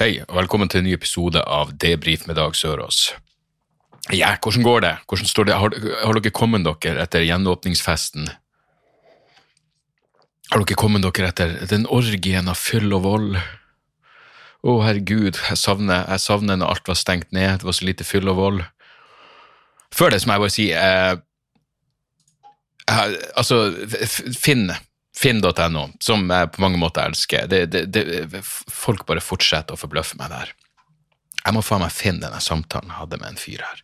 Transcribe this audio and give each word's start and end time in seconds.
Hei, 0.00 0.22
og 0.24 0.38
velkommen 0.38 0.70
til 0.72 0.80
en 0.80 0.86
ny 0.88 0.94
episode 0.96 1.42
av 1.44 1.74
Debrif 1.76 2.22
med 2.24 2.38
Dag 2.40 2.54
Sørås. 2.56 3.10
Ja, 4.16 4.30
hvordan 4.40 4.64
går 4.64 4.78
det? 4.80 4.92
Hvordan 5.04 5.28
står 5.28 5.44
det? 5.44 5.56
Har, 5.60 5.74
har 5.76 6.16
dere 6.16 6.32
kommet 6.32 6.64
dere 6.64 7.02
etter 7.02 7.26
gjenåpningsfesten? 7.26 8.30
Har 10.54 10.64
dere 10.64 10.78
kommet 10.80 11.04
dere 11.04 11.28
etter 11.28 11.52
den 11.68 11.84
orgien 11.84 12.48
av 12.48 12.56
fyll 12.56 12.88
og 12.96 13.04
vold? 13.04 13.36
Å, 14.64 14.78
herregud, 14.86 15.36
jeg 15.36 15.60
savner, 15.60 16.08
jeg 16.08 16.24
savner 16.24 16.56
når 16.56 16.78
alt 16.78 16.88
var 16.94 17.00
stengt 17.02 17.28
ned, 17.36 17.60
det 17.60 17.68
var 17.68 17.76
så 17.76 17.90
lite 17.90 18.08
fyll 18.08 18.32
og 18.32 18.40
vold. 18.40 18.64
Før 19.92 20.16
det 20.16 20.22
så 20.24 20.30
må 20.30 20.38
jeg 20.38 20.44
bare 20.46 20.56
si 20.56 20.70
eh, 20.80 21.12
jeg, 22.88 23.20
Altså, 23.36 23.66
Finn, 24.32 24.70
finn.no, 25.20 25.84
som 26.00 26.24
jeg 26.32 26.50
på 26.54 26.62
mange 26.64 26.80
måter 26.80 27.10
elsker, 27.10 27.46
det, 27.50 27.66
det, 27.74 27.84
det, 27.92 28.40
folk 28.44 29.04
bare 29.08 29.22
fortsetter 29.24 29.76
å 29.76 29.80
forbløffe 29.80 30.16
meg 30.20 30.32
der. 30.32 30.54
Jeg 31.40 31.56
må 31.56 31.62
faen 31.64 31.80
meg 31.80 31.92
finne 31.96 32.20
denne 32.20 32.40
samtalen 32.44 32.90
jeg 32.92 33.00
hadde 33.00 33.18
med 33.20 33.32
en 33.32 33.40
fyr 33.40 33.62
her. 33.64 33.78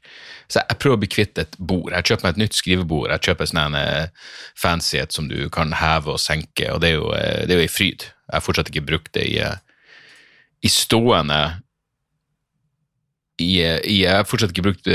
Så 0.47 0.61
jeg 0.61 0.79
prøver 0.81 0.98
å 0.98 1.03
bli 1.03 1.09
kvitt 1.11 1.41
et 1.41 1.55
bord. 1.57 1.92
Jeg 1.95 2.11
kjøper 2.11 2.27
meg 2.27 2.34
et 2.34 2.41
nytt 2.42 2.59
skrivebord. 2.59 3.12
Jeg 3.14 3.25
kjøper 3.29 3.48
sånn 3.48 3.62
en 3.62 3.79
eh, 3.81 4.27
fancy 4.61 5.01
som 5.14 5.31
du 5.31 5.39
kan 5.53 5.73
heve 5.77 6.12
og 6.14 6.20
senke, 6.20 6.69
og 6.73 6.83
det 6.84 6.92
er 6.92 6.98
jo, 6.98 7.07
eh, 7.17 7.45
det 7.48 7.57
er 7.57 7.62
jo 7.62 7.69
i 7.69 7.73
fryd. 7.73 8.09
Jeg 8.27 8.34
har 8.37 8.45
fortsatt 8.45 8.73
ikke 8.73 8.84
brukt 8.91 9.12
det 9.17 9.25
i, 9.31 9.39
eh, 9.45 9.57
i 10.61 10.73
stående 10.73 11.41
i, 13.41 13.51
i, 13.61 13.97
Jeg 14.03 14.12
har 14.20 14.29
fortsatt 14.29 14.53
ikke 14.53 14.69
brukt 14.70 14.87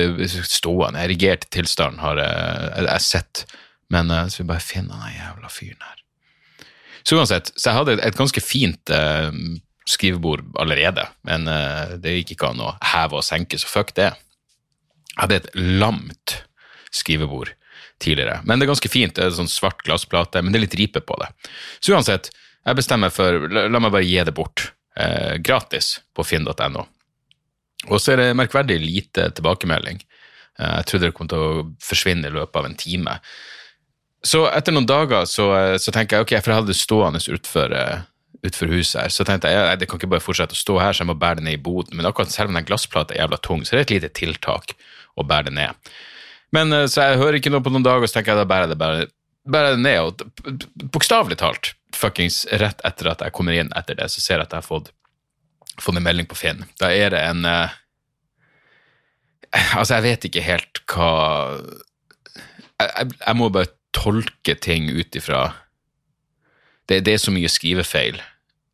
stående, 0.49 1.01
erigert 1.01 1.45
tilstand 1.53 2.01
har 2.01 2.17
jeg, 2.17 2.69
jeg, 2.71 2.87
jeg 2.89 3.05
sett, 3.05 3.43
men 3.93 4.09
så 4.33 4.41
vil 4.41 4.49
bare 4.49 4.65
finne 4.65 4.97
den 4.97 5.17
jævla 5.19 5.51
fyren 5.53 5.85
her. 5.85 6.00
Så 7.03 7.17
uansett, 7.17 7.51
så 7.55 7.69
jeg 7.71 7.77
hadde 7.79 7.95
et, 7.99 8.17
ganske 8.17 8.41
fint 8.43 8.91
eh, 8.93 9.31
skrivebord 9.89 10.43
allerede, 10.61 11.07
men 11.27 11.47
eh, 11.49 11.95
det 12.03 12.13
gikk 12.19 12.35
ikke 12.35 12.51
an 12.53 12.61
å 12.63 12.75
heve 12.93 13.19
og 13.19 13.25
senke, 13.25 13.57
så 13.61 13.69
fuck 13.69 13.95
det. 13.97 14.11
Jeg 15.11 15.19
hadde 15.23 15.39
et 15.41 15.49
lamt 15.81 16.37
skrivebord 16.93 17.53
tidligere, 18.01 18.39
men 18.45 18.59
det 18.59 18.65
er 18.65 18.71
ganske 18.73 18.91
fint, 18.91 19.15
det 19.17 19.25
er 19.27 19.35
sånn 19.35 19.49
svart 19.51 19.81
glassplate, 19.85 20.41
men 20.41 20.53
det 20.53 20.61
er 20.61 20.65
litt 20.67 20.77
ripe 20.79 21.01
på 21.05 21.17
det. 21.21 21.29
Så 21.81 21.93
uansett, 21.95 22.31
jeg 22.65 22.77
bestemmer 22.77 23.13
for, 23.13 23.47
la, 23.51 23.65
la 23.71 23.81
meg 23.81 23.93
bare 23.93 24.05
gi 24.07 24.17
det 24.25 24.33
bort, 24.37 24.69
eh, 24.97 25.35
gratis 25.41 25.99
på 26.17 26.25
finn.no. 26.25 26.85
Og 27.89 27.97
så 27.97 28.13
er 28.13 28.21
det 28.21 28.37
merkverdig 28.37 28.77
lite 28.81 29.31
tilbakemelding. 29.37 30.01
Eh, 30.59 30.75
Jeg 30.81 30.85
trodde 30.89 31.09
det 31.09 31.15
kom 31.17 31.29
til 31.31 31.41
å 31.41 31.63
forsvinne 31.81 32.29
i 32.29 32.35
løpet 32.35 32.59
av 32.61 32.67
en 32.69 32.77
time. 32.77 33.15
Så 34.21 34.43
etter 34.53 34.73
noen 34.75 34.85
dager 34.89 35.25
så, 35.25 35.47
eh, 35.57 35.75
så 35.81 35.93
tenker 35.93 36.19
jeg, 36.19 36.27
ok, 36.27 36.33
for 36.37 36.53
jeg 36.53 36.59
hadde 36.59 36.69
det 36.69 36.77
stående 36.77 37.21
utfor, 37.33 37.73
eh, 37.73 38.03
utfor 38.45 38.69
huset 38.73 39.01
her, 39.01 39.13
så 39.13 39.25
tenkte 39.25 39.49
jeg, 39.49 39.57
ja, 39.57 39.75
det 39.77 39.87
kan 39.89 39.97
ikke 39.97 40.11
bare 40.13 40.23
fortsette 40.23 40.53
å 40.57 40.61
stå 40.61 40.77
her, 40.81 40.93
så 40.93 41.03
jeg 41.03 41.09
må 41.09 41.17
bære 41.17 41.41
det 41.41 41.47
ned 41.47 41.57
i 41.57 41.61
boden. 41.61 41.97
Men 41.97 42.09
akkurat 42.09 42.33
selv 42.33 42.53
om 42.53 42.59
den 42.59 42.67
glassplata 42.67 43.15
er 43.15 43.23
jævla 43.23 43.41
tung, 43.41 43.65
så 43.65 43.73
er 43.73 43.81
det 43.81 43.87
et 43.87 43.95
lite 43.95 44.13
tiltak 44.21 44.75
å 45.17 45.25
bære 45.25 45.49
det 45.49 45.55
ned. 45.57 45.91
Men 46.53 46.73
eh, 46.77 46.85
så 46.91 47.07
jeg 47.07 47.21
hører 47.23 47.39
ikke 47.39 47.53
noe 47.53 47.65
på 47.65 47.73
noen 47.73 47.87
dager, 47.87 48.05
så 48.05 48.19
tenker 48.19 48.35
jeg 48.35 48.43
da 48.43 48.49
bærer 48.53 48.69
jeg 48.69 48.75
det 48.75 48.79
bare, 48.83 49.09
bærer 49.57 49.81
ned, 49.81 49.99
og 50.05 50.87
bokstavelig 50.93 51.41
talt, 51.41 51.73
fuckings 51.97 52.43
rett 52.61 52.81
etter 52.85 53.09
at 53.11 53.25
jeg 53.25 53.33
kommer 53.35 53.57
inn 53.57 53.73
etter 53.77 53.97
det, 53.97 54.09
så 54.13 54.21
ser 54.21 54.37
jeg 54.37 54.45
at 54.45 54.53
jeg 54.53 54.61
har 54.61 54.69
fått, 54.69 54.93
fått 55.81 55.97
en 55.97 56.05
melding 56.05 56.29
på 56.29 56.37
Finn. 56.37 56.61
Da 56.77 56.93
er 56.93 57.15
det 57.15 57.25
en, 57.25 57.41
eh, 57.49 57.73
altså 59.79 59.97
jeg 59.97 60.05
vet 60.11 60.29
ikke 60.29 60.45
helt 60.45 60.85
hva, 60.93 61.11
jeg, 62.77 62.89
jeg, 62.89 63.13
jeg 63.17 63.39
må 63.41 63.49
bare 63.49 63.73
tolke 63.93 64.55
ting 64.61 64.89
ut 64.89 65.15
ifra 65.15 65.53
det, 66.89 67.01
det 67.05 67.13
er 67.13 67.17
så 67.23 67.31
mye 67.31 67.49
skrivefeil 67.51 68.19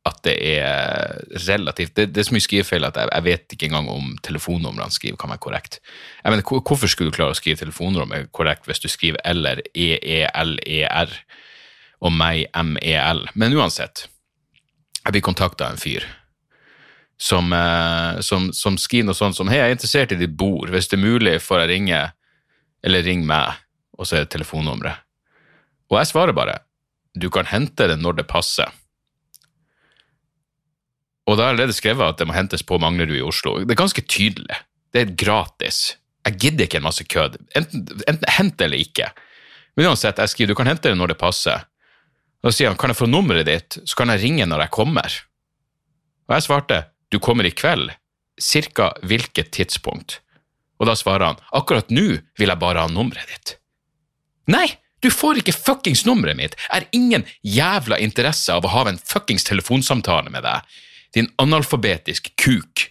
at 0.07 0.21
det 0.23 0.33
er 0.39 1.17
relativt 1.49 1.95
Det, 1.97 2.05
det 2.15 2.21
er 2.21 2.27
så 2.29 2.35
mye 2.37 2.45
skrivefeil 2.45 2.85
at 2.87 2.95
jeg, 2.95 3.09
jeg 3.11 3.23
vet 3.25 3.53
ikke 3.57 3.67
engang 3.67 3.89
om 3.91 4.13
telefonnumrene 4.23 4.93
skriver 4.95 5.17
kan 5.19 5.29
være 5.33 5.43
korrekt. 5.43 5.79
Jeg 6.23 6.31
mener, 6.31 6.43
hvor- 6.47 6.61
Hvorfor 6.63 6.87
skulle 6.87 7.11
du 7.11 7.15
klare 7.17 7.35
å 7.35 7.39
skrive 7.39 7.59
telefonnummeret 7.59 8.31
korrekt 8.31 8.65
hvis 8.69 8.79
du 8.79 8.87
skriver 8.87 9.19
eller 9.25 9.59
E-E-L-E-R 9.75 11.11
og 12.01 12.13
meg 12.15 12.45
M-E-L? 12.55 13.25
Men 13.35 13.53
uansett, 13.59 14.05
jeg 15.03 15.11
blir 15.17 15.21
kontakta 15.27 15.65
av 15.67 15.75
en 15.75 15.81
fyr 15.83 16.05
som, 17.19 17.51
eh, 17.53 18.21
som, 18.21 18.51
som 18.53 18.77
skriver 18.77 19.09
noe 19.09 19.17
sånt 19.17 19.35
som 19.35 19.47
Hei, 19.51 19.57
jeg 19.59 19.71
er 19.71 19.75
interessert 19.75 20.11
i 20.15 20.19
ditt 20.21 20.37
bord. 20.37 20.69
Hvis 20.69 20.87
det 20.87 20.99
er 20.99 21.03
mulig, 21.03 21.35
får 21.41 21.65
jeg 21.65 21.69
ringe, 21.73 22.01
eller 22.85 23.03
ring 23.03 23.25
meg, 23.27 23.57
og 23.97 24.05
så 24.07 24.15
er 24.15 24.23
det 24.25 24.31
telefonnummeret. 24.37 25.03
Og 25.91 25.99
jeg 26.01 26.11
svarer 26.11 26.35
bare 26.35 26.61
du 27.17 27.29
kan 27.33 27.47
hente 27.49 27.87
det 27.89 27.97
når 27.97 28.19
det 28.19 28.27
passer. 28.29 28.69
Og 31.27 31.35
da 31.35 31.43
har 31.43 31.49
jeg 31.49 31.55
allerede 31.57 31.75
skrevet 31.75 32.13
at 32.13 32.19
det 32.19 32.27
må 32.29 32.35
hentes 32.35 32.63
på 32.63 32.77
Manglerud 32.79 33.17
i 33.17 33.23
Oslo. 33.25 33.57
Det 33.63 33.73
er 33.73 33.79
ganske 33.79 34.03
tydelig. 34.05 34.59
Det 34.93 35.01
er 35.01 35.15
gratis. 35.19 35.97
Jeg 36.27 36.37
gidder 36.43 36.67
ikke 36.67 36.79
en 36.79 36.85
masse 36.85 37.03
kødd. 37.07 37.39
Enten, 37.57 37.87
enten 38.07 38.29
hent 38.37 38.61
eller 38.63 38.79
ikke. 38.79 39.09
Men 39.75 39.89
uansett, 39.91 40.21
jeg 40.21 40.31
skriver 40.31 40.53
du 40.53 40.59
kan 40.59 40.69
hente 40.69 40.91
det 40.91 40.99
når 40.99 41.13
det 41.13 41.19
passer. 41.19 41.65
Da 42.43 42.53
sier 42.53 42.71
han 42.71 42.79
kan 42.79 42.93
jeg 42.93 42.99
få 43.01 43.09
nummeret 43.09 43.47
ditt, 43.49 43.79
så 43.83 43.97
kan 43.99 44.13
jeg 44.13 44.23
ringe 44.23 44.47
når 44.47 44.67
jeg 44.67 44.75
kommer. 44.77 45.17
Og 46.27 46.37
jeg 46.37 46.47
svarte 46.47 46.81
du 47.11 47.19
kommer 47.23 47.47
i 47.47 47.53
kveld, 47.55 47.91
cirka 48.39 48.91
hvilket 49.07 49.51
tidspunkt? 49.55 50.19
Og 50.77 50.87
da 50.89 50.95
svarer 50.95 51.31
han 51.31 51.39
akkurat 51.57 51.89
nå 51.91 52.19
vil 52.37 52.51
jeg 52.51 52.61
bare 52.61 52.83
ha 52.85 52.91
nummeret 52.91 53.31
ditt. 53.31 53.55
Nei, 54.51 54.67
du 54.99 55.09
får 55.13 55.41
ikke 55.41 55.55
fuckings 55.55 56.05
nummeret 56.07 56.37
mitt. 56.37 56.55
Jeg 56.57 56.73
har 56.73 56.87
ingen 56.95 57.25
jævla 57.45 57.99
interesse 58.01 58.53
av 58.53 58.65
å 58.65 58.73
ha 58.73 58.85
en 58.89 58.97
fuckings 58.97 59.45
telefonsamtale 59.47 60.31
med 60.33 60.45
deg, 60.45 60.77
din 61.13 61.29
analfabetisk 61.41 62.31
kuk. 62.41 62.87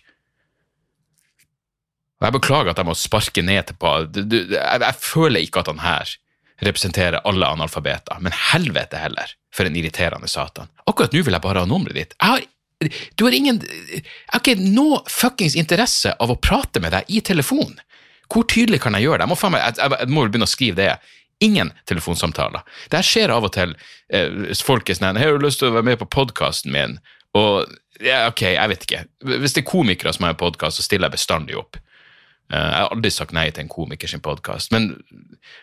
Og 2.16 2.28
jeg 2.28 2.36
beklager 2.38 2.72
at 2.72 2.80
jeg 2.80 2.88
må 2.88 2.94
sparke 2.96 3.42
ned 3.44 3.68
til 3.68 3.78
på 3.80 3.96
jeg, 4.16 4.94
føler 5.02 5.42
ikke 5.42 5.64
at 5.64 5.72
han 5.72 5.82
her 5.84 6.14
representerer 6.64 7.20
alle 7.28 7.48
analfabeter, 7.52 8.16
men 8.24 8.32
helvete 8.32 8.96
heller, 8.96 9.34
for 9.52 9.68
en 9.68 9.76
irriterende 9.76 10.30
satan. 10.30 10.70
Akkurat 10.88 11.12
nå 11.12 11.20
vil 11.26 11.36
jeg 11.36 11.44
bare 11.44 11.64
ha 11.64 11.68
nummeret 11.68 11.98
ditt. 11.98 12.14
Jeg 12.16 12.32
har 12.32 12.46
du 13.16 13.24
har 13.24 13.32
ingen 13.32 13.62
Jeg 13.64 14.02
har 14.28 14.42
ikke 14.42 14.60
noe 14.60 14.98
fuckings 15.08 15.54
interesse 15.56 16.10
av 16.12 16.32
å 16.32 16.36
prate 16.36 16.80
med 16.84 16.92
deg 16.92 17.08
i 17.08 17.22
telefon. 17.24 17.72
Hvor 18.28 18.44
tydelig 18.44 18.82
kan 18.84 18.96
jeg 18.98 19.06
gjøre 19.06 19.22
det? 19.22 19.36
Jeg 19.80 20.10
må 20.12 20.24
vel 20.24 20.32
begynne 20.34 20.48
å 20.48 20.50
skrive 20.50 20.76
det. 20.76 20.90
Ingen 21.44 21.72
telefonsamtaler. 21.84 22.64
Det 22.90 23.00
her 23.00 23.06
skjer 23.06 23.32
av 23.34 23.44
og 23.44 23.52
til. 23.56 23.74
Eh, 24.12 24.54
folk 24.64 24.88
er 24.88 24.94
sånn 24.94 25.18
'Har 25.18 25.38
du 25.38 25.44
lyst 25.44 25.58
til 25.58 25.68
å 25.68 25.76
være 25.76 25.84
med 25.84 25.98
på 25.98 26.08
podkasten 26.08 26.72
min?' 26.72 26.98
Og 27.34 27.68
ja, 28.00 28.28
ok, 28.28 28.40
jeg 28.40 28.68
vet 28.68 28.86
ikke. 28.86 29.04
Hvis 29.24 29.52
det 29.52 29.66
er 29.66 29.70
komikere 29.70 30.12
som 30.14 30.24
har 30.24 30.30
en 30.30 30.40
podkast, 30.40 30.76
så 30.76 30.82
stiller 30.82 31.08
jeg 31.08 31.18
bestandig 31.18 31.56
opp. 31.56 31.76
Eh, 32.50 32.56
jeg 32.56 32.80
har 32.80 32.88
aldri 32.88 33.10
sagt 33.10 33.32
nei 33.32 33.50
til 33.50 33.64
en 33.64 33.68
komiker 33.68 34.08
sin 34.08 34.20
podkast, 34.20 34.72
men 34.72 35.02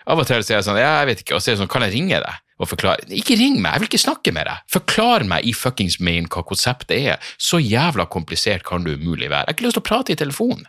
av 0.05 0.19
og 0.19 0.27
til 0.27 0.43
sier 0.43 0.57
jeg 0.57 0.65
sånn 0.65 0.77
Ja, 0.77 0.99
jeg 1.01 1.07
vet 1.07 1.21
ikke. 1.23 1.35
Og 1.35 1.41
så 1.41 1.51
er 1.51 1.55
det 1.55 1.61
sånn, 1.63 1.69
kan 1.69 1.81
jeg 1.81 1.93
ringe 1.93 2.21
deg? 2.21 2.35
og 2.63 2.69
forklare. 2.69 3.07
Ikke 3.13 3.37
ring 3.39 3.59
meg, 3.61 3.75
jeg 3.75 3.83
vil 3.83 3.89
ikke 3.91 4.03
snakke 4.03 4.33
med 4.35 4.47
deg. 4.49 4.61
Forklar 4.71 5.25
meg 5.27 5.47
i 5.47 5.53
fuckings 5.57 5.99
main 6.03 6.29
hva 6.31 6.43
konseptet 6.47 6.95
er. 6.95 7.33
Så 7.41 7.59
jævla 7.61 8.05
komplisert 8.11 8.65
kan 8.67 8.85
du 8.85 8.93
umulig 8.93 9.29
være. 9.31 9.47
Jeg 9.47 9.51
har 9.51 9.57
ikke 9.57 9.67
lyst 9.67 9.79
til 9.79 9.83
å 9.83 9.89
prate 9.89 10.13
i 10.13 10.19
telefon. 10.19 10.65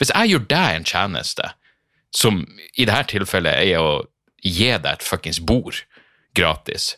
Hvis 0.00 0.12
jeg 0.14 0.32
gjør 0.32 0.46
deg 0.50 0.78
en 0.78 0.88
tjeneste, 0.88 1.50
som 2.14 2.44
i 2.74 2.86
dette 2.86 3.14
tilfellet 3.14 3.72
er 3.72 3.80
å 3.82 4.04
gi 4.44 4.68
deg 4.70 4.90
et 4.92 5.06
fuckings 5.06 5.40
bord 5.40 5.80
gratis, 6.36 6.94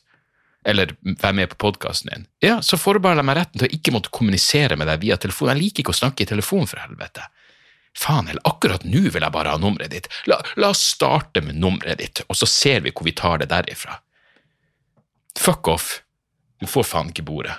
eller 0.67 0.97
være 1.05 1.37
med 1.39 1.53
på 1.53 1.61
podkasten 1.69 2.11
din, 2.13 2.27
ja, 2.43 2.59
så 2.63 2.79
forbeholder 2.81 3.23
jeg 3.23 3.29
meg 3.29 3.39
retten 3.39 3.61
til 3.61 3.69
å 3.69 3.77
ikke 3.77 3.95
måtte 3.95 4.13
kommunisere 4.15 4.79
med 4.79 4.91
deg 4.91 5.05
via 5.05 5.19
telefon. 5.21 5.53
Jeg 5.53 5.63
liker 5.63 5.85
ikke 5.85 5.95
å 5.95 6.01
snakke 6.01 6.25
i 6.25 6.31
telefon, 6.31 6.67
for 6.67 6.83
helvete. 6.83 7.29
Faen 7.97 8.27
heller, 8.29 8.43
akkurat 8.45 8.85
nå 8.85 9.07
vil 9.07 9.25
jeg 9.25 9.33
bare 9.33 9.55
ha 9.55 9.61
nummeret 9.61 9.95
ditt. 9.95 10.09
La, 10.29 10.41
la 10.61 10.73
oss 10.75 10.83
starte 10.93 11.41
med 11.45 11.57
nummeret 11.63 12.03
ditt, 12.03 12.25
og 12.27 12.37
så 12.37 12.49
ser 12.51 12.83
vi 12.85 12.93
hvor 12.93 13.07
vi 13.07 13.15
tar 13.17 13.41
det 13.41 13.49
derifra. 13.53 14.01
Fuck 15.39 15.71
off. 15.73 15.89
Du 16.61 16.67
får 16.69 16.89
faen 16.89 17.13
ikke 17.13 17.25
bordet. 17.29 17.57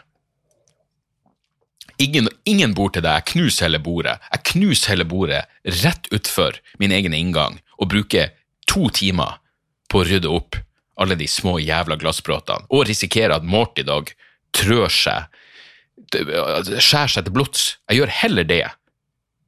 Ingen, 2.02 2.30
ingen 2.46 2.76
bord 2.78 2.94
til 2.94 3.06
deg. 3.06 3.24
Jeg 3.24 3.34
knuser 3.34 3.68
hele 3.68 3.82
bordet. 3.82 4.18
Jeg 4.34 4.46
knuser 4.52 4.94
hele 4.94 5.08
bordet 5.10 5.44
rett 5.82 6.10
utfor 6.14 6.60
min 6.82 6.94
egen 6.94 7.16
inngang 7.18 7.58
og 7.78 7.90
bruker 7.94 8.34
to 8.70 8.92
timer 8.94 9.40
på 9.90 10.02
å 10.02 10.08
rydde 10.08 10.30
opp 10.30 10.60
alle 10.98 11.18
de 11.18 11.28
små 11.30 11.58
jævla 11.62 11.98
glassbråtene, 12.02 12.66
og 12.74 12.88
risikerer 12.90 13.36
at 13.36 13.46
Morty 13.46 13.84
Dog 13.86 14.10
trør 14.58 14.90
seg 14.94 15.28
det 16.14 16.82
skjærer 16.84 17.12
seg 17.12 17.26
til 17.26 17.36
blods. 17.36 17.64
Jeg 17.90 18.02
gjør 18.02 18.14
heller 18.22 18.48
det 18.48 18.64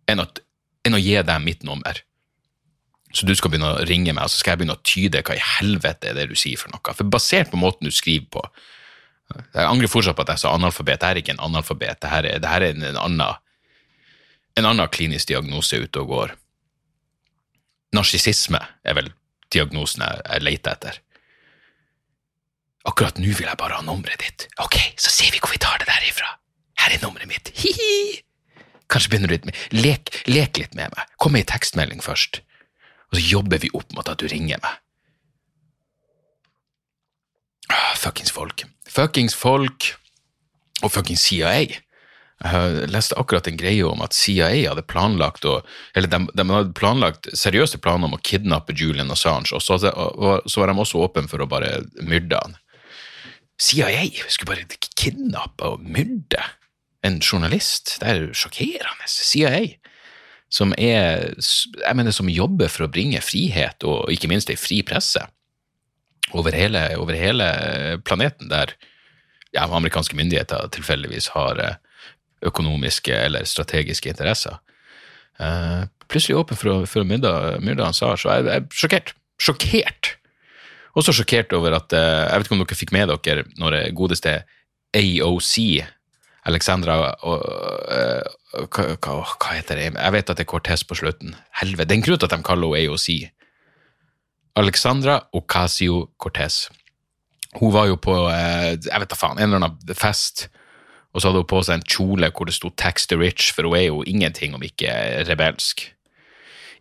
enn, 0.10 0.22
at, 0.24 0.42
enn 0.86 0.98
å 0.98 1.02
gi 1.02 1.16
deg 1.16 1.44
mitt 1.44 1.64
nummer. 1.68 2.02
Så 3.14 3.26
du 3.26 3.34
skal 3.38 3.54
begynne 3.54 3.72
å 3.74 3.86
ringe 3.90 4.14
meg, 4.14 4.26
og 4.26 4.34
så 4.34 4.42
skal 4.42 4.54
jeg 4.54 4.62
begynne 4.62 4.78
å 4.78 4.86
tyde 4.86 5.22
hva 5.26 5.38
i 5.38 5.46
helvete 5.58 6.12
er 6.12 6.18
det 6.18 6.28
du 6.30 6.36
sier 6.38 6.60
for 6.60 6.74
noe. 6.74 6.94
For 6.94 7.10
basert 7.10 7.54
på 7.54 7.62
måten 7.62 7.90
du 7.90 7.96
skriver 7.96 8.28
på 8.34 8.44
Jeg 9.30 9.66
angrer 9.66 9.92
fortsatt 9.92 10.18
på 10.18 10.26
at 10.26 10.34
jeg 10.34 10.44
sa 10.44 10.54
analfabet. 10.58 10.96
Dette 10.98 11.10
er 11.12 11.22
ikke 11.22 11.36
en 11.36 11.44
analfabet, 11.46 12.00
dette 12.00 12.14
er, 12.18 12.30
dette 12.36 12.54
er 12.56 12.66
en, 12.72 12.86
en, 12.92 12.98
annen, 13.04 13.44
en 14.58 14.70
annen 14.72 14.92
klinisk 14.94 15.30
diagnose 15.30 15.78
ute 15.78 16.02
og 16.02 16.14
går. 16.14 16.34
Narsissisme 17.96 18.62
er 18.86 18.98
vel 18.98 19.12
diagnosen 19.54 20.06
jeg, 20.06 20.26
jeg 20.26 20.46
leter 20.46 20.76
etter. 20.78 21.00
Akkurat 22.90 23.20
nå 23.20 23.30
vil 23.36 23.50
jeg 23.50 23.60
bare 23.60 23.78
ha 23.78 23.86
nummeret 23.86 24.24
ditt. 24.24 24.48
Ok, 24.64 24.78
så 24.98 25.12
ser 25.14 25.34
vi 25.34 25.42
hvor 25.44 25.54
vi 25.54 25.62
tar 25.62 25.82
det 25.82 25.90
derifra. 25.90 26.32
Her 26.80 26.96
er 26.96 27.02
nummeret 27.04 27.30
mitt. 27.30 27.52
Hihi. 27.60 28.22
Kanskje 28.90 29.12
begynner 29.12 29.30
du 29.30 29.36
litt 29.36 29.50
med 29.50 29.58
lek, 29.76 30.14
lek 30.30 30.58
litt 30.58 30.78
med 30.78 30.94
meg. 30.96 31.10
Kom 31.22 31.36
med 31.36 31.44
ei 31.44 31.50
tekstmelding 31.52 32.02
først, 32.02 32.42
og 33.12 33.20
så 33.20 33.26
jobber 33.26 33.62
vi 33.62 33.70
opp 33.78 33.94
mot 33.94 34.10
at 34.10 34.22
du 34.22 34.26
ringer 34.32 34.62
meg. 34.64 34.80
Ah, 37.70 37.94
fuckings 38.00 38.34
folk. 38.34 38.64
Fuckings 38.90 39.36
folk 39.38 39.94
og 40.84 40.92
fuckings 40.94 41.24
CIA. 41.30 41.80
Jeg 42.40 42.88
leste 42.94 43.18
akkurat 43.20 43.50
en 43.50 43.58
greie 43.60 43.84
om 43.84 44.00
at 44.02 44.16
CIA 44.16 44.70
hadde 44.70 44.86
planlagt 44.88 45.44
å, 45.48 45.58
eller 45.98 46.08
de, 46.12 46.22
de 46.32 46.46
hadde 46.48 46.76
planlagt 46.78 47.28
seriøse 47.36 47.82
planer 47.84 48.08
om 48.08 48.16
å 48.16 48.22
kidnappe 48.24 48.76
Julian 48.80 49.12
Assange, 49.12 49.52
og 49.56 49.64
så, 49.64 49.76
og 49.92 50.48
så 50.48 50.62
var 50.62 50.72
de 50.72 50.80
også 50.80 51.04
åpne 51.04 51.28
for 51.32 51.44
å 51.44 51.50
bare 51.52 51.82
myrde 52.00 52.40
han. 52.40 52.56
CIA 53.60 54.08
skulle 54.32 54.54
bare 54.54 54.80
kidnappe 54.96 55.68
og 55.68 55.84
myrde 55.84 56.40
en 57.04 57.20
journalist. 57.20 57.98
Det 58.00 58.08
er 58.08 58.30
sjokkerende. 58.32 59.10
CIA, 59.12 59.66
som 60.48 60.72
er 60.80 61.36
jeg 61.36 61.98
mener, 62.00 62.16
som 62.16 62.32
jobber 62.32 62.72
for 62.72 62.88
å 62.88 62.92
bringe 62.92 63.20
frihet 63.24 63.84
og 63.84 64.08
ikke 64.16 64.32
minst 64.32 64.50
ei 64.50 64.58
fri 64.60 64.80
presse 64.88 65.28
over 66.38 66.56
hele, 66.56 66.84
over 66.98 67.18
hele 67.18 67.48
planeten, 68.06 68.50
der 68.52 68.74
ja, 69.56 69.66
amerikanske 69.66 70.18
myndigheter 70.18 70.70
tilfeldigvis 70.74 71.32
har 71.34 71.62
eh, 71.64 71.78
økonomiske 72.46 73.16
eller 73.16 73.48
strategiske 73.48 74.12
interesser. 74.12 74.60
Uh, 75.40 75.88
plutselig 76.12 76.36
åpen 76.36 76.60
for 76.60 76.72
å, 76.72 76.78
for 76.90 77.04
å 77.04 77.08
myrde, 77.08 77.86
Ansar, 77.86 78.20
så 78.20 78.34
jeg, 78.34 78.48
jeg 78.48 78.62
er 78.62 78.82
sjokkert. 78.82 79.14
Sjokkert! 79.40 80.10
Også 81.00 81.14
sjokkert 81.16 81.54
over 81.56 81.78
at 81.78 81.94
uh, 81.96 82.28
Jeg 82.28 82.42
vet 82.42 82.48
ikke 82.48 82.56
om 82.58 82.64
dere 82.64 82.80
fikk 82.80 82.92
med 82.96 83.14
dere 83.14 83.46
når 83.62 83.76
det 83.76 83.84
godeste 83.96 84.34
AOC, 84.98 85.54
Alexandra 86.50 86.98
og 87.28 87.44
uh, 87.46 88.66
hva, 88.68 88.88
hva, 88.98 89.52
heter 89.54 89.80
det? 89.80 89.92
Jeg 89.94 90.16
vet 90.16 90.32
at 90.32 90.40
det 90.40 90.44
er 90.44 90.50
Cortez 90.50 90.84
på 90.88 90.98
slutten. 90.98 91.36
Helvete, 91.62 91.88
det 91.88 91.96
er 91.96 92.00
en 92.02 92.08
grunn 92.08 92.20
til 92.20 92.30
at 92.30 92.36
de 92.36 92.48
kaller 92.48 92.76
henne 92.76 92.96
AOC. 92.96 93.10
Alexandra 94.58 95.20
Ocasio-Cortez. 95.36 96.70
Hun 97.60 97.74
var 97.74 97.90
jo 97.90 97.98
på 97.98 98.16
jeg 98.30 99.02
vet 99.02 99.12
da 99.12 99.18
faen, 99.18 99.38
en 99.38 99.50
eller 99.50 99.62
annen 99.64 99.98
fest 99.98 100.48
og 101.14 101.22
så 101.22 101.30
hadde 101.30 101.42
hun 101.42 101.50
på 101.50 101.62
seg 101.66 101.80
en 101.80 101.88
kjole 101.90 102.30
hvor 102.36 102.50
det 102.50 102.56
sto 102.58 102.70
'Tax 102.70 103.08
the 103.10 103.18
Rich', 103.18 103.52
for 103.54 103.66
hun 103.66 103.78
er 103.78 103.88
jo 103.88 104.04
ingenting 104.06 104.54
om 104.56 104.64
ikke 104.64 104.92
rebelsk. 105.30 105.90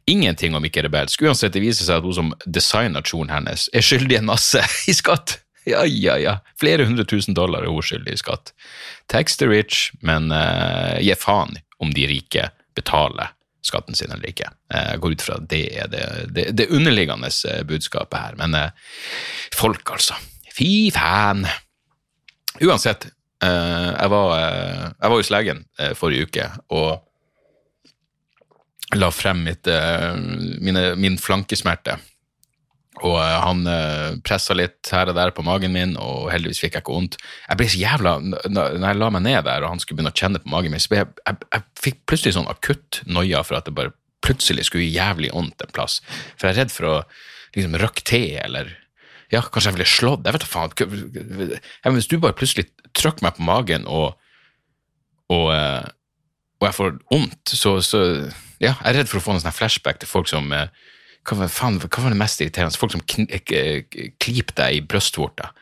Ingenting 0.06 0.54
om 0.56 0.64
ikke 0.64 0.84
rebelsk. 0.84 1.22
Uansett, 1.22 1.52
det 1.52 1.64
viser 1.64 1.84
seg 1.84 2.00
at 2.00 2.04
hun 2.04 2.16
som 2.16 2.32
designer 2.44 3.04
kjolen 3.04 3.32
hennes, 3.32 3.68
er 3.72 3.84
skyldig 3.84 4.20
en 4.20 4.32
masse 4.32 4.64
i 4.88 4.96
skatt. 4.96 5.38
Ja, 5.68 5.82
ja, 5.84 6.14
ja. 6.16 6.38
Flere 6.56 6.86
hundre 6.88 7.04
tusen 7.04 7.34
dollar 7.36 7.60
er 7.60 7.68
hun 7.68 7.84
skyldig 7.84 8.14
i 8.14 8.16
skatt. 8.16 8.54
Tax 9.12 9.36
the 9.36 9.44
rich, 9.50 9.90
men 10.00 10.30
uh, 10.32 10.96
gi 10.96 11.12
faen 11.12 11.58
om 11.76 11.90
de 11.92 12.06
rike 12.08 12.46
betaler 12.78 13.34
skatten 13.68 13.96
sin 13.98 14.12
eller 14.14 14.30
ikke. 14.30 14.50
Jeg 14.72 15.02
går 15.02 15.14
ut 15.14 15.24
fra 15.24 15.38
at 15.38 15.46
det 15.50 15.62
er 15.82 15.92
det, 15.92 16.04
det, 16.34 16.46
det 16.58 16.68
underliggende 16.74 17.30
eh, 17.50 17.62
budskapet 17.68 18.18
her. 18.18 18.38
Men 18.40 18.56
uh, 18.56 18.96
folk, 19.56 19.94
altså. 19.94 20.18
Fy 20.56 20.88
faen. 20.94 21.46
Uansett, 22.64 23.10
jeg, 23.38 24.08
var, 24.10 24.32
jeg 24.40 25.10
var 25.12 25.14
hos 25.14 25.28
legen 25.30 25.60
forrige 25.94 26.26
uke 26.26 26.46
og 26.74 26.96
la 28.98 29.12
frem 29.14 29.44
mitt, 29.46 29.70
mine, 30.58 30.82
min 30.98 31.20
flankesmerte. 31.22 31.94
Og 33.06 33.18
han 33.18 33.62
uh, 33.68 34.16
pressa 34.26 34.56
litt 34.56 34.90
her 34.94 35.10
og 35.12 35.16
der 35.18 35.32
på 35.36 35.44
magen 35.46 35.74
min, 35.74 35.94
og 36.00 36.30
heldigvis 36.32 36.62
fikk 36.64 36.78
jeg 36.78 36.84
ikke 36.84 36.96
vondt. 36.96 37.18
Jeg 37.46 37.60
ble 37.60 37.68
så 37.70 37.82
jævla, 37.82 38.16
når 38.48 38.76
jeg 38.80 38.98
la 38.98 39.12
meg 39.14 39.24
ned 39.26 39.40
der 39.46 39.64
og 39.64 39.74
han 39.74 39.82
skulle 39.82 40.00
begynne 40.00 40.14
å 40.14 40.18
kjenne 40.18 40.42
på 40.42 40.52
magen 40.52 40.74
min, 40.74 40.82
så 40.82 41.00
jeg, 41.00 41.08
jeg, 41.22 41.48
jeg 41.54 41.66
fikk 41.84 42.02
plutselig 42.10 42.36
sånn 42.38 42.50
akutt 42.50 43.02
noia 43.06 43.44
for 43.46 43.60
at 43.60 43.68
det 43.68 43.76
bare 43.76 43.94
plutselig 44.24 44.66
skulle 44.68 44.88
gi 44.88 44.96
jævlig 44.96 45.32
vondt 45.34 45.62
en 45.64 45.74
plass. 45.74 46.00
For 46.36 46.48
jeg 46.48 46.56
er 46.56 46.60
redd 46.64 46.74
for 46.74 46.90
å 46.90 46.96
liksom 47.54 47.78
røkke 47.80 48.04
til 48.08 48.36
eller 48.42 48.74
ja, 49.28 49.42
kanskje 49.44 49.68
jeg 49.68 49.76
ville 49.76 49.88
slått 49.88 50.24
Jeg 50.24 50.34
vet 50.34 50.44
da 50.44 50.48
faen. 50.48 51.92
Hvis 51.98 52.08
du 52.08 52.16
bare 52.20 52.36
plutselig 52.36 52.68
trykker 52.96 53.26
meg 53.26 53.36
på 53.36 53.44
magen, 53.44 53.84
og, 53.84 54.16
og, 55.28 55.48
eh, 55.52 55.84
og 56.58 56.68
jeg 56.68 56.76
får 56.78 56.94
vondt, 57.12 57.52
så, 57.52 57.78
så, 57.84 58.04
Ja, 58.58 58.72
jeg 58.80 58.88
er 58.90 58.96
redd 58.98 59.10
for 59.10 59.20
å 59.20 59.22
få 59.22 59.34
en 59.36 59.42
sånn 59.44 59.54
flashback 59.54 60.00
til 60.00 60.10
folk 60.10 60.30
som 60.30 60.48
eh, 61.18 61.32
hva, 61.34 61.48
faen, 61.52 61.80
hva 61.82 62.04
var 62.04 62.14
det 62.14 62.20
mest 62.20 62.42
irriterende? 62.42 62.78
Folk 62.78 62.94
som 62.94 63.04
klyper 63.04 64.54
deg 64.60 64.78
i 64.78 64.84
brystvorta. 64.86 65.52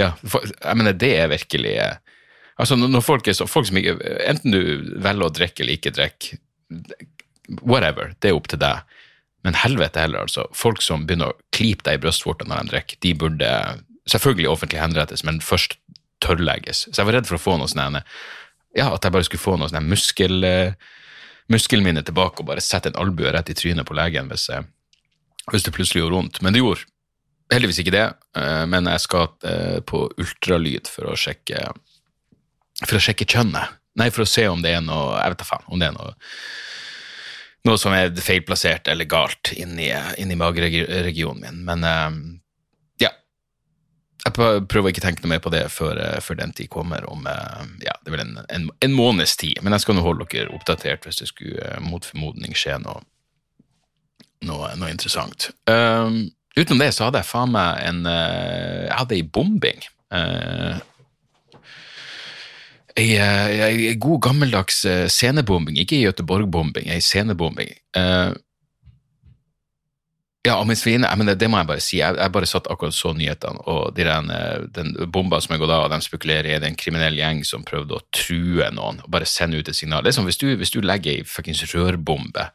Ja, 0.00 0.14
jeg 0.24 0.78
mener, 0.78 0.96
det 0.96 1.12
er 1.18 1.30
virkelig 1.32 1.76
eh, 1.78 2.00
Altså, 2.60 2.76
når 2.76 3.00
folk 3.00 3.26
er 3.26 3.34
så 3.34 3.46
folk 3.48 3.64
som 3.66 3.78
ikke, 3.80 3.94
Enten 4.28 4.52
du 4.52 4.58
velger 5.02 5.24
å 5.24 5.32
drikke 5.32 5.64
eller 5.64 5.78
ikke 5.78 5.92
drikke, 5.96 6.36
whatever, 7.64 8.12
det 8.20 8.30
er 8.30 8.36
opp 8.36 8.50
til 8.52 8.60
deg. 8.60 8.84
Men 9.42 9.56
helvete 9.58 10.04
heller, 10.04 10.28
altså. 10.28 10.44
Folk 10.54 10.84
som 10.84 11.06
begynner 11.08 11.32
å 11.32 11.38
klype 11.56 11.82
deg 11.88 11.98
i 11.98 12.02
brystvorta 12.04 12.46
når 12.46 12.60
de 12.60 12.74
drikker, 12.74 13.00
de 13.02 13.14
burde 13.18 13.50
selvfølgelig 14.12 14.50
offentlig 14.52 14.82
henrettes, 14.82 15.24
men 15.26 15.40
først 15.42 15.78
tørrlegges. 16.22 16.86
Så 16.90 17.00
jeg 17.00 17.08
var 17.08 17.18
redd 17.18 17.28
for 17.30 17.40
å 17.40 17.42
få 17.42 17.56
noe 17.58 17.70
sånn 17.72 17.98
Ja, 18.76 18.92
at 18.92 19.04
jeg 19.04 19.12
bare 19.16 19.26
skulle 19.26 19.42
få 19.42 19.56
noe 19.58 19.72
sånn 19.72 19.88
muskel, 19.88 20.46
muskelminne 21.52 22.02
tilbake 22.06 22.42
og 22.42 22.48
bare 22.48 22.64
sette 22.64 22.90
en 22.90 22.98
albue 23.02 23.32
rett 23.34 23.52
i 23.52 23.56
trynet 23.56 23.86
på 23.88 23.96
legen 23.96 24.30
hvis, 24.32 24.48
hvis 25.52 25.66
det 25.66 25.74
plutselig 25.76 26.02
gjorde 26.02 26.18
vondt. 26.18 26.42
Men 26.42 26.54
det 26.54 26.62
gjorde 26.62 26.88
heldigvis 27.52 27.82
ikke 27.82 27.94
det. 27.94 28.08
Eh, 28.38 28.64
men 28.70 28.88
jeg 28.90 29.04
skal 29.04 29.30
eh, 29.48 29.78
på 29.86 30.04
ultralyd 30.20 30.90
for 30.90 31.12
å 31.12 31.18
sjekke 31.18 31.70
for 32.82 32.98
å 32.98 33.02
sjekke 33.02 33.28
kjønnet. 33.28 33.78
Nei, 34.00 34.08
for 34.10 34.24
å 34.24 34.28
se 34.28 34.46
om 34.48 34.62
det 34.64 34.72
er 34.72 34.80
noe 34.80 35.18
Jeg 35.20 35.34
vet 35.34 35.42
da 35.42 35.46
faen. 35.46 35.66
Om 35.68 35.82
det 35.82 35.90
er 35.90 35.96
noe 35.98 36.14
noe 37.62 37.78
som 37.78 37.92
er 37.94 38.08
feilplassert 38.18 38.88
eller 38.90 39.06
galt 39.06 39.52
inni, 39.54 39.92
inni 40.18 40.34
mageregionen 40.34 41.44
min. 41.44 41.60
Men 41.68 41.84
ja. 41.86 42.08
Jeg 44.22 44.34
prøver 44.70 44.92
ikke 44.92 45.02
å 45.02 45.06
tenke 45.08 45.24
noe 45.24 45.32
mer 45.32 45.40
på 45.42 45.50
det 45.50 45.64
før, 45.74 45.98
uh, 45.98 46.18
før 46.22 46.38
den 46.38 46.52
tid 46.54 46.70
kommer, 46.70 47.02
om 47.10 47.24
uh, 47.26 47.64
ja, 47.82 47.94
det 48.04 48.12
er 48.12 48.14
vel 48.14 48.22
en, 48.22 48.36
en, 48.54 48.68
en, 48.84 48.94
måneds 48.94 49.34
tid. 49.40 49.58
Men 49.64 49.74
jeg 49.74 49.84
skal 49.84 49.98
nå 49.98 50.04
holde 50.04 50.28
dere 50.30 50.52
oppdatert 50.54 51.08
hvis 51.08 51.18
det 51.18 51.30
skulle 51.32 51.80
mot 51.82 52.06
formodning 52.06 52.54
skje 52.54 52.78
noe, 52.84 53.02
noe, 54.46 54.70
noe 54.78 54.92
interessant. 54.92 55.50
utenom 55.66 56.84
det 56.84 56.92
så 56.94 57.08
hadde 57.08 57.22
jeg 57.22 57.30
faen 57.32 57.52
meg 57.54 57.82
en 57.88 58.06
Jeg 58.06 58.96
hadde 59.00 59.18
ei 59.18 59.26
bombing. 59.26 59.84
Uh, 60.14 60.78
Ei, 62.92 63.14
ei, 63.16 63.94
god, 63.96 64.18
gammeldags 64.26 64.82
scenebombing, 65.08 65.78
ikke 65.80 65.96
ei 65.96 66.04
Göteborg-bombing, 66.04 66.90
ei 66.92 67.00
scenebombing. 67.00 67.70
Uh, 67.96 68.34
ja, 70.42 70.56
inne, 70.90 71.10
men 71.16 71.28
det, 71.28 71.36
det, 71.38 71.46
må 71.50 71.60
jeg 71.60 71.68
bare 71.68 71.82
si. 71.82 71.98
Jeg, 72.00 72.16
jeg 72.18 72.34
bare 72.34 72.48
satt 72.50 72.66
akkurat 72.72 72.96
så 72.96 73.12
nyhetene, 73.14 73.62
og 73.70 73.94
de 73.94 74.06
den, 74.08 74.30
eh, 74.34 74.64
den 74.74 74.90
bomba 75.14 75.38
som 75.40 75.54
er 75.54 75.60
gått 75.62 75.70
av, 75.70 75.84
og 75.86 75.92
de 75.92 76.02
spekulerer 76.02 76.48
i 76.50 76.58
det 76.58 76.66
en 76.72 76.78
kriminell 76.78 77.14
gjeng 77.14 77.44
som 77.46 77.66
prøvde 77.66 77.94
å 77.94 78.02
true 78.10 78.66
noen 78.74 78.98
og 79.04 79.10
bare 79.14 79.28
sende 79.28 79.60
ut 79.60 79.70
et 79.70 79.78
signal. 79.78 80.02
Det 80.02 80.10
er 80.10 80.16
som 80.18 80.26
hvis 80.26 80.40
du, 80.42 80.48
hvis 80.58 80.74
du 80.74 80.80
legger 80.82 81.14
ei 81.14 81.26
fuckings 81.28 81.62
rørbombe 81.70 82.48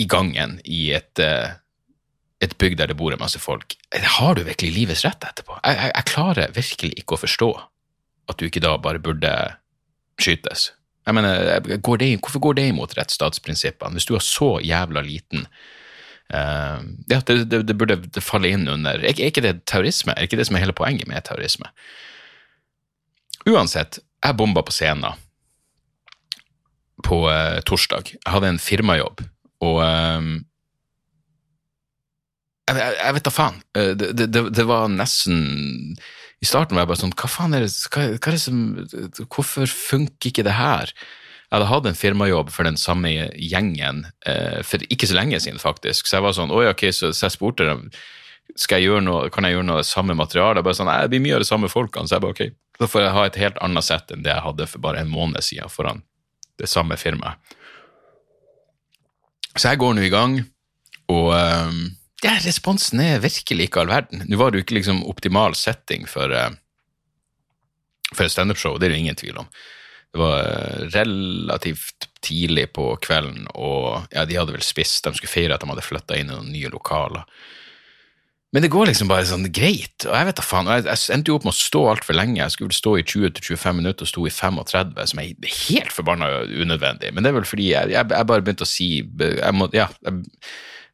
i 0.00 0.06
gangen 0.10 0.56
i 0.64 0.88
et, 0.96 1.20
et 1.22 2.56
bygg 2.58 2.74
der 2.80 2.90
det 2.90 2.98
bor 2.98 3.14
en 3.14 3.22
masse 3.22 3.38
folk, 3.38 3.76
har 4.18 4.34
du 4.34 4.42
virkelig 4.48 4.74
livets 4.74 5.04
rett 5.06 5.22
etterpå? 5.28 5.60
Jeg, 5.60 5.78
jeg, 5.78 5.92
jeg 5.94 6.10
klarer 6.10 6.56
virkelig 6.58 6.92
ikke 7.04 7.14
å 7.14 7.22
forstå 7.22 7.52
at 8.32 8.40
du 8.40 8.48
ikke 8.48 8.64
da 8.64 8.74
bare 8.82 9.02
burde 9.02 9.30
skytes. 10.18 10.72
Jeg 11.04 11.14
mener, 11.14 11.60
går 11.84 12.00
det, 12.00 12.10
Hvorfor 12.24 12.42
går 12.48 12.58
det 12.58 12.68
imot 12.72 12.98
rettsstatsprinsippene? 12.98 13.94
Hvis 13.94 14.08
du 14.08 14.14
har 14.16 14.24
så 14.24 14.56
jævla 14.64 15.04
liten 15.04 15.46
Ja, 16.32 16.80
det, 17.28 17.44
det, 17.52 17.60
det, 17.68 17.74
burde 17.78 18.22
falle 18.24 18.48
inn 18.50 18.64
under 18.70 18.96
er, 18.96 19.12
er 19.12 19.28
ikke 19.28 19.44
det 19.44 19.58
terrorisme? 19.70 20.14
Er 20.16 20.26
ikke 20.26 20.38
det 20.40 20.46
som 20.48 20.56
er 20.56 20.64
hele 20.64 20.74
poenget 20.76 21.06
med 21.06 21.22
terrorisme? 21.26 21.68
Uansett, 23.44 24.00
jeg 24.24 24.36
bomba 24.40 24.64
på 24.64 24.72
scenen 24.72 25.20
på 27.04 27.18
uh, 27.28 27.60
torsdag. 27.68 28.14
Jeg 28.14 28.32
hadde 28.32 28.54
en 28.54 28.62
firmajobb, 28.62 29.20
og 29.66 29.80
um, 29.84 30.30
jeg, 32.64 32.78
jeg, 32.78 32.94
jeg, 32.96 33.16
vet 33.16 33.26
da 33.26 33.32
faen. 33.34 33.58
Det, 33.74 34.12
det, 34.16 34.28
det, 34.56 34.64
var 34.64 34.88
nesten 34.88 35.42
I 36.40 36.48
starten 36.48 36.78
var 36.78 36.86
jeg 36.86 36.90
bare 36.94 37.02
sånn 37.02 37.12
Hva 37.12 37.28
faen 37.28 37.56
er 37.56 37.66
det, 37.66 37.74
hva, 37.92 38.06
hva 38.16 38.30
er 38.30 38.36
det 38.38 38.40
som 38.40 38.62
Hvorfor 39.28 39.68
funker 39.68 40.30
ikke 40.30 40.46
det 40.46 40.56
her? 40.56 40.94
Jeg 41.54 41.60
hadde 41.60 41.70
hatt 41.70 41.86
en 41.86 41.94
firmajobb 41.94 42.48
for 42.50 42.66
den 42.66 42.76
samme 42.80 43.12
gjengen 43.38 44.00
eh, 44.26 44.58
for 44.66 44.82
ikke 44.90 45.06
så 45.06 45.14
lenge 45.14 45.38
siden, 45.38 45.60
faktisk. 45.62 46.08
Så 46.08 46.16
jeg 46.16 46.24
var 46.24 46.34
sånn, 46.34 46.50
oi, 46.50 46.64
ok, 46.66 46.88
så, 46.90 47.12
så 47.14 47.28
jeg 47.28 47.36
spurte 47.36 47.68
dem 47.68 47.84
skal 48.58 48.82
jeg 48.82 48.90
gjøre 48.90 49.04
noe, 49.06 49.28
kan 49.32 49.46
jeg 49.46 49.54
gjøre 49.54 49.66
noe 49.68 49.78
av 49.78 49.84
det 49.84 49.88
samme 49.88 50.16
materialet. 50.18 50.64
Bare 50.66 50.76
sånn, 50.76 50.90
Det 50.90 51.12
blir 51.12 51.22
mye 51.22 51.36
av 51.36 51.44
de 51.44 51.48
samme 51.48 51.70
folkene. 51.70 52.10
Så 52.10 52.16
jeg 52.16 52.24
bare 52.24 52.34
ok, 52.34 52.56
da 52.80 52.88
får 52.90 53.04
jeg 53.04 53.14
ha 53.14 53.26
et 53.28 53.38
helt 53.44 53.60
annet 53.62 53.86
sett 53.86 54.10
enn 54.10 54.24
det 54.26 54.32
jeg 54.34 54.46
hadde 54.48 54.66
for 54.72 54.82
bare 54.82 55.04
en 55.04 55.12
måned 55.12 55.46
siden 55.46 55.70
foran 55.70 56.02
det 56.58 56.70
samme 56.70 56.98
firmaet. 56.98 57.54
Så 59.54 59.70
jeg 59.70 59.78
går 59.78 59.94
nå 59.94 60.02
i 60.02 60.10
gang, 60.10 60.40
og 61.14 61.30
um, 61.30 61.80
ja, 62.24 62.34
responsen 62.42 62.98
er 63.04 63.22
virkelig 63.22 63.68
ikke 63.68 63.84
all 63.84 63.92
verden. 63.92 64.24
Nå 64.26 64.38
var 64.40 64.50
det 64.50 64.58
jo 64.58 64.66
ikke 64.66 64.80
liksom 64.80 65.04
optimal 65.06 65.54
setting 65.54 66.08
for, 66.10 66.34
uh, 66.34 66.50
for 68.10 68.26
standup-show, 68.26 68.74
det 68.78 68.90
er 68.90 68.96
det 68.96 69.02
ingen 69.04 69.22
tvil 69.22 69.38
om. 69.44 69.50
Det 70.14 70.20
var 70.22 70.46
uh, 70.46 70.84
relativt 70.94 72.08
tidlig 72.24 72.68
på 72.76 72.86
kvelden, 73.04 73.48
og 73.58 74.06
ja, 74.14 74.24
de 74.24 74.38
hadde 74.38 74.54
vel 74.54 74.64
spist, 74.64 75.02
de 75.04 75.12
skulle 75.18 75.32
feire 75.32 75.56
at 75.56 75.64
de 75.64 75.68
hadde 75.68 75.84
flytta 75.84 76.16
inn 76.16 76.30
i 76.30 76.32
noen 76.32 76.52
nye 76.54 76.70
lokaler. 76.72 77.26
Men 78.54 78.62
det 78.62 78.70
går 78.70 78.86
liksom 78.86 79.08
bare 79.10 79.26
sånn 79.26 79.48
greit, 79.50 80.04
og 80.06 80.14
jeg 80.14 80.28
vet 80.28 80.36
da 80.38 80.44
faen, 80.46 80.68
jeg, 80.70 80.84
jeg 80.86 81.10
endte 81.16 81.32
jo 81.32 81.38
opp 81.40 81.46
med 81.48 81.56
å 81.56 81.58
stå 81.58 81.80
altfor 81.90 82.14
lenge. 82.14 82.38
Jeg 82.38 82.54
skulle 82.54 82.76
stå 82.76 82.92
i 83.00 83.02
20-25 83.02 83.80
minutter 83.80 84.06
og 84.06 84.10
sto 84.12 84.26
i 84.28 84.30
35, 84.30 84.92
som 85.10 85.22
er 85.24 85.48
helt 85.64 85.90
forbanna 85.90 86.28
unødvendig. 86.46 87.10
Men 87.10 87.26
det 87.26 87.32
er 87.32 87.36
vel 87.40 87.48
fordi 87.50 87.66
jeg, 87.72 87.90
jeg 87.98 88.28
bare 88.30 88.44
begynte 88.46 88.62
å 88.62 88.70
si 88.70 88.88
jeg 89.02 89.58
må, 89.58 89.66
ja, 89.74 89.88
jeg, 90.06 90.22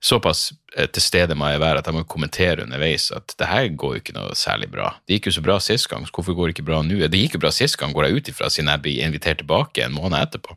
Såpass 0.00 0.46
til 0.94 1.02
stede 1.04 1.36
må 1.36 1.50
jeg 1.52 1.60
være 1.60 1.82
at 1.82 1.88
jeg 1.88 1.96
må 1.96 2.06
kommentere 2.08 2.64
underveis 2.64 3.10
at 3.12 3.34
det 3.36 3.48
her 3.50 3.66
går 3.76 3.96
jo 3.96 4.00
ikke 4.00 4.14
noe 4.16 4.32
særlig 4.38 4.70
bra. 4.72 4.94
Det 5.04 5.18
gikk 5.18 5.28
jo 5.28 5.36
så 5.36 5.44
bra 5.44 5.58
sist 5.60 5.90
gang, 5.92 6.06
så 6.08 6.14
hvorfor 6.16 6.36
går 6.38 6.48
det 6.48 6.54
ikke 6.56 6.68
bra 6.70 6.80
nå? 6.86 7.02
Det 7.04 7.20
gikk 7.20 7.36
jo 7.36 7.42
bra 7.42 7.52
sist 7.52 7.76
gang, 7.80 7.92
går 7.92 8.08
jeg 8.08 8.16
ut 8.16 8.30
ifra, 8.32 8.48
siden 8.48 8.72
jeg 8.72 8.84
blir 8.86 9.04
invitert 9.04 9.42
tilbake 9.42 9.84
en 9.84 9.96
måned 9.96 10.16
etterpå. 10.22 10.56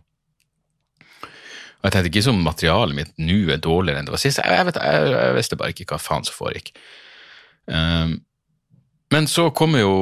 Og 1.84 1.90
jeg 1.90 1.96
tenkte 1.98 2.12
ikke 2.14 2.24
som 2.24 2.38
materialet 2.40 2.96
mitt 2.96 3.18
nå 3.20 3.42
er 3.52 3.60
dårligere 3.60 4.00
enn 4.00 4.08
det 4.08 4.14
var 4.14 4.22
sist. 4.24 4.40
Jeg, 4.40 4.68
vet, 4.70 4.80
jeg, 4.80 5.10
jeg 5.12 5.36
visste 5.36 5.58
bare 5.60 5.74
ikke 5.76 5.90
hva 5.92 6.00
faen 6.00 6.24
som 6.24 6.38
foregikk. 6.38 6.72
Um, 7.68 8.22
men 9.12 9.28
så 9.28 9.50
kommer 9.54 9.84
jo 9.84 9.96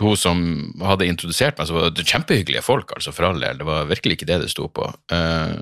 hun 0.00 0.16
som 0.16 0.40
hadde 0.80 1.06
introdusert 1.06 1.60
meg, 1.60 1.68
så 1.68 1.76
var 1.76 1.92
det 1.92 2.08
kjempehyggelige 2.08 2.64
folk, 2.64 2.96
altså 2.96 3.12
for 3.12 3.28
all 3.28 3.44
del. 3.44 3.60
Det 3.60 3.68
var 3.68 3.90
virkelig 3.92 4.16
ikke 4.16 4.30
det 4.32 4.40
det 4.46 4.48
sto 4.54 4.70
på. 4.72 4.88
Uh, 5.12 5.60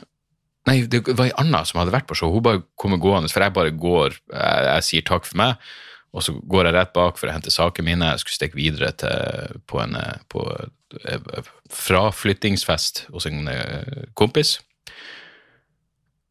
nei, 0.68 0.82
det 0.90 1.04
var 1.08 1.28
ei 1.28 1.36
anna 1.40 1.62
som 1.68 1.80
hadde 1.80 1.94
vært 1.94 2.08
på 2.10 2.16
show. 2.18 2.32
Hun 2.34 2.44
bare 2.44 2.64
kommer 2.80 3.00
gående, 3.00 3.30
for 3.32 3.44
jeg 3.44 3.56
bare 3.56 3.76
går, 3.76 4.18
jeg, 4.32 4.66
jeg 4.66 4.88
sier 4.88 5.06
takk 5.08 5.28
for 5.28 5.40
meg, 5.40 5.70
og 6.10 6.26
så 6.26 6.34
går 6.34 6.68
jeg 6.68 6.76
rett 6.76 6.92
bak 6.96 7.20
for 7.20 7.30
å 7.30 7.34
hente 7.36 7.52
sakene 7.54 7.92
mine. 7.92 8.10
Jeg 8.12 8.24
skulle 8.24 8.38
stikke 8.38 8.58
videre 8.58 8.90
til, 8.98 9.60
på 9.70 9.80
en 9.82 9.96
på, 10.32 10.44
fraflyttingsfest 11.70 13.04
hos 13.14 13.28
en 13.30 13.46
eh, 13.48 14.08
kompis. 14.18 14.58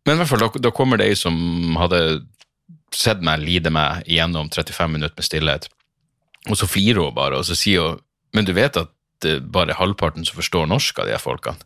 Men 0.06 0.18
i 0.18 0.22
hvert 0.22 0.32
fall, 0.32 0.44
da, 0.44 0.64
da 0.68 0.74
kommer 0.76 1.00
det 1.00 1.10
ei 1.12 1.18
som 1.18 1.78
hadde 1.80 2.02
sett 2.96 3.22
meg 3.24 3.44
lide 3.44 3.72
meg 3.74 4.08
igjennom 4.10 4.50
35 4.52 4.96
minutter 4.96 5.16
med 5.20 5.28
stillhet, 5.28 5.68
og 6.50 6.58
så 6.58 6.68
flirer 6.70 7.04
hun 7.06 7.16
bare, 7.16 7.40
og 7.40 7.48
så 7.48 7.58
sier 7.58 7.86
hun 7.86 8.06
Men 8.30 8.46
du 8.46 8.52
vet 8.54 8.76
at 8.78 8.92
det 9.26 9.32
er 9.40 9.40
bare 9.42 9.74
halvparten 9.74 10.22
som 10.22 10.38
forstår 10.38 10.68
norsk 10.70 11.00
av 11.02 11.08
de 11.08 11.16
her 11.16 11.22
folkene? 11.24 11.58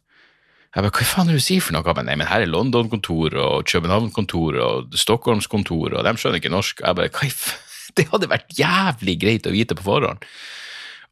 Jeg 0.74 0.82
bare, 0.82 0.94
Hva 0.98 1.06
faen 1.06 1.30
er 1.30 1.36
det 1.36 1.44
du 1.44 1.46
sier 1.46 1.62
for 1.62 1.76
noe? 1.76 1.94
Men, 1.94 2.08
nei, 2.10 2.16
men 2.18 2.30
her 2.30 2.42
er 2.42 2.50
London-kontoret 2.50 3.38
og 3.38 3.68
København-kontoret 3.70 4.64
og 4.64 4.98
Stockholms-kontoret, 4.98 6.00
og 6.00 6.08
de 6.08 6.14
skjønner 6.18 6.42
ikke 6.42 6.54
norsk. 6.54 6.82
Jeg 6.82 7.00
bare, 7.00 7.14
hva 7.14 7.30
Det 7.98 8.08
hadde 8.10 8.30
vært 8.32 8.56
jævlig 8.58 9.14
greit 9.22 9.46
å 9.46 9.54
vite 9.54 9.76
på 9.78 9.86
forhånd. 9.86 10.24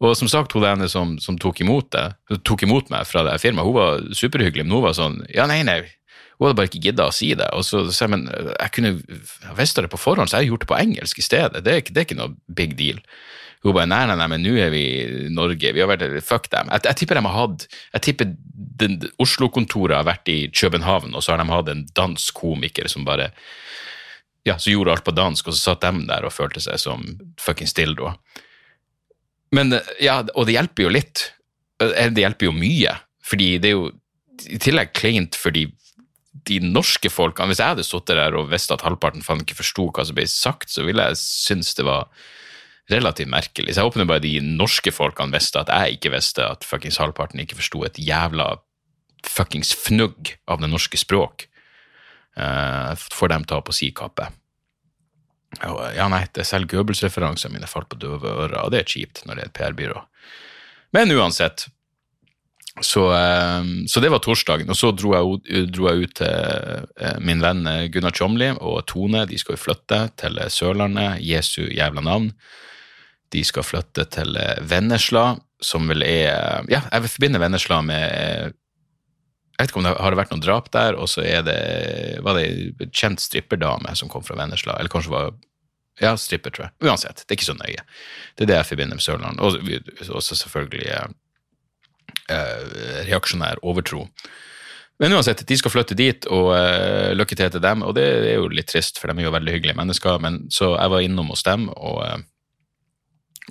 Og 0.01 0.15
som 0.17 0.29
sagt, 0.31 0.55
hun 0.57 0.65
ene 0.65 0.87
som, 0.89 1.13
som 1.21 1.35
tok, 1.37 1.59
imot 1.61 1.91
det, 1.93 2.07
tok 2.47 2.63
imot 2.65 2.89
meg 2.89 3.05
fra 3.05 3.21
det 3.27 3.35
firmaet, 3.43 3.67
hun 3.67 3.75
var 3.75 4.05
superhyggelig, 4.17 4.65
men 4.65 4.79
hun 4.79 4.87
var 4.87 4.95
sånn 4.97 5.19
Ja, 5.29 5.45
nei, 5.51 5.59
nei, 5.67 5.83
hun 6.39 6.47
hadde 6.47 6.57
bare 6.57 6.71
ikke 6.71 6.81
gidda 6.87 7.05
å 7.05 7.13
si 7.13 7.29
det. 7.37 7.51
Og 7.53 7.61
så 7.67 7.83
sa 7.93 8.07
jeg 8.07 8.15
men 8.15 8.25
jeg 8.31 8.73
kunne 8.73 8.95
visst 9.59 9.77
det 9.77 9.91
på 9.93 10.01
forhånd, 10.01 10.31
så 10.31 10.39
jeg 10.39 10.47
har 10.47 10.55
gjort 10.55 10.65
det 10.65 10.71
på 10.71 10.79
engelsk 10.79 11.21
i 11.21 11.27
stedet. 11.27 11.61
Det 11.61 11.75
er, 11.75 11.85
det 11.85 12.01
er 12.01 12.07
ikke 12.07 12.17
noe 12.17 12.33
big 12.49 12.73
deal. 12.79 12.97
Hun 13.61 13.75
bare 13.75 13.89
nei, 13.89 14.03
nei, 14.09 14.17
nei, 14.17 14.27
men 14.31 14.41
nå 14.41 14.55
er 14.57 14.71
vi 14.73 14.83
i 15.03 15.25
Norge. 15.33 15.73
Vi 15.75 15.83
har 15.83 15.89
vært 15.91 16.05
Fuck 16.25 16.49
dem. 16.53 16.69
Jeg, 16.73 16.85
jeg 16.87 16.97
tipper 17.01 17.19
de 17.19 17.25
har 17.27 17.37
hatt 17.37 17.67
Jeg 17.93 18.05
tipper 18.07 18.31
Oslo-kontoret 19.21 19.99
har 19.99 20.07
vært 20.07 20.31
i 20.33 20.39
København, 20.49 21.13
og 21.13 21.21
så 21.21 21.35
har 21.35 21.43
de 21.43 21.51
hatt 21.51 21.69
en 21.69 21.83
dansk 21.97 22.41
komiker 22.41 22.89
som 22.89 23.05
bare 23.05 23.29
ja, 24.47 24.55
så 24.57 24.71
gjorde 24.73 24.95
alt 24.95 25.05
på 25.05 25.13
dansk, 25.13 25.51
og 25.51 25.53
så 25.53 25.69
satt 25.69 25.85
de 25.85 26.07
der 26.09 26.25
og 26.25 26.33
følte 26.33 26.63
seg 26.63 26.79
som 26.81 27.03
fuckings 27.37 27.75
dildo. 27.77 28.15
Men 29.53 29.75
ja, 30.01 30.23
og 30.33 30.47
det 30.49 30.55
hjelper 30.55 30.87
jo 30.87 30.93
litt. 30.95 31.27
Det 31.77 32.23
hjelper 32.23 32.49
jo 32.49 32.55
mye, 32.55 32.95
fordi 33.21 33.51
det 33.61 33.69
er 33.69 33.77
jo 33.77 33.91
i 34.49 34.57
tillegg 34.57 34.95
kleint 34.97 35.37
for 35.37 35.53
de 35.53 35.67
de 36.47 36.57
norske 36.63 37.09
folkene 37.11 37.51
Hvis 37.51 37.59
jeg 37.61 37.73
hadde 37.73 37.85
sittet 37.85 38.17
der 38.17 38.35
og 38.39 38.51
visst 38.51 38.71
at 38.73 38.83
halvparten 38.85 39.23
faen 39.25 39.43
ikke 39.43 39.59
forsto 39.59 39.89
hva 39.91 40.05
som 40.07 40.17
ble 40.17 40.27
sagt, 40.29 40.71
så 40.71 40.85
ville 40.87 41.03
jeg 41.11 41.19
synes 41.19 41.75
det 41.77 41.85
var 41.87 42.07
relativt 42.89 43.31
merkelig. 43.31 43.73
Så 43.73 43.81
jeg 43.81 43.89
håper 43.89 44.09
bare 44.09 44.23
de 44.23 44.33
norske 44.41 44.93
folkene 44.93 45.35
visste 45.35 45.61
at 45.61 45.71
jeg 45.71 45.97
ikke 45.97 46.13
visste 46.15 46.45
at 46.47 46.67
fuckings 46.67 46.99
halvparten 47.01 47.43
ikke 47.43 47.59
forsto 47.59 47.83
et 47.87 47.99
jævla 48.01 48.55
fuckings 49.27 49.75
fnugg 49.77 50.35
av 50.49 50.61
det 50.63 50.71
norske 50.71 50.97
språk. 50.97 51.47
Uh, 52.39 52.95
får 53.11 53.33
dem 53.33 53.43
ta 53.45 53.59
på 53.61 53.75
si 53.75 53.91
kappe. 53.95 54.29
Ja, 55.59 56.07
nei, 56.07 56.23
det 56.31 56.45
er 56.45 56.47
selv 56.47 56.69
Goebbels-referansene 56.71 57.57
mine 57.57 57.67
falt 57.67 57.89
på 57.91 57.99
døve 57.99 58.29
ører, 58.29 58.61
og 58.63 58.71
det 58.71 58.81
er 58.81 58.91
kjipt 58.93 59.25
når 59.27 59.35
det 59.35 59.43
er 59.43 59.49
et 59.49 59.57
PR-byrå. 59.57 60.03
Men 60.95 61.11
uansett, 61.11 61.65
så, 62.79 63.03
eh, 63.13 63.63
så, 63.87 63.99
det 63.99 64.11
var 64.13 64.23
torsdagen. 64.23 64.69
Og 64.71 64.79
så 64.79 64.93
dro 64.95 65.11
jeg, 65.11 65.65
dro 65.75 65.89
jeg 65.89 66.07
ut 66.07 66.15
til 66.21 66.31
eh, 66.31 67.17
min 67.19 67.43
venn 67.43 67.67
eh, 67.67 67.87
Gunnar 67.91 68.15
Tjomli 68.15 68.47
og 68.55 68.85
Tone. 68.87 69.25
De 69.27 69.39
skal 69.39 69.57
jo 69.57 69.63
flytte 69.65 70.01
til 70.19 70.39
Sørlandet. 70.47 71.19
Jesu 71.25 71.65
jævla 71.67 72.03
navn. 72.05 72.31
De 73.31 73.43
skal 73.47 73.63
flytte 73.63 74.05
til 74.11 74.35
Vennesla, 74.67 75.35
som 75.61 75.87
vel 75.91 76.03
er 76.03 76.65
Ja, 76.71 76.81
jeg 76.91 77.13
forbinde 77.13 77.39
Vennesla 77.39 77.81
med 77.85 78.01
Jeg 78.51 79.67
vet 79.67 79.71
ikke 79.71 79.79
om 79.79 79.87
det 79.87 79.93
har 79.93 80.17
vært 80.17 80.33
noen 80.33 80.43
drap 80.43 80.71
der, 80.73 80.97
og 80.97 81.07
så 81.11 81.23
er 81.23 81.45
det 81.45 81.61
var 82.25 82.37
det 82.37 82.45
ei 82.49 82.89
kjent 82.89 83.21
stripperdame 83.21 83.93
som 83.95 84.09
kom 84.09 84.23
fra 84.25 84.39
Vennesla. 84.39 84.75
Eller 84.79 84.89
kanskje 84.89 85.13
var 85.13 85.31
ja, 86.01 86.15
stripper, 86.17 86.53
tror 86.53 86.67
jeg. 86.67 86.73
Uansett, 86.87 87.25
det 87.25 87.33
er 87.35 87.39
ikke 87.39 87.49
så 87.51 87.57
nøye. 87.59 87.83
Det 88.35 88.45
er 88.45 88.49
det 88.49 88.59
jeg 88.61 88.69
forbinder 88.71 88.97
med 88.97 89.05
Sørland. 89.05 89.41
Og 89.43 90.15
også 90.17 90.37
selvfølgelig 90.39 90.87
eh, 92.31 92.63
reaksjonær 93.09 93.61
overtro. 93.61 94.07
Men 95.01 95.15
uansett, 95.17 95.43
de 95.47 95.57
skal 95.57 95.73
flytte 95.73 95.97
dit, 95.97 96.25
og 96.29 96.51
eh, 96.55 97.11
lykke 97.17 97.37
til 97.37 97.51
til 97.53 97.63
dem. 97.63 97.83
Og 97.85 97.95
det 97.97 98.05
er 98.05 98.35
jo 98.39 98.49
litt 98.53 98.69
trist, 98.71 99.01
for 99.01 99.11
de 99.11 99.21
er 99.21 99.29
jo 99.29 99.35
veldig 99.35 99.55
hyggelige 99.57 99.77
mennesker. 99.77 100.21
Men 100.23 100.43
så 100.53 100.75
jeg 100.75 100.93
var 100.93 101.05
innom 101.05 101.33
hos 101.33 101.43
dem 101.47 101.69
og, 101.73 102.03
uh, 102.05 102.19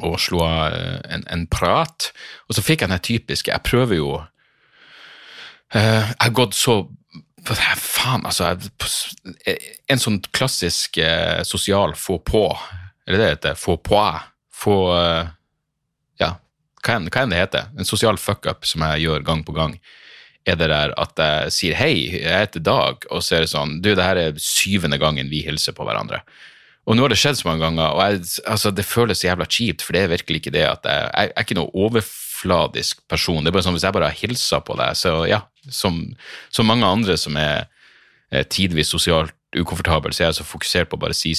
og 0.07 0.17
av 0.45 0.75
uh, 0.75 1.01
en, 1.13 1.25
en, 1.27 1.47
prat. 1.51 2.11
Og 2.49 2.57
så 2.57 2.65
fikk 2.65 2.85
jeg 2.85 2.93
den 2.93 3.05
typiske 3.05 3.53
Jeg 3.53 3.67
prøver 3.67 4.01
jo 4.01 4.11
Jeg 5.73 6.17
har 6.19 6.33
gått 6.35 6.57
så 6.59 6.83
Faen, 7.41 8.27
altså. 8.29 8.51
En 9.89 10.01
sånn 10.03 10.19
klassisk 10.37 10.99
sosial 11.49 11.95
få 11.97 12.19
på, 12.21 12.43
eller 13.09 13.23
det 13.23 13.29
heter? 13.31 13.55
Få 13.57 13.79
på? 13.81 14.03
Få 14.53 14.77
enn, 16.89 17.09
hva 17.11 17.25
enn 17.25 17.33
det 17.35 17.41
heter, 17.41 17.71
en 17.77 17.89
sosial 17.89 18.19
fuckup 18.21 18.67
som 18.69 18.85
jeg 18.87 19.07
gjør 19.07 19.27
gang 19.27 19.43
på 19.45 19.55
gang, 19.57 19.77
er 20.49 20.57
det 20.57 20.71
der 20.73 20.95
at 21.01 21.21
jeg 21.21 21.53
sier 21.53 21.77
hei, 21.77 21.95
jeg 22.17 22.47
heter 22.47 22.63
Dag, 22.65 23.05
og 23.11 23.23
så 23.23 23.37
er 23.37 23.45
det 23.45 23.53
sånn 23.53 23.81
du, 23.85 23.93
det 23.93 24.07
her 24.07 24.17
er 24.17 24.39
syvende 24.41 24.99
gangen 25.01 25.29
vi 25.33 25.43
hilser 25.45 25.77
på 25.77 25.85
hverandre. 25.85 26.23
Og 26.89 26.97
nå 26.97 27.05
har 27.05 27.13
det 27.13 27.19
skjedd 27.21 27.39
så 27.39 27.49
mange 27.51 27.63
ganger, 27.63 27.93
og 27.93 28.01
jeg, 28.03 28.23
altså, 28.49 28.73
det 28.75 28.87
føles 28.89 29.21
så 29.21 29.29
jævla 29.29 29.47
kjipt, 29.53 29.85
for 29.85 29.95
det 29.95 30.05
er 30.05 30.15
virkelig 30.15 30.41
ikke 30.41 30.55
det 30.55 30.65
at 30.67 30.87
jeg, 30.89 31.11
jeg, 31.11 31.33
er 31.35 31.45
ikke 31.45 31.59
noe 31.59 31.85
overfladisk 31.87 33.03
person. 33.11 33.43
Det 33.45 33.53
er 33.53 33.57
bare 33.59 33.67
sånn 33.67 33.77
hvis 33.77 33.85
jeg 33.87 33.97
bare 33.97 34.09
har 34.09 34.23
hilsa 34.23 34.63
på 34.65 34.79
deg, 34.81 34.97
så 34.99 35.13
ja, 35.29 35.43
som, 35.69 36.01
som 36.49 36.71
mange 36.71 36.89
andre 36.89 37.19
som 37.21 37.37
er, 37.41 37.69
er 38.33 38.49
tidvis 38.49 38.91
sosialt 38.95 39.37
ukomfortabel, 39.57 40.15
så 40.15 40.25
er 40.25 40.31
jeg 40.31 40.41
så 40.41 40.49
fokusert 40.49 40.91
på 40.91 40.99
å 40.99 41.05
bare 41.05 41.17
si, 41.17 41.35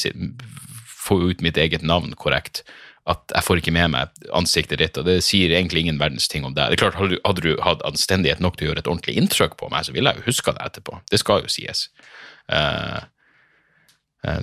få 1.01 1.19
ut 1.31 1.43
mitt 1.43 1.59
eget 1.59 1.83
navn 1.83 2.13
korrekt 2.19 2.63
at 3.09 3.33
jeg 3.33 3.45
får 3.45 3.61
ikke 3.61 3.73
med 3.73 3.93
meg 3.95 4.25
ansiktet 4.37 4.81
ditt, 4.81 4.97
og 4.99 5.07
det 5.07 5.21
sier 5.25 5.53
egentlig 5.55 5.85
ingen 5.85 5.99
verdens 6.01 6.27
ting 6.29 6.45
om 6.45 6.53
deg. 6.53 6.69
Det 6.69 6.77
er 6.77 6.83
klart, 6.83 6.99
Hadde 6.99 7.15
du, 7.15 7.21
hadde 7.25 7.43
du 7.45 7.63
hatt 7.65 7.85
anstendighet 7.87 8.43
nok 8.43 8.59
til 8.59 8.67
å 8.67 8.71
gjøre 8.71 8.83
et 8.83 8.89
ordentlig 8.91 9.15
inntrykk 9.17 9.57
på 9.57 9.71
meg, 9.73 9.87
så 9.87 9.95
ville 9.95 10.11
jeg 10.11 10.21
jo 10.21 10.27
huska 10.29 10.53
det 10.53 10.67
etterpå. 10.67 10.99
Det 11.09 11.19
skal 11.21 11.41
jo 11.41 11.49
sies. 11.51 11.87
Uh, 12.45 13.01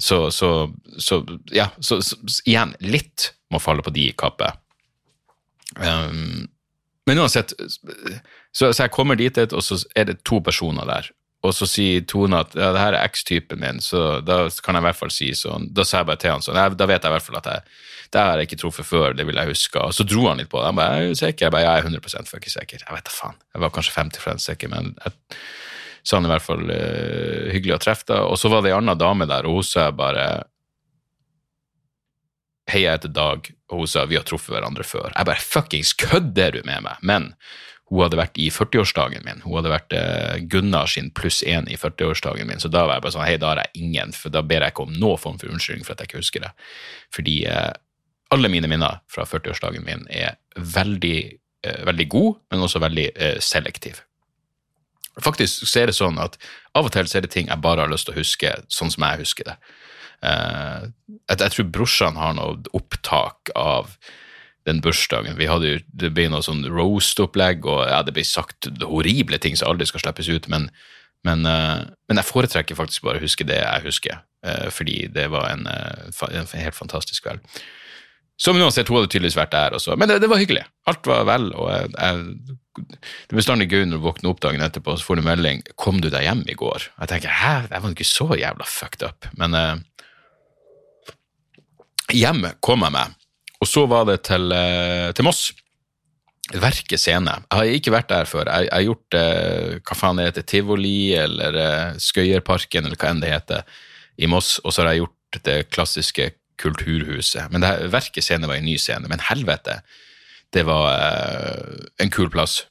så, 0.03 0.31
så, 0.35 0.53
så, 0.99 1.21
ja, 1.55 1.69
så, 1.79 2.01
så, 2.03 2.17
igjen, 2.45 2.75
litt 2.83 3.33
må 3.53 3.61
falle 3.63 3.85
på 3.85 3.95
de 3.95 4.09
kappe. 4.19 4.51
Um, 5.79 6.49
men 7.09 7.21
uansett, 7.23 7.55
så, 8.53 8.73
jeg 8.73 8.93
kommer 8.93 9.17
dit, 9.17 9.39
og 9.39 9.63
så 9.65 9.79
er 9.97 10.11
det 10.11 10.21
to 10.29 10.43
personer 10.45 10.89
der. 10.89 11.13
og 11.47 11.55
så 11.55 11.69
sier 11.71 12.03
Tone 12.03 12.41
at 12.43 12.57
ja, 12.59 12.73
det 12.75 12.81
her 12.83 12.97
er 12.99 13.07
X-typen 13.07 13.61
min, 13.63 13.79
så 13.81 14.19
da 14.27 14.41
kan 14.65 14.75
jeg 14.75 14.83
i 14.83 14.87
hvert 14.89 14.99
fall 14.99 15.13
si 15.15 15.29
sånn. 15.39 15.69
Da 15.73 15.87
sa 15.87 16.03
jeg 16.03 16.09
bare 16.11 16.21
til 16.21 16.35
han 16.35 16.43
sånn, 16.43 16.59
da 16.59 16.89
vet 16.91 16.99
jeg 16.99 17.13
i 17.13 17.15
hvert 17.15 17.25
fall 17.25 17.39
at 17.39 17.49
jeg, 17.53 17.79
det 18.13 18.25
har 18.25 18.41
jeg 18.41 18.49
ikke 18.49 18.59
truffet 18.65 18.89
før, 18.89 19.15
det 19.15 19.25
vil 19.29 19.39
jeg 19.39 19.53
huske. 19.53 19.79
Og 19.79 19.95
så 19.95 20.05
dro 20.09 20.27
han 20.27 20.43
litt 20.43 20.51
på 20.51 20.59
det. 20.59 20.67
Han 20.73 20.81
bare, 20.81 20.99
jeg 21.05 21.15
er 21.15 21.21
sikker? 21.23 21.47
Jeg 21.47 21.55
bare, 21.55 21.65
jeg 21.69 21.85
er 21.85 21.89
100 21.93 22.29
fuckings 22.33 22.59
sikker. 22.59 22.83
Jeg 22.83 22.97
vet 22.97 23.07
da 23.07 23.15
faen. 23.15 23.41
Jeg 23.55 23.65
var 23.65 23.73
kanskje 23.77 23.95
50% 23.95 24.45
sikker, 24.49 24.73
men 24.75 24.93
jeg 25.05 25.17
sa 26.03 26.19
han 26.19 26.29
i 26.29 26.33
hvert 26.33 26.45
fall 26.45 26.69
uh, 26.71 27.49
hyggelig 27.55 27.77
å 27.77 27.83
treffe 27.83 28.09
deg. 28.11 28.23
Og 28.29 28.39
så 28.41 28.51
var 28.53 28.65
det 28.65 28.73
ei 28.73 28.79
anna 28.79 28.97
dame 28.99 29.29
der, 29.29 29.49
og 29.49 29.61
hun 29.61 29.67
sa 29.67 29.91
bare 29.95 30.29
Hei, 32.69 32.83
jeg 32.83 32.99
heter 32.99 33.13
Dag, 33.17 33.47
og 33.73 33.81
hun 33.81 33.89
sa 33.89 34.03
vi 34.05 34.19
har 34.19 34.27
truffet 34.29 34.53
hverandre 34.53 34.85
før. 34.85 35.09
Jeg 35.15 35.25
bare 35.25 35.41
fuckings 35.41 35.95
kødder 35.97 36.59
du 36.59 36.67
med 36.69 36.85
meg? 36.85 37.01
Men 37.01 37.31
hun 37.89 38.03
hadde 38.05 38.19
vært 38.21 38.37
i 38.41 38.51
40-årsdagen 38.53 39.25
min. 39.25 39.41
Hun 39.47 39.57
hadde 39.57 39.73
vært 39.73 39.95
eh, 39.97 40.41
Gunnar 40.53 40.91
sin 40.93 41.09
pluss 41.17 41.41
én 41.41 41.69
i 41.73 41.79
40-årsdagen 41.81 42.51
min. 42.51 42.61
Så 42.61 42.69
da 42.73 42.85
var 42.85 42.99
jeg 42.99 43.07
bare 43.07 43.15
sånn 43.17 43.25
hei, 43.25 43.39
da 43.41 43.55
har 43.55 43.63
jeg 43.63 43.87
ingen, 43.87 44.13
for 44.13 44.35
da 44.35 44.43
ber 44.45 44.67
jeg 44.67 44.75
ikke 44.75 44.85
om 44.85 44.93
noen 45.01 45.21
form 45.21 45.39
for 45.41 45.53
unnskyldning 45.53 45.89
for 45.89 45.97
at 45.97 46.05
jeg 46.05 46.11
ikke 46.11 46.21
husker 46.21 46.45
det. 46.45 46.53
Fordi 47.17 47.39
eh, 47.49 47.71
alle 48.37 48.53
mine 48.53 48.69
minner 48.69 49.01
fra 49.09 49.25
40-årsdagen 49.29 49.89
min 49.89 50.05
er 50.13 50.37
veldig, 50.77 51.17
eh, 51.65 51.81
veldig 51.89 52.09
gode, 52.13 52.37
men 52.53 52.69
også 52.69 52.85
veldig 52.85 53.09
selektive. 53.41 54.05
Faktisk 55.25 55.67
så 55.67 55.83
er 55.83 55.91
det 55.91 55.99
sånn 55.99 56.19
at 56.23 56.39
av 56.79 56.89
og 56.89 56.95
til 56.95 57.09
så 57.11 57.19
er 57.19 57.27
det 57.27 57.33
ting 57.35 57.51
jeg 57.51 57.65
bare 57.65 57.85
har 57.85 57.93
lyst 57.93 58.09
til 58.09 58.17
å 58.17 58.21
huske 58.21 58.55
sånn 58.73 58.93
som 58.95 59.07
jeg 59.07 59.25
husker 59.25 59.51
det. 59.51 59.57
Uh, 60.19 60.91
jeg, 61.31 61.39
jeg 61.39 61.55
tror 61.55 61.69
brorsan 61.75 62.19
har 62.19 62.35
noe 62.35 62.59
opptak 62.75 63.53
av 63.59 63.93
den 64.69 64.83
bursdagen. 64.85 65.39
Vi 65.39 65.49
hadde 65.49 65.73
jo, 65.73 65.81
Det 65.89 66.13
ble 66.15 66.29
noe 66.33 66.45
sånn 66.45 66.65
roast-opplegg, 66.67 67.67
og 67.67 67.85
ja, 67.89 68.03
det 68.05 68.15
ble 68.17 68.25
sagt 68.27 68.71
horrible 68.83 69.41
ting 69.43 69.57
som 69.59 69.71
aldri 69.71 69.89
skal 69.89 70.05
slippes 70.05 70.31
ut. 70.31 70.49
Men, 70.53 70.69
men, 71.27 71.47
uh, 71.47 71.87
men 72.11 72.21
jeg 72.21 72.31
foretrekker 72.31 72.79
faktisk 72.79 73.07
bare 73.07 73.23
å 73.23 73.25
huske 73.25 73.47
det 73.49 73.61
jeg 73.63 73.87
husker, 73.87 74.23
uh, 74.47 74.69
fordi 74.75 75.07
det 75.15 75.29
var 75.35 75.51
en, 75.53 75.67
eh, 75.71 76.25
en 76.29 76.53
helt 76.55 76.79
fantastisk 76.79 77.27
kveld. 77.27 77.45
Som 78.39 78.57
uansett, 78.61 78.87
hun 78.87 79.01
hadde 79.01 79.11
tydeligvis 79.11 79.37
vært 79.39 79.51
der 79.51 79.75
også. 79.75 79.97
Men 79.99 80.11
det, 80.11 80.21
det 80.23 80.31
var 80.31 80.39
hyggelig. 80.39 80.63
Alt 80.87 81.09
var 81.11 81.25
vel. 81.27 81.49
og 81.59 81.71
jeg, 81.73 81.91
jeg, 81.97 82.59
Det 82.79 83.35
er 83.35 83.41
bestandig 83.41 83.67
gøy 83.73 83.83
når 83.83 83.99
du 83.99 84.05
våkner 84.05 84.31
opp 84.31 84.43
dagen 84.45 84.63
etterpå 84.63 84.95
og 84.95 85.03
får 85.03 85.19
du 85.19 85.25
melding 85.27 85.63
'Kom 85.75 85.99
du 86.01 86.07
deg 86.09 86.23
hjem 86.23 86.45
i 86.47 86.55
går?' 86.55 86.87
Jeg 87.01 87.09
tenker 87.11 87.35
'hæ, 87.35 87.55
jeg 87.71 87.83
var 87.83 87.91
ikke 87.91 88.07
så 88.07 88.29
jævla 88.39 88.65
fucked 88.65 89.03
up'. 89.03 89.27
Men 89.35 89.55
eh, 89.55 89.77
hjem 92.15 92.47
kom 92.63 92.87
jeg 92.87 92.95
meg, 92.95 93.17
og 93.61 93.67
så 93.67 93.87
var 93.91 94.07
det 94.07 94.23
til, 94.31 94.53
eh, 94.53 95.11
til 95.13 95.25
Moss. 95.27 95.53
Verket 96.55 97.01
scene. 97.01 97.43
Jeg 97.51 97.59
har 97.59 97.65
ikke 97.65 97.93
vært 97.93 98.09
der 98.09 98.25
før. 98.25 98.47
Jeg, 98.47 98.71
jeg 98.71 98.73
har 98.73 98.87
gjort 98.87 99.15
eh, 99.15 99.79
hva 99.83 99.95
faen 99.99 100.17
det 100.17 100.31
heter, 100.31 100.47
Tivoli 100.47 101.13
eller 101.19 101.59
eh, 101.59 101.99
Skøyerparken 101.99 102.87
eller 102.87 102.97
hva 102.97 103.11
enn 103.11 103.21
det 103.21 103.35
heter 103.35 103.67
i 104.17 104.27
Moss, 104.31 104.61
og 104.63 104.73
så 104.73 104.83
har 104.83 104.95
jeg 104.95 105.03
gjort 105.03 105.43
det 105.45 105.59
klassiske 105.75 106.31
Kulturhuset. 106.59 107.53
Men 107.53 107.65
det 107.65 107.91
Verket 107.93 108.25
scene 108.27 108.49
var 108.51 108.59
en 108.59 108.67
ny 108.67 108.77
scene, 108.81 109.09
men 109.11 109.23
helvete, 109.29 109.81
det 110.55 110.65
var 110.67 110.91
eh, 110.95 111.87
en 112.03 112.13
kul 112.13 112.31
plass. 112.33 112.63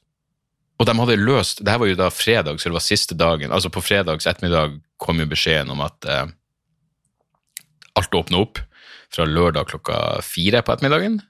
Og 0.78 0.86
de 0.86 0.94
hadde 0.94 1.18
løst 1.18 1.64
Det 1.64 1.72
her 1.72 1.80
var 1.82 1.90
jo 1.90 1.98
da 1.98 2.08
fredag, 2.14 2.60
så 2.60 2.70
det 2.70 2.76
var 2.76 2.84
siste 2.84 3.16
dagen. 3.18 3.52
Altså 3.54 3.70
på 3.70 3.82
fredags 3.82 4.26
ettermiddag 4.30 4.78
kom 5.02 5.18
jo 5.22 5.26
beskjeden 5.30 5.72
om 5.74 5.82
at 5.82 6.06
eh, 6.06 6.26
alt 7.98 8.14
åpna 8.14 8.42
opp 8.44 8.60
fra 9.14 9.26
lørdag 9.26 9.70
klokka 9.70 10.20
fire 10.22 10.62
på 10.62 10.74
ettermiddagen. 10.74 11.20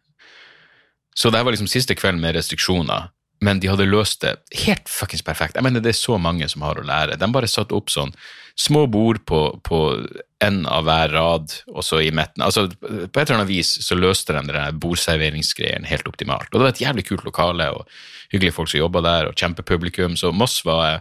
Så 1.16 1.30
det 1.30 1.40
her 1.40 1.46
var 1.46 1.54
liksom 1.54 1.70
siste 1.70 1.96
kvelden 1.98 2.20
med 2.22 2.36
restriksjoner, 2.36 3.08
men 3.42 3.60
de 3.62 3.70
hadde 3.70 3.86
løst 3.88 4.22
det 4.22 4.36
helt 4.64 4.90
fuckings 4.90 5.24
perfekt. 5.26 5.56
Jeg 5.56 5.66
mener, 5.66 5.82
det 5.82 5.94
er 5.94 5.98
så 5.98 6.18
mange 6.18 6.46
som 6.50 6.62
har 6.66 6.78
å 6.78 6.86
lære. 6.86 7.18
De 7.18 7.30
bare 7.32 7.50
satte 7.50 7.74
opp 7.74 7.90
sånn 7.90 8.12
små 8.58 8.86
bord 8.90 9.22
på, 9.26 9.40
på 9.66 9.80
en 10.44 10.60
av 10.70 10.84
hver 10.86 11.10
rad, 11.10 11.54
og 11.72 11.82
så 11.82 12.00
i 12.04 12.12
midten. 12.14 12.44
Altså, 12.46 12.68
på 12.70 13.06
et 13.08 13.24
eller 13.24 13.40
annet 13.40 13.50
vis 13.50 13.72
så 13.82 13.96
løste 13.98 14.36
de 14.36 14.44
denne 14.46 14.68
bordserveringsgreien 14.78 15.88
helt 15.90 16.06
optimalt. 16.10 16.52
Og 16.52 16.60
det 16.60 16.66
var 16.66 16.74
et 16.74 16.82
jævlig 16.84 17.04
kult 17.08 17.24
lokale, 17.26 17.66
og 17.74 17.88
hyggelige 18.30 18.54
folk 18.54 18.70
som 18.70 18.78
jobba 18.82 19.02
der, 19.02 19.30
og 19.30 19.38
kjempepublikum, 19.38 20.14
så 20.16 20.30
Moss 20.32 20.60
var 20.66 21.00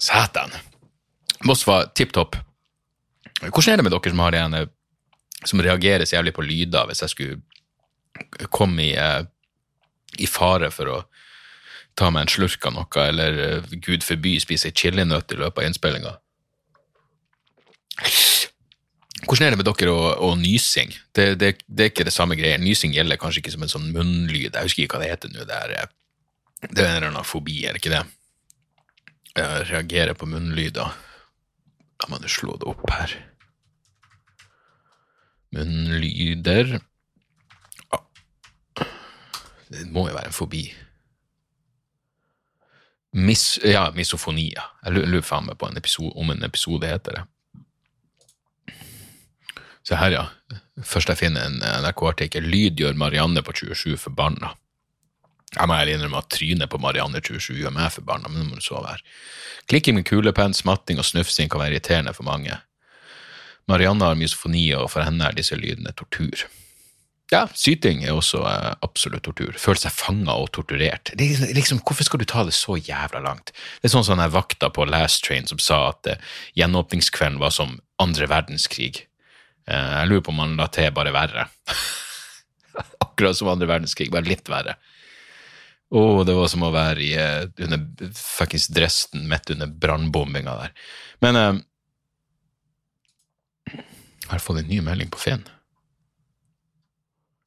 Satan. 0.00 0.54
Moss 1.44 1.66
var 1.68 1.90
tipp 1.94 2.14
topp. 2.16 2.38
Hvordan 3.42 3.74
er 3.74 3.82
det 3.82 3.86
med 3.86 3.94
dere 3.94 4.14
som 4.14 4.22
har 4.24 4.32
det 4.32 4.40
ene 4.40 4.62
som 5.44 5.60
reagerer 5.62 6.06
så 6.06 6.16
jævlig 6.16 6.34
på 6.36 6.44
lyder 6.46 6.86
hvis 6.88 7.02
jeg 7.02 7.12
skulle 7.12 8.48
komme 8.54 8.84
i, 8.84 8.92
eh, 8.94 9.24
i 10.22 10.28
fare 10.30 10.70
for 10.70 10.90
å 10.90 10.98
ta 11.98 12.10
meg 12.10 12.26
en 12.26 12.32
slurk 12.32 12.66
av 12.68 12.76
noe, 12.76 13.06
eller 13.06 13.40
eh, 13.46 13.72
gud 13.84 14.04
forby 14.06 14.38
spise 14.42 14.70
ei 14.70 14.76
chilinøtt 14.76 15.34
i 15.34 15.40
løpet 15.40 15.62
av 15.62 15.68
innspillinga? 15.68 16.14
Hvordan 19.22 19.46
er 19.46 19.54
det 19.54 19.60
med 19.60 19.68
dere 19.68 19.92
og, 19.92 20.06
og 20.24 20.38
nysing? 20.40 20.94
Det, 21.14 21.26
det, 21.38 21.52
det 21.68 21.84
er 21.84 21.92
ikke 21.92 22.06
det 22.08 22.14
samme 22.14 22.36
greia. 22.38 22.58
Nysing 22.58 22.94
gjelder 22.96 23.20
kanskje 23.20 23.42
ikke 23.42 23.54
som 23.54 23.62
en 23.62 23.70
sånn 23.70 23.92
munnlyd. 23.94 24.50
Jeg 24.50 24.66
husker 24.66 24.84
ikke 24.84 24.98
hva 24.98 25.04
det 25.04 25.12
heter 25.12 25.32
nå. 25.32 25.46
Det 25.46 25.58
er, 25.58 25.74
eh, 25.78 26.68
det 26.68 26.82
er 26.82 26.88
en 26.88 26.96
eller 26.96 27.10
annen 27.12 27.28
fobi, 27.28 27.60
er 27.62 27.76
det 27.76 27.82
ikke 27.82 27.94
det? 27.94 28.02
Jeg 29.38 29.68
reagerer 29.70 30.18
på 30.18 30.28
munnlyder. 30.28 30.96
La 32.02 32.10
meg 32.10 32.26
slå 32.32 32.56
det 32.58 32.66
opp 32.68 32.88
her. 32.90 33.14
Munnlyder 35.54 36.80
Ah. 37.92 38.04
Det 39.68 39.84
må 39.92 40.06
jo 40.08 40.16
være 40.16 40.30
en 40.30 40.36
fobi. 40.36 40.62
Mis, 43.12 43.58
ja, 43.64 43.90
misofonia. 43.94 44.62
Jeg 44.84 44.92
lurer- 44.94 45.22
faen 45.22 45.44
meg 45.46 45.58
på 45.58 45.68
en 45.68 45.76
episode, 45.76 46.12
om 46.16 46.30
en 46.30 46.42
episode 46.44 46.86
heter 46.88 47.12
det. 47.18 47.24
Se 49.84 49.96
her, 49.96 50.10
ja. 50.10 50.28
Først 50.82 51.08
jeg 51.08 51.18
finner 51.18 51.44
en 51.44 51.58
NRK-artikkel. 51.60 52.42
Lyd 52.46 52.76
gjør 52.80 52.94
Marianne 52.96 53.42
på 53.42 53.52
27 53.52 53.96
forbanna. 53.98 54.54
Jeg 55.56 55.68
må 55.68 55.74
ærlig 55.76 55.94
innrømme 55.98 56.18
at 56.22 56.30
trynet 56.30 56.70
på 56.70 56.78
Marianne 56.80 57.20
27 57.20 57.58
gjør 57.60 57.72
meg 57.74 57.90
forbanna, 57.92 58.28
men 58.28 58.44
nå 58.46 58.48
må 58.48 58.54
du 58.54 58.64
så 58.64 58.80
være. 58.80 59.02
Klikking 59.68 59.94
med 59.98 60.06
kulepenn, 60.08 60.54
smatting 60.54 60.98
og 60.98 61.04
snufsing 61.04 61.50
kan 61.50 61.60
være 61.60 61.74
irriterende 61.74 62.14
for 62.14 62.22
mange. 62.24 62.56
Marianne 63.68 64.00
har 64.04 64.14
misofoni, 64.14 64.70
og 64.74 64.88
for 64.90 65.02
henne 65.04 65.20
er 65.28 65.32
disse 65.36 65.54
lydene 65.58 65.92
tortur. 65.92 66.46
Ja, 67.32 67.46
syting 67.56 68.02
er 68.04 68.12
også 68.12 68.42
eh, 68.44 68.72
absolutt 68.84 69.24
tortur. 69.24 69.54
Føle 69.56 69.80
seg 69.80 69.94
fanga 69.96 70.34
og 70.36 70.50
torturert. 70.52 71.14
Det 71.16 71.30
er 71.32 71.54
liksom, 71.56 71.80
hvorfor 71.80 72.04
skal 72.04 72.20
du 72.20 72.26
ta 72.28 72.44
det 72.44 72.52
så 72.56 72.76
jævla 72.76 73.22
langt? 73.24 73.54
Det 73.80 73.88
er 73.88 73.94
sånn 73.94 74.04
som 74.04 74.20
den 74.20 74.34
vakta 74.34 74.68
på 74.74 74.84
Last 74.84 75.24
Train 75.24 75.48
som 75.48 75.60
sa 75.62 75.86
at 75.94 76.10
eh, 76.12 76.20
gjenåpningskvelden 76.60 77.40
var 77.40 77.54
som 77.56 77.78
andre 78.02 78.28
verdenskrig. 78.28 79.06
Eh, 79.64 79.92
jeg 79.96 80.10
lurer 80.10 80.26
på 80.26 80.34
om 80.34 80.42
han 80.44 80.58
la 80.60 80.68
til 80.72 80.92
bare 80.92 81.14
verre. 81.14 81.46
Akkurat 83.06 83.38
som 83.38 83.48
andre 83.52 83.70
verdenskrig, 83.70 84.10
bare 84.12 84.28
litt 84.28 84.52
verre. 84.52 84.76
Å, 85.92 86.02
det 86.24 86.36
var 86.36 86.48
som 86.48 86.64
å 86.64 86.72
være 86.72 87.04
i, 87.04 87.10
eh, 87.20 87.48
under 87.64 88.12
fuckings 88.16 88.68
Dresden 88.72 89.24
midt 89.28 89.52
under 89.56 89.72
brannbombinga 89.72 90.58
der. 90.60 90.76
Men 91.24 91.40
eh, 91.40 91.64
jeg 93.72 94.30
har 94.36 94.44
fått 94.44 94.62
en 94.62 94.68
ny 94.68 94.84
melding 94.84 95.08
på 95.12 95.20
Finn. 95.20 95.48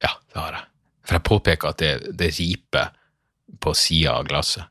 Ja, 0.02 0.12
det 0.32 0.40
har 0.40 0.56
jeg. 0.58 0.64
For 1.06 1.16
jeg 1.16 1.26
påpeker 1.28 1.68
at 1.70 1.82
det, 1.82 2.16
det 2.18 2.32
riper 2.38 2.90
på 3.62 3.74
sida 3.78 4.16
av 4.18 4.26
glasset. 4.28 4.66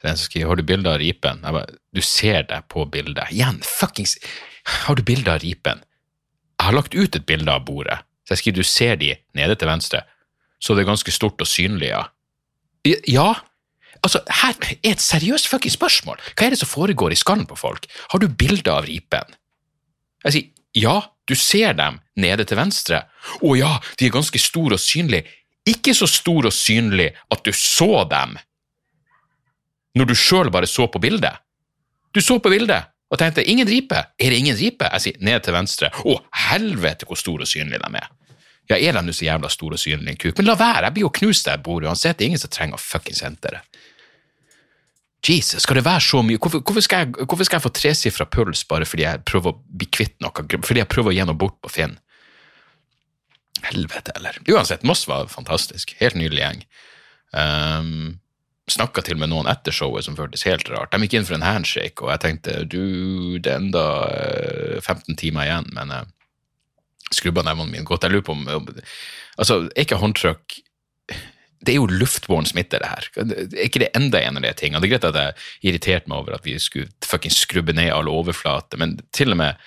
Så 0.00 0.08
Den 0.08 0.16
som 0.16 0.24
skriver 0.24 0.48
'Har 0.48 0.56
du 0.56 0.62
bilde 0.62 0.90
av 0.90 0.98
ripen?' 0.98 1.42
Jeg 1.42 1.52
bare, 1.52 1.66
du 1.94 2.00
ser 2.00 2.42
det 2.42 2.62
på 2.68 2.84
bildet. 2.90 3.30
Igjen, 3.30 3.62
fuckings 3.62 4.18
Har 4.64 4.94
du 4.94 5.02
bilde 5.02 5.30
av 5.30 5.40
ripen? 5.40 5.82
Jeg 6.58 6.66
har 6.66 6.72
lagt 6.72 6.94
ut 6.94 7.16
et 7.16 7.26
bilde 7.26 7.50
av 7.50 7.64
bordet, 7.64 7.98
så 8.24 8.34
jeg 8.34 8.38
skriver 8.38 8.56
'Du 8.56 8.62
ser 8.62 8.96
de 8.96 9.16
nede 9.34 9.54
til 9.54 9.68
venstre', 9.68 10.02
så 10.60 10.74
det 10.74 10.82
er 10.82 10.90
ganske 10.90 11.10
stort 11.10 11.40
og 11.40 11.46
synlig, 11.46 11.88
ja. 11.88 12.04
Ja, 13.08 13.34
altså, 14.02 14.20
her 14.30 14.54
er 14.84 14.90
et 14.92 15.00
seriøst 15.00 15.48
fuckings 15.48 15.74
spørsmål. 15.74 16.18
Hva 16.36 16.46
er 16.46 16.50
det 16.50 16.58
som 16.58 16.68
foregår 16.68 17.12
i 17.12 17.14
skallen 17.14 17.46
på 17.46 17.56
folk? 17.56 17.86
Har 18.10 18.18
du 18.18 18.28
bilde 18.28 18.70
av 18.70 18.84
ripen? 18.84 19.34
Jeg 20.24 20.32
sier 20.32 20.48
ja, 20.74 21.00
du 21.28 21.34
ser 21.38 21.76
dem 21.78 22.00
nede 22.18 22.46
til 22.48 22.58
venstre. 22.58 23.04
Å 23.42 23.54
ja, 23.58 23.76
de 23.98 24.08
er 24.08 24.14
ganske 24.14 24.40
store 24.42 24.78
og 24.78 24.82
synlige. 24.82 25.28
Ikke 25.68 25.94
så 25.94 26.08
store 26.10 26.50
og 26.50 26.56
synlige 26.56 27.14
at 27.30 27.44
du 27.46 27.52
så 27.54 28.04
dem 28.10 28.38
når 29.92 30.08
du 30.08 30.14
sjøl 30.16 30.48
bare 30.50 30.66
så 30.66 30.86
på 30.88 31.00
bildet. 31.02 31.36
Du 32.16 32.20
så 32.24 32.38
på 32.40 32.50
bildet 32.52 32.88
og 33.12 33.20
tenkte 33.20 33.44
ingen 33.44 33.68
ripe. 33.68 33.98
Er 34.16 34.32
det 34.32 34.40
ingen 34.40 34.56
ripe? 34.56 34.88
Jeg 34.96 35.04
sier 35.04 35.24
ned 35.24 35.44
til 35.44 35.54
venstre. 35.54 35.90
Å, 35.92 36.16
helvete 36.48 37.06
hvor 37.08 37.20
store 37.20 37.44
og 37.44 37.50
synlige 37.50 37.82
de 37.82 38.00
er. 38.00 38.08
Ja, 38.70 38.78
er 38.78 38.96
de 38.96 39.02
nå 39.04 39.12
så 39.12 39.26
jævla 39.26 39.50
store 39.52 39.76
og 39.76 39.82
synlige, 39.82 40.16
kuk? 40.22 40.38
Men 40.38 40.48
la 40.48 40.56
være, 40.56 40.86
jeg 40.86 40.96
blir 40.96 41.04
jo 41.04 41.12
knust 41.18 41.48
der 41.48 41.58
jeg 41.58 41.64
bor 41.66 41.84
uansett. 41.84 42.16
Det 42.16 42.24
er 42.24 42.30
ingen 42.32 42.40
som 42.40 42.52
trenger 42.54 42.78
å 42.78 42.82
fuckings 42.82 43.20
hente 43.26 43.52
det. 43.52 43.60
Jesus, 45.22 45.62
skal 45.62 45.78
det 45.78 45.84
være 45.86 46.02
så 46.02 46.22
mye? 46.26 46.38
Hvorfor, 46.42 46.62
hvorfor, 46.66 46.82
skal, 46.82 47.04
jeg, 47.04 47.26
hvorfor 47.30 47.46
skal 47.46 47.60
jeg 47.60 47.64
få 47.66 47.74
tresifra 47.78 48.26
puls 48.26 48.64
bare 48.66 48.86
fordi 48.88 49.04
jeg 49.04 49.22
prøver 49.28 49.52
å 49.52 49.60
bli 49.78 49.86
kvitt 49.86 50.16
noe? 50.24 50.46
Fordi 50.58 50.82
jeg 50.82 50.90
prøver 50.90 51.12
å 51.12 51.14
gi 51.14 51.26
noe 51.28 51.38
bort 51.38 51.60
på 51.62 51.70
Finn? 51.70 51.94
Helvete, 53.62 54.16
eller? 54.18 54.40
Uansett, 54.50 54.82
Moss 54.82 55.04
var 55.06 55.30
fantastisk. 55.30 55.94
Helt 56.00 56.18
nydelig 56.18 56.42
gjeng. 56.42 56.64
Um, 57.38 57.92
snakka 58.70 59.04
til 59.06 59.20
med 59.20 59.30
noen 59.30 59.46
etter 59.50 59.74
showet 59.74 60.08
som 60.08 60.18
føltes 60.18 60.42
helt 60.48 60.66
rart. 60.72 60.90
De 60.90 61.06
gikk 61.06 61.14
inn 61.20 61.28
for 61.28 61.38
en 61.38 61.46
handshake, 61.46 62.02
og 62.02 62.10
jeg 62.14 62.24
tenkte 62.24 62.56
du, 62.66 62.82
det 63.38 63.52
er 63.52 63.60
enda 63.60 63.86
eh, 64.10 64.82
15 64.82 65.18
timer 65.20 65.46
igjen, 65.46 65.70
men 65.76 65.94
jeg 65.94 66.10
skrubba 67.12 67.44
nevene 67.46 67.70
mine 67.70 67.86
godt. 67.86 68.06
Jeg 68.06 68.16
lurer 68.16 68.26
på 68.26 68.36
om 68.36 68.68
Altså, 69.38 69.62
er 69.70 69.86
ikke 69.86 70.00
håndtrykk 70.02 70.58
det 71.62 71.74
er 71.74 71.78
jo 71.78 71.86
luftbåren 71.90 72.48
smitte, 72.48 72.80
det 72.82 72.90
her. 72.90 73.08
Er 73.22 73.66
ikke 73.66 73.84
det 73.84 73.92
enda 73.98 74.20
en 74.20 74.40
av 74.40 74.44
de 74.44 74.52
tingene? 74.58 74.82
Det 74.82 74.88
er 74.88 74.94
greit 74.96 75.08
at 75.08 75.18
jeg 75.18 75.70
irriterte 75.70 76.10
meg 76.10 76.22
over 76.22 76.36
at 76.36 76.46
vi 76.46 76.56
skulle 76.62 76.90
fucking 77.06 77.34
skrubbe 77.34 77.74
ned 77.76 77.92
alle 77.94 78.12
overflate, 78.12 78.78
men 78.80 78.98
til 79.14 79.34
og 79.34 79.40
med 79.42 79.60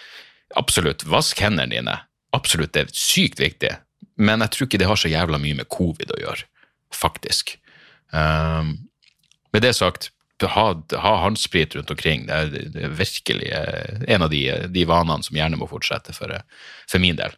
absolutt, 0.59 1.05
vask 1.09 1.39
hendene 1.43 1.71
dine. 1.71 1.99
Absolutt, 2.35 2.73
det 2.75 2.85
er 2.85 2.95
sykt 2.95 3.39
viktig. 3.39 3.71
Men 4.19 4.43
jeg 4.43 4.53
tror 4.53 4.69
ikke 4.69 4.81
det 4.81 4.89
har 4.89 4.99
så 4.99 5.11
jævla 5.11 5.39
mye 5.41 5.59
med 5.61 5.71
covid 5.71 6.11
å 6.15 6.19
gjøre, 6.19 6.47
faktisk. 6.95 7.55
Um, 8.11 8.75
med 9.55 9.63
det 9.63 9.75
sagt, 9.77 10.11
ha, 10.43 10.65
ha 10.99 11.13
håndsprit 11.23 11.75
rundt 11.75 11.91
omkring. 11.91 12.25
Det 12.27 12.35
er, 12.35 12.49
det 12.73 12.87
er 12.87 12.95
virkelig 12.99 13.51
eh, 13.55 14.01
en 14.15 14.25
av 14.25 14.33
de, 14.33 14.41
de, 14.67 14.83
vanene 14.87 15.23
som 15.23 15.37
gjerne 15.37 15.59
må 15.59 15.69
fortsette 15.71 16.15
for, 16.15 16.31
eh, 16.35 16.43
for 16.91 17.03
min 17.03 17.15
del. 17.19 17.35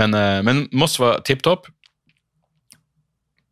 Men, 0.00 0.16
eh, 0.16 0.40
men 0.46 0.64
Moss 0.72 0.96
var 1.00 1.20
tipp 1.28 1.44
topp. 1.44 1.68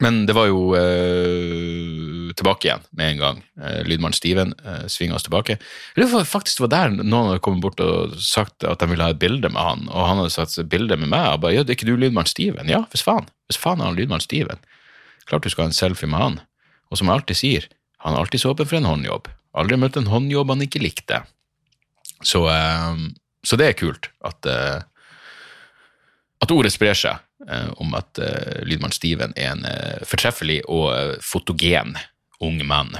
Men 0.04 0.26
det 0.28 0.34
var 0.36 0.50
jo 0.50 0.74
eh, 0.76 2.32
tilbake 2.36 2.68
igjen 2.68 2.82
med 2.98 3.14
en 3.14 3.20
gang. 3.22 3.38
Eh, 3.62 3.78
Lydmann 3.88 4.12
Steven 4.12 4.52
eh, 4.60 4.82
svinga 4.92 5.16
oss 5.16 5.24
tilbake. 5.24 5.56
Det 5.96 6.08
var 6.10 6.26
faktisk 6.28 6.58
det 6.58 6.66
var 6.66 6.72
der 6.74 6.96
noen 6.98 7.30
hadde 7.30 7.44
kommet 7.44 7.64
bort 7.64 7.80
og 7.80 8.18
sagt 8.20 8.66
at 8.68 8.82
de 8.82 8.90
ville 8.90 9.06
ha 9.06 9.14
et 9.14 9.22
bilde 9.22 9.48
med 9.48 9.62
han, 9.62 9.86
og 9.88 10.08
han 10.10 10.20
hadde 10.20 10.34
satt 10.34 10.58
et 10.60 10.68
bilde 10.72 10.98
med 11.00 11.08
meg. 11.14 11.30
og 11.32 11.40
bare, 11.44 11.56
ja, 11.56 11.64
det 11.64 11.72
er 11.72 11.78
ikke 11.78 11.88
du 11.88 11.96
Lydmann 11.96 12.28
Steven? 12.28 12.68
Ja, 12.68 12.84
hvis 12.92 13.06
faen. 13.06 13.30
Hvis 13.48 13.60
faen 13.62 13.80
er 13.80 13.88
han 13.88 13.96
Lydmann 13.96 14.24
Steven. 14.24 14.60
Klart 15.26 15.46
du 15.46 15.50
skal 15.52 15.66
ha 15.66 15.72
en 15.72 15.80
selfie 15.80 16.10
med 16.10 16.20
han. 16.20 16.40
Og 16.92 17.00
som 17.00 17.08
jeg 17.08 17.16
alltid 17.16 17.40
sier, 17.40 17.70
han 18.04 18.14
er 18.14 18.20
alltid 18.20 18.44
så 18.44 18.52
åpen 18.52 18.68
for 18.68 18.78
en 18.78 18.90
håndjobb. 18.90 19.30
Aldri 19.56 19.80
møtt 19.80 19.96
en 19.96 20.12
håndjobb 20.12 20.52
han 20.52 20.66
ikke 20.66 20.84
likte. 20.84 21.22
Så, 22.20 22.44
eh, 22.52 23.00
så 23.46 23.56
det 23.56 23.70
er 23.70 23.80
kult 23.80 24.10
at, 24.26 24.48
uh, 24.48 24.82
at 26.42 26.52
ordet 26.52 26.72
sprer 26.74 26.96
seg 26.98 27.22
om 27.76 27.92
at 27.98 28.18
lydmann 28.64 28.94
Steven 28.96 29.34
er 29.36 29.50
en 29.52 29.66
fortreffelig 30.08 30.62
og 30.72 31.18
fotogen 31.20 31.92
ung 32.40 32.62
mann. 32.64 32.96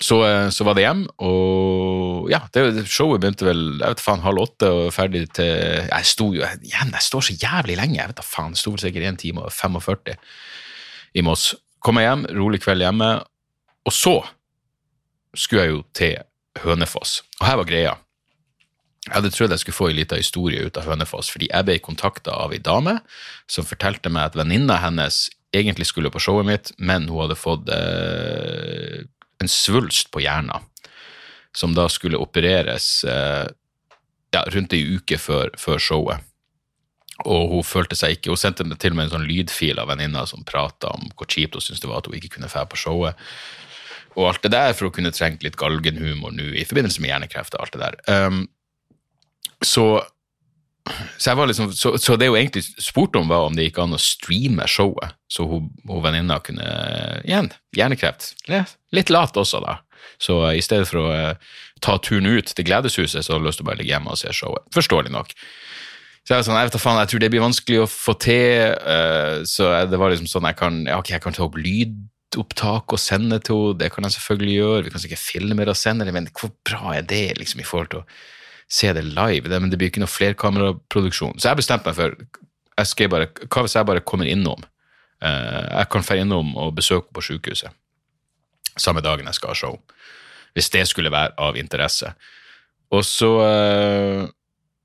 Så, 0.00 0.16
så, 0.50 0.64
var 0.64 0.76
det 0.76 0.86
hjem, 0.86 1.02
og 1.20 2.30
ja, 2.32 2.40
det, 2.54 2.86
showet 2.88 3.20
begynte 3.20 3.44
vel 3.44 3.60
jeg 3.82 3.92
vet 3.92 4.00
faen, 4.00 4.22
halv 4.24 4.40
åtte 4.46 4.70
og 4.72 4.86
ferdig 4.96 5.26
til 5.36 5.50
Jeg 5.90 6.08
sto 6.08 6.30
jo 6.32 6.40
igjen, 6.40 6.94
jeg 6.94 7.04
står 7.04 7.26
så 7.26 7.36
jævlig 7.36 7.76
lenge. 7.76 7.98
jeg 7.98 8.08
vet 8.08 8.16
da 8.16 8.24
faen, 8.24 8.56
Sto 8.56 8.72
vel 8.72 8.80
sikkert 8.80 9.10
1 9.10 9.20
time 9.20 9.44
og 9.44 9.52
45 9.52 10.16
i 11.20 11.24
Moss. 11.26 11.52
Kom 11.84 12.00
jeg 12.00 12.08
hjem, 12.08 12.24
rolig 12.38 12.62
kveld 12.64 12.84
hjemme, 12.84 13.10
og 13.84 13.92
så 13.92 14.16
skulle 15.36 15.66
jeg 15.66 15.74
jo 15.74 15.82
til 15.96 16.16
Hønefoss. 16.64 17.20
Og 17.40 17.46
her 17.46 17.60
var 17.60 17.68
greia. 17.68 17.94
Jeg 19.06 19.14
hadde 19.16 19.32
trodd 19.32 19.54
jeg 19.54 19.62
skulle 19.62 19.78
få 19.78 19.90
en 19.90 19.96
liten 19.96 20.20
historie 20.20 20.64
ut 20.66 20.76
av 20.76 20.88
Hønefoss, 20.90 21.30
fordi 21.32 21.48
jeg 21.48 21.66
ble 21.66 21.78
kontakta 21.80 22.34
av 22.36 22.52
ei 22.52 22.60
dame 22.60 22.98
som 23.48 23.66
fortalte 23.66 24.12
meg 24.12 24.30
at 24.30 24.36
venninna 24.36 24.76
hennes 24.82 25.28
egentlig 25.56 25.88
skulle 25.88 26.12
på 26.12 26.20
showet 26.22 26.46
mitt, 26.46 26.72
men 26.78 27.08
hun 27.08 27.24
hadde 27.24 27.38
fått 27.40 27.70
eh, 27.74 29.00
en 29.40 29.50
svulst 29.50 30.12
på 30.12 30.22
hjernen, 30.22 30.68
som 31.56 31.72
da 31.74 31.88
skulle 31.90 32.20
opereres 32.20 33.00
eh, 33.08 33.48
ja, 34.36 34.44
rundt 34.52 34.76
ei 34.76 34.84
uke 34.94 35.18
før, 35.18 35.50
før 35.58 35.80
showet 35.82 36.26
og 37.28 37.50
hun 37.52 37.66
følte 37.66 37.96
seg 37.98 38.16
ikke, 38.16 38.32
hun 38.32 38.40
sendte 38.40 38.64
til 38.80 38.94
og 38.94 38.98
med 38.98 39.08
en 39.08 39.14
sånn 39.16 39.26
lydfil 39.28 39.80
av 39.80 39.90
venninna 39.90 40.22
som 40.28 40.44
prata 40.46 40.92
om 40.94 41.10
hvor 41.16 41.28
kjipt 41.28 41.56
hun 41.56 41.64
syntes 41.64 41.82
det 41.82 41.90
var 41.90 42.00
at 42.00 42.08
hun 42.08 42.16
ikke 42.16 42.36
kunne 42.36 42.50
dra 42.50 42.64
på 42.68 42.80
showet. 42.80 43.18
Og 44.16 44.30
alt 44.30 44.42
det 44.44 44.52
der 44.54 44.72
for 44.74 44.88
å 44.88 44.94
kunne 44.94 45.12
trengt 45.14 45.44
litt 45.44 45.58
galgenhumor 45.60 46.32
nå 46.34 46.50
i 46.56 46.66
forbindelse 46.66 47.02
med 47.02 47.12
hjernekreft 47.12 47.56
og 47.56 47.66
alt 47.66 47.76
det 47.76 47.82
der. 47.82 47.98
Um, 48.08 48.40
så, 49.64 49.86
så, 51.18 51.34
liksom, 51.46 51.72
så, 51.76 51.94
så, 51.98 52.16
det 52.16 52.30
hun 52.30 52.38
egentlig 52.40 52.64
spurte 52.80 53.20
om, 53.20 53.28
var 53.28 53.48
om 53.48 53.56
det 53.56 53.68
gikk 53.68 53.80
an 53.82 53.96
å 53.96 54.00
streame 54.00 54.66
showet, 54.70 55.16
så 55.30 55.46
hun, 55.48 55.68
hun 55.88 56.04
venninna 56.04 56.40
kunne 56.44 56.66
Igjen, 57.24 57.52
hjernekreft. 57.76 58.32
Litt 58.96 59.12
lat 59.12 59.36
også, 59.38 59.62
da. 59.64 59.80
Så 60.20 60.36
i 60.52 60.62
stedet 60.64 60.88
for 60.88 61.04
å 61.04 61.10
uh, 61.12 61.58
ta 61.84 61.96
turen 62.02 62.28
ut 62.28 62.52
til 62.52 62.66
Gledeshuset, 62.66 63.22
så 63.24 63.34
hadde 63.34 63.42
hun 63.42 63.48
lyst 63.48 63.60
til 63.60 63.66
å 63.66 63.70
bare 63.70 63.80
ligge 63.80 63.94
hjemme 63.94 64.12
og 64.12 64.20
se 64.20 64.32
showet. 64.36 64.66
Forståelig 64.74 65.12
nok. 65.14 65.34
Så 66.28 66.36
jeg, 66.36 66.46
sånn, 66.46 66.58
jeg, 66.60 66.68
vet, 66.68 66.80
faen, 66.82 67.00
jeg 67.00 67.12
tror 67.12 67.22
det 67.22 67.30
blir 67.32 67.44
vanskelig 67.44 67.82
å 67.84 67.90
få 67.90 68.16
til. 68.20 68.74
Uh, 68.84 69.40
så 69.48 69.70
det 69.88 70.00
var 70.00 70.12
liksom 70.12 70.28
sånn 70.30 70.48
jeg 70.50 70.58
kan, 70.60 70.82
ja, 70.88 70.98
okay, 71.00 71.16
jeg 71.16 71.24
kan 71.24 71.36
ta 71.36 71.46
opp 71.46 71.56
lydopptak 71.60 72.96
og 72.96 73.00
sende 73.00 73.40
til 73.44 73.70
henne. 73.70 73.78
Det 73.80 73.92
kan 73.94 74.06
jeg 74.06 74.16
selvfølgelig 74.18 74.58
gjøre. 74.58 74.84
Vi 74.86 74.94
kan 74.94 75.04
sikkert 75.04 75.24
filme 75.24 75.64
det 75.64 75.72
og 75.72 75.80
sende 75.80 76.08
det, 76.08 76.16
men 76.16 76.28
hvor 76.36 76.52
bra 76.68 76.96
er 76.98 77.08
det 77.08 77.24
liksom 77.40 77.64
i 77.64 77.68
forhold 77.68 77.94
til 77.94 78.04
å 78.04 78.06
se 78.70 78.92
det 78.94 79.02
live? 79.08 79.50
Det, 79.50 79.58
men 79.58 79.72
det 79.72 79.80
blir 79.80 79.90
ikke 79.90 80.02
noe 80.04 80.10
flerkameraproduksjon. 80.10 81.38
Så 81.38 81.50
jeg 81.50 81.60
bestemte 81.62 81.90
meg 81.90 81.98
for 81.98 82.16
jeg 82.80 83.10
bare, 83.12 83.26
hva 83.44 83.66
hvis 83.66 83.76
jeg 83.76 83.84
bare 83.84 84.00
kommer 84.06 84.28
innom? 84.30 84.62
Uh, 85.20 85.66
jeg 85.82 85.88
kan 85.92 86.04
dra 86.06 86.16
innom 86.16 86.54
og 86.56 86.72
besøke 86.78 87.12
på 87.12 87.24
sykehuset 87.26 87.74
samme 88.80 89.02
dagen 89.04 89.28
jeg 89.28 89.38
skal 89.38 89.52
ha 89.52 89.58
show. 89.58 89.78
Hvis 90.56 90.70
det 90.74 90.86
skulle 90.90 91.12
være 91.12 91.34
av 91.38 91.58
interesse. 91.60 92.12
Og 92.90 93.04
så 93.06 93.30
uh, 93.38 94.28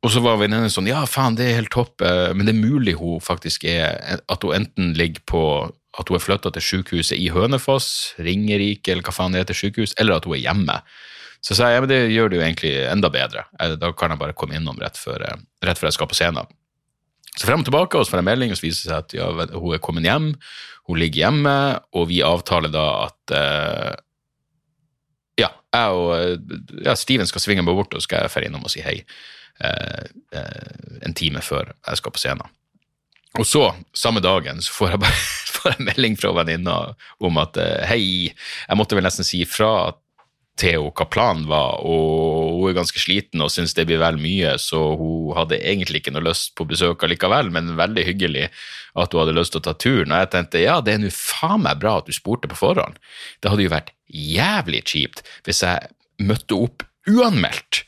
og 0.06 0.12
så 0.13 0.21
var 0.21 0.38
venninnen 0.38 0.69
sånn 0.69 0.86
Ja, 0.86 1.00
faen, 1.10 1.34
det 1.34 1.48
er 1.48 1.56
helt 1.58 1.71
topp, 1.74 2.04
eh, 2.06 2.30
men 2.38 2.45
det 2.45 2.52
er 2.54 2.60
mulig 2.60 2.93
hun 3.00 3.24
faktisk 3.24 3.63
er 3.65 4.19
At 4.30 4.43
hun 4.45 4.54
enten 4.54 4.91
ligger 4.93 5.24
på 5.26 5.41
At 5.98 6.12
hun 6.12 6.19
er 6.19 6.21
flytta 6.21 6.52
til 6.54 6.62
sykehuset 6.62 7.17
i 7.17 7.32
Hønefoss, 7.34 8.13
Ringerike, 8.21 8.91
eller 8.91 9.02
hva 9.02 9.15
faen 9.15 9.34
det 9.34 9.41
heter, 9.41 9.58
sykehus, 9.58 9.95
eller 9.98 10.19
at 10.19 10.28
hun 10.30 10.36
er 10.36 10.43
hjemme. 10.43 10.76
Så 11.46 11.54
sa 11.54 11.70
jeg 11.70 11.78
ja, 11.78 11.82
men 11.84 11.92
det 11.92 12.00
gjør 12.10 12.32
det 12.32 12.40
jo 12.40 12.46
egentlig 12.46 12.74
enda 12.90 13.12
bedre. 13.14 13.44
Da 13.78 13.92
kan 13.98 14.14
jeg 14.14 14.22
bare 14.22 14.34
komme 14.38 14.58
innom 14.58 14.80
rett 14.82 14.98
før, 14.98 15.22
eh, 15.28 15.44
rett 15.68 15.78
før 15.78 15.92
jeg 15.92 15.98
skal 16.00 16.10
på 16.10 16.18
scenen. 16.18 16.50
Så 17.36 17.46
frem 17.46 17.62
og 17.62 17.68
tilbake, 17.68 18.00
og 18.00 18.08
så 18.08 18.16
får 18.16 18.22
jeg 18.24 18.30
melding, 18.30 18.54
og 18.54 18.58
så 18.58 18.66
viser 18.66 18.82
det 18.82 18.90
seg 18.90 19.04
at 19.04 19.16
ja, 19.18 19.28
hun 19.60 19.76
er 19.76 19.84
kommet 19.84 20.08
hjem. 20.08 20.32
Hun 20.90 21.00
ligger 21.02 21.26
hjemme, 21.26 21.56
og 21.94 22.10
vi 22.10 22.24
avtaler 22.26 22.72
da 22.74 22.86
at 23.04 23.36
uh, 23.36 23.94
ja, 25.42 25.50
jeg 25.76 26.00
og 26.00 26.52
ja, 26.86 26.96
Steven 26.96 27.28
skal 27.28 27.44
svinge 27.44 27.66
meg 27.66 27.76
bort, 27.76 27.94
og 27.94 28.02
så 28.02 28.08
skal 28.08 28.24
jeg 28.24 28.34
dra 28.34 28.48
innom 28.48 28.66
og 28.66 28.72
si 28.72 28.86
hei. 28.86 29.02
uh, 29.60 30.06
uh, 30.38 31.02
en 31.06 31.18
time 31.18 31.44
før 31.44 31.74
jeg 31.76 32.00
skal 32.00 32.16
på 32.16 32.24
scenen. 32.24 32.56
Og 33.36 33.48
så, 33.48 33.66
samme 33.94 34.24
dagen, 34.24 34.62
så 34.64 34.72
får 34.72 34.96
jeg 34.96 35.04
bare 35.04 35.20
får 35.56 35.76
jeg 35.76 35.88
melding 35.90 36.18
fra 36.20 36.32
venninna 36.38 36.76
om 37.26 37.40
at 37.42 37.58
eh, 37.60 37.86
hei, 37.90 38.04
jeg 38.32 38.78
måtte 38.80 38.96
vel 38.98 39.06
nesten 39.08 39.28
si 39.28 39.42
fra 39.50 39.92
Theo 40.56 40.88
hva 40.96 41.06
planen 41.12 41.50
var, 41.50 41.82
og 41.84 42.62
hun 42.62 42.70
er 42.70 42.78
ganske 42.78 43.02
sliten 43.02 43.44
og 43.44 43.52
syns 43.52 43.74
det 43.76 43.88
blir 43.89 44.00
vel 44.00 44.15
mye, 44.22 44.54
så 44.62 44.80
hun 44.96 45.34
hadde 45.36 45.60
egentlig 45.60 46.00
ikke 46.00 46.13
noe 46.15 46.24
lyst 46.30 46.54
på 46.56 46.68
besøk 46.70 47.04
allikevel, 47.04 47.52
men 47.52 47.74
veldig 47.76 48.06
hyggelig 48.08 48.46
at 48.96 49.12
hun 49.12 49.24
hadde 49.24 49.36
lyst 49.36 49.52
til 49.56 49.60
å 49.60 49.65
ta 49.68 49.74
turen. 49.76 50.13
Og 50.13 50.24
jeg 50.24 50.32
tenkte 50.32 50.63
ja, 50.63 50.78
det 50.80 50.96
er 50.96 51.04
nå 51.04 51.12
faen 51.12 51.65
meg 51.65 51.82
bra 51.84 51.98
at 52.00 52.08
du 52.08 52.15
spurte 52.15 52.48
på 52.52 52.60
forhånd. 52.62 52.96
Det 53.44 53.52
hadde 53.52 53.68
jo 53.68 53.74
vært 53.76 53.91
jævlig 54.08 54.86
kjipt 54.88 55.26
hvis 55.44 55.60
jeg 55.65 55.91
møtte 56.24 56.56
opp 56.56 56.88
uanmeldt 57.10 57.84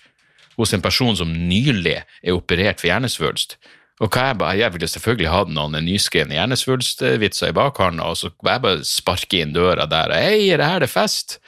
hos 0.58 0.74
en 0.74 0.84
person 0.84 1.16
som 1.16 1.32
nylig 1.32 2.02
er 2.02 2.36
operert 2.36 2.82
for 2.82 2.90
hjernesvulst. 2.90 3.56
Og 3.98 4.12
hva 4.14 4.28
jeg, 4.30 4.38
bare, 4.38 4.58
jeg 4.60 4.74
ville 4.76 4.90
selvfølgelig 4.92 5.30
hatt 5.34 5.52
noen 5.54 5.80
nyskrevne 5.82 6.36
hjernesvulstvitser 6.38 7.50
i 7.50 7.56
bakhånda, 7.58 8.06
og 8.06 8.20
så 8.20 8.30
jeg 8.30 8.62
bare 8.62 8.86
sparke 8.86 9.40
inn 9.42 9.56
døra 9.56 9.88
der 9.90 10.14
'Hei, 10.14 10.52
er 10.54 10.62
det 10.62 10.70
her 10.70 10.84
det 10.84 10.92
fest?' 10.92 11.40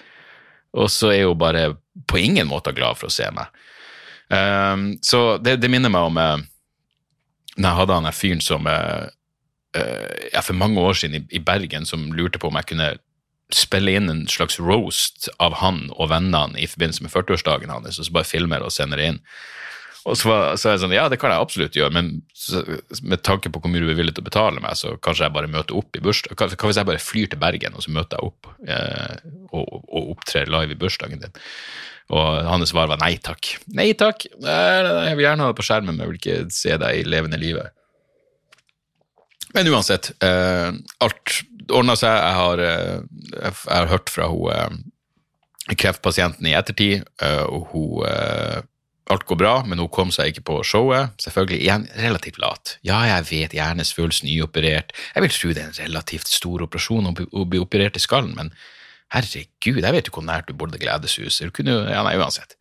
Og 0.77 0.91
så 0.93 1.13
er 1.13 1.25
hun 1.25 1.39
bare 1.39 1.73
på 2.09 2.19
ingen 2.21 2.49
måte 2.49 2.73
glad 2.75 2.99
for 2.99 3.09
å 3.09 3.13
se 3.13 3.27
meg. 3.33 3.49
Um, 4.29 4.91
så 5.01 5.39
det, 5.41 5.57
det, 5.63 5.71
minner 5.73 5.89
meg 5.89 6.09
om 6.11 6.19
uh, 6.21 6.37
når 7.57 7.65
jeg 7.65 7.79
hadde 7.79 7.95
han 7.97 8.13
fyren 8.13 8.43
som 8.45 8.67
uh, 8.69 9.07
uh, 9.73 10.41
for 10.45 10.57
mange 10.57 10.81
år 10.81 10.99
siden 10.99 11.17
i, 11.17 11.23
i 11.33 11.41
Bergen 11.41 11.87
som 11.89 12.11
lurte 12.13 12.41
på 12.41 12.51
om 12.51 12.59
jeg 12.59 12.69
kunne 12.69 12.91
spille 13.49 13.95
inn 13.97 14.11
en 14.11 14.27
slags 14.29 14.59
roast 14.61 15.25
av 15.41 15.57
han 15.63 15.87
og 15.95 16.11
vennene 16.11 16.59
i 16.61 16.67
forbindelse 16.69 17.05
med 17.05 17.13
40-årsdagen 17.15 17.73
hans, 17.73 17.97
og 17.97 18.05
så 18.05 18.13
bare 18.13 18.29
filmer 18.29 18.61
og 18.61 18.73
sender 18.73 19.01
inn. 19.01 19.17
Og 20.09 20.17
så, 20.17 20.29
var, 20.29 20.55
så 20.57 20.69
er 20.69 20.75
jeg 20.75 20.81
sånn, 20.83 20.95
ja, 20.95 21.05
det 21.11 21.19
kan 21.21 21.31
jeg 21.33 21.43
absolutt 21.43 21.75
gjøre, 21.77 21.93
men 21.93 22.07
med 23.05 23.21
tanke 23.25 23.51
på 23.53 23.61
hvor 23.61 23.71
mye 23.71 23.83
du 23.83 23.91
er 23.93 23.99
villig 23.99 24.15
til 24.17 24.25
å 24.25 24.29
betale 24.29 24.63
meg, 24.63 24.77
så 24.79 24.95
kanskje 25.05 25.27
jeg 25.27 25.35
bare 25.35 25.51
møter 25.51 25.77
opp 25.77 25.99
i 25.99 26.01
bursdag. 26.03 26.33
Hva, 26.39 26.49
hvis 26.65 26.79
jeg 26.81 26.89
bare 26.89 27.03
flyr 27.03 27.29
til 27.29 27.41
Bergen, 27.41 27.77
og 27.77 27.85
så 27.85 27.93
møter 27.93 28.17
jeg 28.17 28.31
opp 28.31 28.49
eh, 28.65 29.19
og, 29.51 29.67
og, 29.85 30.15
opptrer 30.15 30.49
live 30.49 30.73
i 30.73 30.79
bursdagen 30.79 31.21
din? 31.21 31.35
Og 32.09 32.39
hans 32.49 32.73
svar 32.73 32.89
var 32.89 32.97
nei 33.03 33.13
takk. 33.21 33.51
Nei 33.77 33.91
takk, 33.97 34.25
jeg 34.25 35.17
vil 35.19 35.27
gjerne 35.27 35.45
ha 35.45 35.51
det 35.51 35.59
på 35.59 35.67
skjermen, 35.67 35.93
men 35.93 36.07
jeg 36.07 36.11
vil 36.11 36.21
ikke 36.23 36.55
se 36.57 36.79
deg 36.81 37.01
i 37.03 37.05
levende 37.05 37.37
livet. 37.37 37.75
Men 39.53 39.69
uansett, 39.69 40.11
eh, 40.25 40.71
alt 41.05 41.39
ordna 41.73 41.95
seg. 41.97 42.13
Jeg 42.13 42.35
har, 42.39 42.63
eh, 42.65 42.97
jeg 43.33 43.53
har, 43.67 43.91
hørt 43.93 44.09
fra 44.09 44.29
hun 44.29 44.49
eh, 44.53 45.75
kreftpasienten 45.77 46.49
i 46.49 46.55
ettertid, 46.57 47.05
eh, 47.21 47.45
og 47.45 47.69
hun 47.73 48.05
eh, 48.09 48.61
Alt 49.09 49.25
går 49.25 49.39
bra, 49.41 49.53
men 49.65 49.81
hun 49.81 49.89
kom 49.89 50.11
seg 50.13 50.31
ikke 50.31 50.45
på 50.45 50.57
showet. 50.67 51.15
Selvfølgelig 51.23 51.63
igjen 51.63 51.85
relativt 51.97 52.37
lat. 52.41 52.75
Ja, 52.85 52.99
jeg 53.09 53.25
vet, 53.31 53.55
hjernesvulst, 53.57 54.25
nyoperert. 54.27 54.93
Jeg 55.15 55.25
vil 55.25 55.33
tro 55.33 55.53
det 55.55 55.63
er 55.63 55.71
en 55.71 55.79
relativt 55.79 56.29
stor 56.29 56.65
operasjon 56.67 57.09
å 57.09 57.45
bli 57.49 57.61
operert 57.61 57.97
i 57.97 58.03
skallen, 58.03 58.35
men 58.37 58.53
Herregud, 59.09 59.81
jeg 59.81 59.93
vet 59.95 60.05
jo 60.05 60.13
hvor 60.13 60.21
nært 60.21 60.51
du 60.51 60.53
bodde 60.53 60.77
Gledeshuset. 60.77 61.47
Du 61.49 61.55
kunne 61.57 61.79
Ja, 61.89 62.03
nei, 62.05 62.13
uansett. 62.21 62.53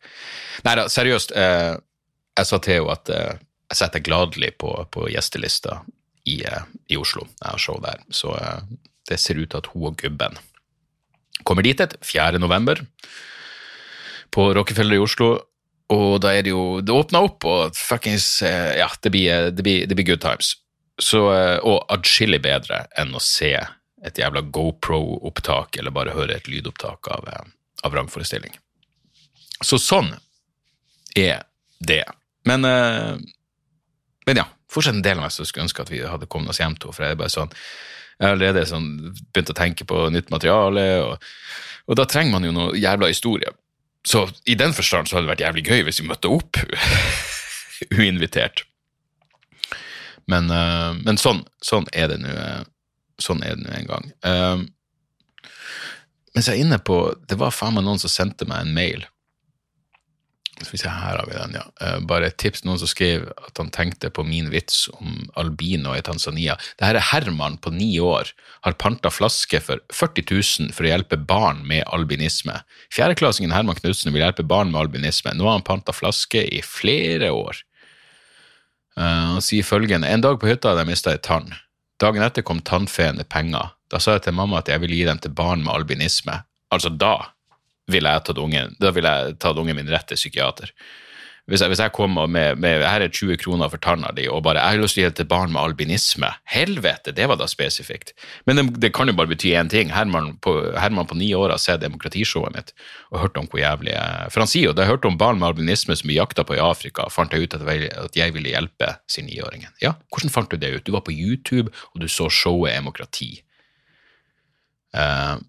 Nei 0.65 0.73
da, 0.79 0.87
seriøst. 0.89 1.35
Eh, 1.37 1.75
jeg 2.39 2.49
sa 2.49 2.57
til 2.57 2.79
henne 2.79 2.95
at 2.95 3.11
eh, 3.13 3.41
jeg 3.69 3.81
setter 3.83 4.01
gladelig 4.01 4.55
på, 4.57 4.71
på 4.89 5.05
gjestelista 5.13 5.83
i, 6.25 6.39
eh, 6.41 6.63
i 6.89 6.97
Oslo. 6.97 7.27
Jeg 7.37 7.51
har 7.51 7.61
show 7.61 7.77
der. 7.83 8.01
Så 8.09 8.33
eh, 8.33 8.63
det 9.09 9.19
ser 9.21 9.37
ut 9.37 9.51
til 9.51 9.61
at 9.61 9.69
hun 9.73 9.91
og 9.91 9.99
gubben 10.01 10.39
kommer 11.47 11.63
dit 11.63 11.79
et 11.79 11.95
4. 12.03 12.41
november 12.41 12.81
på 14.33 14.49
Rockefeller 14.57 14.97
i 14.97 15.03
Oslo. 15.05 15.29
Og 15.89 16.19
da 16.21 16.35
er 16.35 16.45
det 16.45 16.53
jo 16.53 16.81
Det 16.85 16.93
åpner 16.93 17.25
opp, 17.25 17.45
og 17.49 17.77
fuckings 17.77 18.41
eh, 18.45 18.77
Ja, 18.79 18.89
det 19.01 19.11
blir, 19.13 19.49
det 19.51 19.65
blir, 19.65 19.87
det 19.89 19.97
blir 19.97 20.05
good 20.11 20.21
times. 20.21 20.53
Så, 20.99 21.23
eh, 21.33 21.57
og 21.63 21.85
adskillig 21.93 22.41
bedre 22.43 22.83
enn 22.99 23.15
å 23.15 23.23
se 23.23 23.53
et 24.05 24.19
jævla 24.19 24.43
GoPro-opptak 24.55 25.79
eller 25.79 25.95
bare 25.95 26.15
høre 26.15 26.37
et 26.37 26.47
lydopptak 26.47 27.07
av, 27.11 27.27
eh, 27.27 27.51
av 27.87 27.95
rangforestilling. 27.95 28.53
Så 29.63 29.79
sånn 29.79 30.13
er 31.17 31.43
det. 31.79 32.03
Men, 32.47 32.65
eh, 32.65 33.15
men 34.27 34.41
ja, 34.43 34.45
fortsatt 34.71 34.95
en 34.95 35.05
del 35.05 35.17
av 35.17 35.27
meg 35.27 35.35
som 35.35 35.47
skulle 35.47 35.67
ønske 35.67 35.83
at 35.83 35.91
vi 35.91 36.03
hadde 36.03 36.27
kommet 36.27 36.51
oss 36.53 36.59
hjem 36.59 36.77
til 36.79 36.91
for 36.93 37.05
jeg 37.07 37.15
er 37.15 37.23
bare 37.23 37.33
sånn 37.33 37.51
jeg 38.19 38.27
har 38.27 38.35
allerede 38.35 38.65
sånn, 38.67 38.87
begynt 39.31 39.51
å 39.53 39.55
tenke 39.55 39.85
på 39.87 40.09
nytt 40.11 40.27
materiale, 40.27 40.81
og, 41.05 41.27
og 41.87 41.95
da 41.95 42.03
trenger 42.03 42.33
man 42.33 42.43
jo 42.43 42.51
noe 42.51 42.75
jævla 42.75 43.07
historie. 43.07 43.53
Så 44.07 44.29
i 44.45 44.55
den 44.55 44.73
forstand 44.73 45.09
så 45.09 45.17
hadde 45.17 45.27
det 45.27 45.33
vært 45.33 45.45
jævlig 45.45 45.65
gøy 45.67 45.85
hvis 45.87 46.01
vi 46.01 46.07
møtte 46.09 46.31
opp 46.31 46.59
uinvitert. 47.99 48.63
Men, 50.29 50.49
uh, 50.53 50.93
men 51.01 51.19
sånn, 51.19 51.43
sånn 51.65 51.87
er 51.95 52.11
det 52.11 52.19
nå 52.21 52.31
eh, 52.31 52.61
sånn 53.19 53.41
er 53.43 53.57
det 53.57 53.65
nå 53.65 53.71
en 53.75 53.89
gang. 53.89 54.09
Uh, 54.23 55.49
mens 56.35 56.47
jeg 56.47 56.59
er 56.59 56.67
inne 56.67 56.77
på 56.85 56.99
Det 57.27 57.39
var 57.39 57.55
faen 57.55 57.73
meg 57.75 57.87
noen 57.87 57.99
som 58.01 58.11
sendte 58.13 58.45
meg 58.47 58.61
en 58.63 58.75
mail. 58.75 59.07
Skal 60.59 60.73
vi 60.73 60.81
se, 60.81 60.91
her 60.91 61.15
har 61.15 61.27
vi 61.29 61.35
den, 61.37 61.55
ja. 61.55 61.63
Uh, 61.79 61.99
bare 62.03 62.27
et 62.27 62.37
tips. 62.41 62.65
Noen 62.67 62.81
som 62.81 62.89
skrev 62.91 63.29
at 63.31 63.59
han 63.61 63.71
tenkte 63.71 64.11
på 64.11 64.25
min 64.27 64.49
vits 64.51 64.87
om 64.97 65.29
albino 65.39 65.93
i 65.95 66.03
Tanzania. 66.03 66.57
Det 66.79 66.87
her 66.87 66.99
er 66.99 67.07
Herman 67.13 67.55
på 67.63 67.71
ni 67.71 67.93
år. 68.03 68.33
Har 68.67 68.75
panta 68.81 69.11
flaske 69.13 69.61
for 69.63 69.79
40 69.95 70.27
000 70.27 70.75
for 70.75 70.87
å 70.87 70.91
hjelpe 70.91 71.19
barn 71.29 71.63
med 71.67 71.85
albinisme. 71.87 72.57
Fjerdeklassingen 72.95 73.55
Herman 73.55 73.79
Knutsen 73.79 74.11
vil 74.11 74.25
hjelpe 74.25 74.43
barn 74.43 74.73
med 74.73 74.83
albinisme. 74.83 75.33
Nå 75.37 75.47
har 75.47 75.59
han 75.59 75.67
panta 75.67 75.95
flaske 75.95 76.43
i 76.43 76.61
flere 76.65 77.31
år. 77.35 77.63
Uh, 78.99 79.39
han 79.39 79.43
sier 79.45 79.63
følgende 79.63 80.11
En 80.11 80.25
dag 80.25 80.41
på 80.41 80.49
hytta 80.49 80.73
hadde 80.73 80.83
jeg 80.83 80.91
mista 80.91 81.15
ei 81.15 81.23
tann. 81.23 81.53
Dagen 82.03 82.23
etter 82.23 82.43
kom 82.43 82.59
tannfeen 82.63 83.19
med 83.19 83.31
penger. 83.31 83.75
Da 83.91 83.99
sa 84.03 84.17
jeg 84.17 84.27
til 84.27 84.35
mamma 84.35 84.59
at 84.59 84.69
jeg 84.71 84.83
ville 84.83 84.99
gi 84.99 85.07
dem 85.07 85.19
til 85.23 85.31
barn 85.35 85.63
med 85.63 85.73
albinisme. 85.73 86.41
Altså, 86.69 86.91
da 86.91 87.31
ville 87.91 88.15
jeg 88.15 88.25
tatt 88.27 88.41
ungen, 88.41 88.75
da 88.79 88.93
ville 88.95 89.11
jeg 89.11 89.37
tatt 89.41 89.59
ungen 89.59 89.77
min 89.77 89.91
rett 89.91 90.07
til 90.09 90.19
psykiater. 90.19 90.73
Hvis 91.49 91.63
jeg, 91.63 91.71
hvis 91.71 91.79
jeg 91.81 91.93
kommer 91.95 92.27
med, 92.29 92.59
med 92.61 92.83
her 92.85 93.01
er 93.01 93.09
20 93.09 93.39
kroner 93.41 93.71
for 93.71 93.81
tanna 93.81 94.11
di, 94.13 94.27
og 94.29 94.43
bare 94.45 94.61
jeg 94.61 94.77
har 94.77 94.83
lyst 94.83 94.97
til 94.99 95.07
å 95.07 95.13
til 95.17 95.27
barn 95.29 95.49
med 95.55 95.61
albinisme 95.63 96.29
Helvete, 96.53 97.13
det 97.17 97.25
var 97.29 97.39
da 97.39 97.47
spesifikt. 97.49 98.13
Men 98.45 98.59
det, 98.59 98.65
det 98.83 98.91
kan 98.93 99.09
jo 99.09 99.15
bare 99.17 99.31
bety 99.31 99.55
én 99.57 99.71
ting. 99.71 99.89
Herman 99.93 100.35
på, 100.45 100.53
Herman 100.77 101.09
ni 101.17 101.31
år 101.33 101.55
har 101.55 101.61
sett 101.61 101.81
demokratishowet 101.81 102.53
mitt 102.53 102.73
og 103.09 103.23
hørt 103.23 103.41
om 103.41 103.49
hvor 103.49 103.63
jævlig 103.63 103.95
jeg 103.95 104.29
For 104.33 104.43
han 104.43 104.51
sier 104.51 104.69
jo 104.69 104.75
det, 104.77 104.85
jeg 104.85 104.93
hørte 104.93 105.09
om 105.09 105.17
barn 105.17 105.41
med 105.41 105.49
albinisme 105.49 105.97
som 105.97 106.11
blir 106.11 106.19
jakta 106.19 106.45
på 106.45 106.57
i 106.59 106.61
Afrika, 106.61 107.09
fant 107.09 107.33
jeg 107.33 107.47
ut 107.47 107.57
at 107.57 107.65
jeg, 107.65 107.89
at 107.97 108.19
jeg 108.21 108.35
ville 108.35 108.53
hjelpe 108.53 108.93
sin 109.09 109.25
niåringen. 109.25 109.73
Ja, 109.81 109.95
hvordan 110.13 110.33
fant 110.33 110.53
du 110.53 110.61
det 110.61 110.75
ut? 110.75 110.85
Du 110.85 110.93
var 110.93 111.05
på 111.07 111.15
YouTube, 111.15 111.73
og 111.95 112.03
du 112.03 112.09
så 112.11 112.29
showet 112.29 112.77
Demokrati. 112.77 113.39
Uh, 114.93 115.41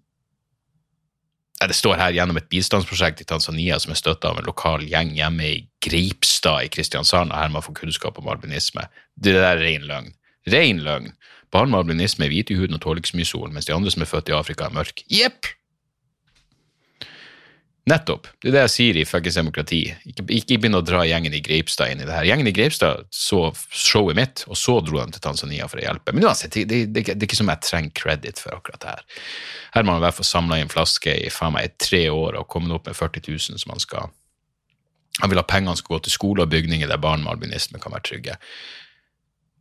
det 1.69 1.77
står 1.77 1.99
her 1.99 2.15
gjennom 2.15 2.39
et 2.39 2.49
bistandsprosjekt 2.49 3.21
i 3.21 3.27
Tanzania 3.29 3.77
som 3.79 3.93
er 3.93 3.99
støtta 3.99 4.31
av 4.31 4.39
en 4.41 4.47
lokal 4.49 4.85
gjeng 4.87 5.11
hjemme 5.13 5.45
i 5.45 5.59
Greipstad 5.85 6.65
i 6.65 6.71
Kristiansand, 6.73 7.33
og 7.33 7.37
her 7.37 7.53
man 7.53 7.65
får 7.65 7.77
kunnskap 7.83 8.17
om 8.17 8.29
albinisme. 8.31 8.87
Det 9.13 9.35
der 9.37 9.45
er 9.51 9.61
ren 9.61 9.85
løgn. 9.89 10.13
Ren 10.49 10.81
løgn. 10.81 11.11
Barn 11.53 11.69
med 11.69 11.83
albinisme 11.83 12.25
er 12.25 12.33
hvite 12.33 12.55
i 12.55 12.57
huden 12.57 12.79
og 12.79 12.81
tåler 12.81 13.03
ikke 13.03 13.11
så 13.13 13.19
mye 13.19 13.29
sol, 13.29 13.51
mens 13.53 13.67
de 13.67 13.75
andre 13.75 13.93
som 13.93 14.01
er 14.01 14.09
født 14.09 14.31
i 14.31 14.37
Afrika, 14.37 14.65
er 14.65 14.77
mørke. 14.79 15.05
Jepp! 15.11 15.51
Nettopp. 17.89 18.27
Det 18.37 18.51
er 18.51 18.53
det 18.53 18.61
jeg 18.67 18.71
sier 18.75 18.97
i 19.01 19.03
fuckings 19.09 19.39
demokrati. 19.39 19.79
Ikke, 20.05 20.23
ikke 20.37 20.57
begynn 20.61 20.77
å 20.77 20.83
dra 20.85 21.01
gjengen 21.07 21.33
i 21.33 21.41
Greipstad 21.41 21.89
inn 21.89 22.03
i 22.03 22.05
det 22.05 22.13
her. 22.13 22.27
Gjengen 22.29 22.49
i 22.51 22.53
Greipstad 22.53 23.07
så 23.09 23.39
showet 23.73 24.19
mitt, 24.19 24.43
og 24.45 24.59
så 24.59 24.75
dro 24.85 24.99
de 24.99 25.15
til 25.15 25.23
Tanzania 25.23 25.65
for 25.71 25.81
å 25.81 25.87
hjelpe. 25.87 26.13
Men 26.13 26.27
uansett, 26.29 26.53
det, 26.53 26.67
det, 26.69 26.83
det, 26.93 27.03
det 27.09 27.17
er 27.17 27.25
ikke 27.25 27.39
som 27.39 27.49
jeg 27.49 27.65
trenger 27.65 27.95
credit 27.97 28.43
for 28.43 28.53
akkurat 28.53 28.83
det 28.83 28.93
her. 28.93 29.25
Her 29.73 29.87
må 29.87 29.95
man 29.95 30.03
i 30.03 30.05
hvert 30.05 30.19
fall 30.19 30.29
samla 30.29 30.61
inn 30.61 30.69
flaske 30.69 31.17
i 31.23 31.33
faen 31.33 31.57
meg 31.57 31.73
tre 31.81 32.03
år 32.13 32.37
og 32.37 32.49
kommet 32.53 32.77
opp 32.77 32.85
med 32.91 32.99
40 32.99 33.25
000 33.31 33.63
som 33.63 33.73
man 33.73 33.81
skal 33.81 34.11
Han 35.19 35.29
vil 35.29 35.41
ha 35.41 35.43
pengene 35.43 35.75
skal 35.75 35.97
gå 35.97 36.05
til 36.05 36.13
skole 36.13 36.45
og 36.45 36.53
bygninger 36.53 36.87
der 36.87 37.01
barn 37.01 37.25
med 37.25 37.33
albinisme 37.33 37.81
kan 37.81 37.91
være 37.91 38.05
trygge. 38.07 38.37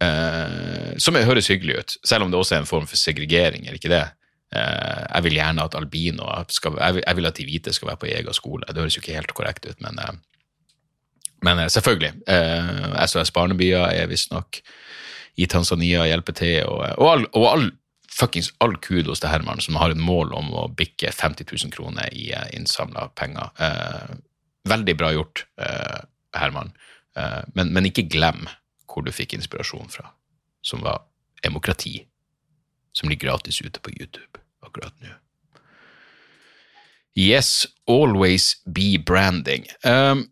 Uh, 0.00 0.92
som 1.00 1.16
høres 1.16 1.50
hyggelig 1.50 1.74
ut, 1.76 1.96
selv 2.06 2.24
om 2.24 2.30
det 2.30 2.38
også 2.38 2.54
er 2.56 2.62
en 2.62 2.68
form 2.68 2.86
for 2.88 3.00
segregering, 3.00 3.66
er 3.66 3.76
ikke 3.76 3.90
det? 3.92 4.04
Uh, 4.50 5.06
jeg 5.06 5.24
vil 5.28 5.36
gjerne 5.38 5.62
at 5.62 5.76
albino 5.78 6.26
skal, 6.50 6.74
jeg, 6.80 7.16
vil, 7.16 7.26
at 7.28 7.36
de 7.38 7.44
hvite 7.46 7.72
skal 7.72 7.92
være 7.92 8.00
på 8.02 8.08
egen 8.10 8.34
skole. 8.34 8.66
Det 8.66 8.82
høres 8.82 8.96
jo 8.96 9.02
ikke 9.02 9.14
helt 9.14 9.34
korrekt 9.38 9.68
ut, 9.68 9.78
men, 9.84 10.00
uh, 10.02 10.16
men 11.46 11.62
selvfølgelig. 11.70 12.12
SOS 13.06 13.30
Barnebyer 13.30 13.86
er 13.94 14.10
visstnok 14.10 14.58
i 15.40 15.46
Tanzania 15.46 16.02
hjelper 16.04 16.36
til, 16.36 16.56
og, 16.66 16.82
og, 16.98 17.06
all, 17.12 17.24
og 17.38 17.46
all, 17.50 17.70
fuckings 18.10 18.50
all 18.60 18.74
kudos 18.82 19.22
til 19.22 19.30
Herman, 19.30 19.62
som 19.62 19.78
har 19.78 19.94
et 19.94 20.02
mål 20.02 20.34
om 20.36 20.50
å 20.52 20.66
bikke 20.76 21.14
50 21.14 21.46
000 21.46 21.72
kroner 21.72 22.10
i 22.12 22.26
innsamla 22.58 23.06
penger. 23.16 23.54
veldig 24.68 24.96
bra 24.98 25.12
gjort, 25.14 25.46
Herman, 26.36 26.74
men, 27.54 27.72
men 27.72 27.88
ikke 27.88 28.10
glem 28.10 28.44
hvor 28.90 29.06
du 29.06 29.14
fikk 29.14 29.38
inspirasjon 29.38 29.88
fra, 29.94 30.10
som 30.60 30.82
var 30.84 31.06
demokrati, 31.46 32.02
som 32.92 33.08
ligger 33.08 33.30
gratis 33.30 33.62
ute 33.62 33.80
på 33.80 33.94
YouTube 33.94 34.39
akkurat 34.70 34.94
nå. 35.02 35.16
Yes, 37.18 37.66
always 37.90 38.54
be 38.64 38.94
branding. 38.96 39.66
Um, 39.84 40.28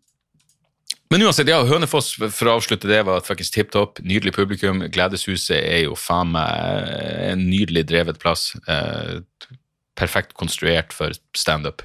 men 1.09 1.23
uansett, 1.25 1.49
ja, 1.49 1.59
Hønefoss 1.65 2.13
for 2.21 2.47
å 2.47 2.55
avslutte 2.59 2.89
det 2.89 3.01
var 3.07 3.23
faktisk 3.25 3.55
tipp 3.55 3.71
topp. 3.73 3.99
Nydelig 4.05 4.35
publikum. 4.37 4.83
Gledeshuset 4.93 5.57
er 5.57 5.83
jo 5.87 5.97
faen 5.97 6.31
meg 6.35 6.91
en 7.31 7.47
nydelig 7.49 7.87
drevet 7.89 8.21
plass. 8.21 8.51
Uh, 8.69 9.25
perfekt 9.99 10.35
konstruert 10.39 10.93
for 10.95 11.17
standup. 11.37 11.83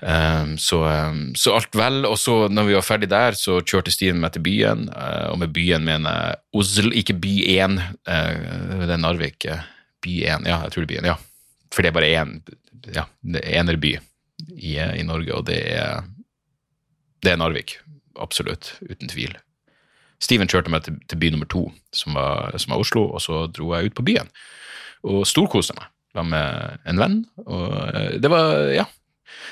Um, 0.00 0.54
så, 0.60 0.80
um, 0.84 1.32
så, 1.36 1.56
alt 1.56 1.76
vel. 1.76 2.04
Og 2.08 2.18
så, 2.20 2.36
når 2.52 2.68
vi 2.68 2.76
var 2.76 2.86
ferdig 2.86 3.10
der, 3.12 3.36
så 3.36 3.58
kjørte 3.60 3.92
Stian 3.92 4.20
meg 4.20 4.36
til 4.36 4.44
byen. 4.44 4.86
Uh, 4.92 5.32
og 5.32 5.40
med 5.42 5.56
byen 5.56 5.84
mener 5.84 6.20
jeg 6.20 6.60
Oslo, 6.60 6.92
ikke 6.92 7.18
by 7.20 7.34
1. 7.56 7.80
Uh, 8.08 8.84
det 8.84 8.94
er 8.96 9.02
Narvik. 9.02 9.48
Uh, 9.48 9.64
by 10.04 10.16
1, 10.24 10.48
ja, 10.48 10.62
jeg 10.64 10.72
tror 10.72 10.84
det 10.84 10.88
er 10.88 10.94
byen. 10.94 11.10
Ja. 11.12 11.18
For 11.70 11.84
det 11.84 11.90
er 11.90 11.96
bare 11.98 12.10
én 12.10 12.32
ja, 12.94 13.04
enerby 13.42 13.94
i, 14.48 14.74
i 14.78 15.04
Norge, 15.06 15.34
og 15.36 15.46
det 15.50 15.60
er, 15.74 16.02
det 17.24 17.34
er 17.34 17.40
Narvik. 17.40 17.78
Absolutt. 18.20 18.74
Uten 18.84 19.10
tvil. 19.10 19.36
Steven 20.20 20.50
kjørte 20.50 20.72
meg 20.72 20.84
til, 20.84 20.98
til 21.08 21.20
by 21.20 21.30
nummer 21.32 21.48
to, 21.48 21.68
som 21.96 22.16
var, 22.18 22.56
som 22.60 22.74
var, 22.74 22.82
Oslo, 22.82 23.06
og 23.08 23.22
så 23.24 23.46
dro 23.48 23.72
jeg 23.76 23.90
ut 23.90 23.96
på 23.96 24.04
byen. 24.06 24.28
Og 25.08 25.22
storkoste 25.28 25.76
meg 25.78 25.88
sammen 26.12 26.34
med 26.34 26.88
en 26.90 27.00
venn. 27.00 27.20
Og 27.46 28.20
det 28.20 28.30
var, 28.32 28.66
ja, 28.74 28.84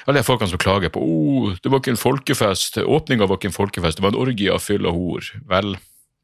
alle 0.07 0.21
de 0.21 0.27
folkene 0.27 0.51
som 0.51 0.61
klager 0.61 0.93
på 0.93 1.01
oh, 1.01 1.55
det 1.63 1.71
var 1.71 1.81
ikke 1.81 1.95
en 1.95 2.01
folkefest, 2.01 2.81
åpninga 2.83 3.29
var 3.29 3.39
ikke 3.39 3.53
en 3.53 3.57
folkefest, 3.57 3.99
det 3.99 4.05
var 4.05 4.15
en 4.15 4.21
orgie 4.21 4.53
av 4.53 4.63
fyll 4.65 4.89
og 4.89 4.99
hor. 4.99 5.31
Vel, 5.51 5.77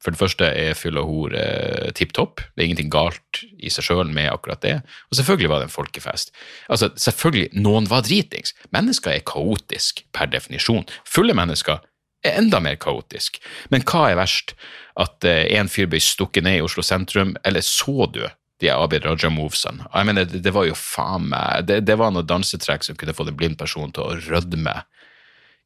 for 0.05 0.13
det 0.13 0.21
første 0.21 0.45
er 0.53 0.77
fyll 0.77 0.99
og 1.01 1.09
hor 1.09 1.35
eh, 1.39 1.89
tipp 1.97 2.13
topp. 2.17 2.43
Det 2.53 2.61
er 2.61 2.69
ingenting 2.69 2.93
galt 2.93 3.41
i 3.57 3.73
seg 3.73 3.87
sjøl 3.87 4.11
med 4.13 4.29
akkurat 4.29 4.61
det. 4.61 4.75
Og 5.09 5.17
selvfølgelig 5.17 5.51
var 5.51 5.63
det 5.63 5.71
en 5.71 5.73
folkefest. 5.73 6.35
Altså, 6.69 6.91
selvfølgelig, 7.01 7.49
noen 7.65 7.89
var 7.89 8.05
dritings. 8.05 8.53
Mennesker 8.77 9.15
er 9.15 9.25
kaotisk 9.25 10.05
per 10.13 10.29
definisjon. 10.35 10.85
Fulle 11.09 11.37
mennesker 11.37 11.81
er 12.25 12.37
enda 12.41 12.61
mer 12.61 12.77
kaotisk. 12.81 13.41
Men 13.73 13.87
hva 13.89 14.11
er 14.11 14.21
verst? 14.21 14.53
At 15.01 15.25
eh, 15.25 15.47
en 15.57 15.73
fyr 15.73 15.89
ble 15.89 16.03
stukket 16.05 16.45
ned 16.45 16.61
i 16.61 16.67
Oslo 16.67 16.85
sentrum, 16.85 17.33
eller 17.45 17.65
så 17.65 18.11
du 18.13 18.27
de 18.63 18.71
Abid 18.71 19.09
Raja-movesene. 19.09 19.89
Jeg 19.89 20.07
mener, 20.07 20.29
det, 20.29 20.45
det, 20.45 20.53
var 20.55 20.69
jo 20.69 20.77
faen 20.79 21.27
meg 21.33 21.65
det, 21.67 21.81
det, 21.89 21.97
var 21.99 22.13
noe 22.15 22.27
dansetrekk 22.29 22.85
som 22.87 22.97
kunne 23.01 23.17
fått 23.17 23.33
en 23.33 23.41
blind 23.41 23.59
person 23.61 23.91
til 23.93 24.05
å 24.05 24.21
rødme 24.29 24.77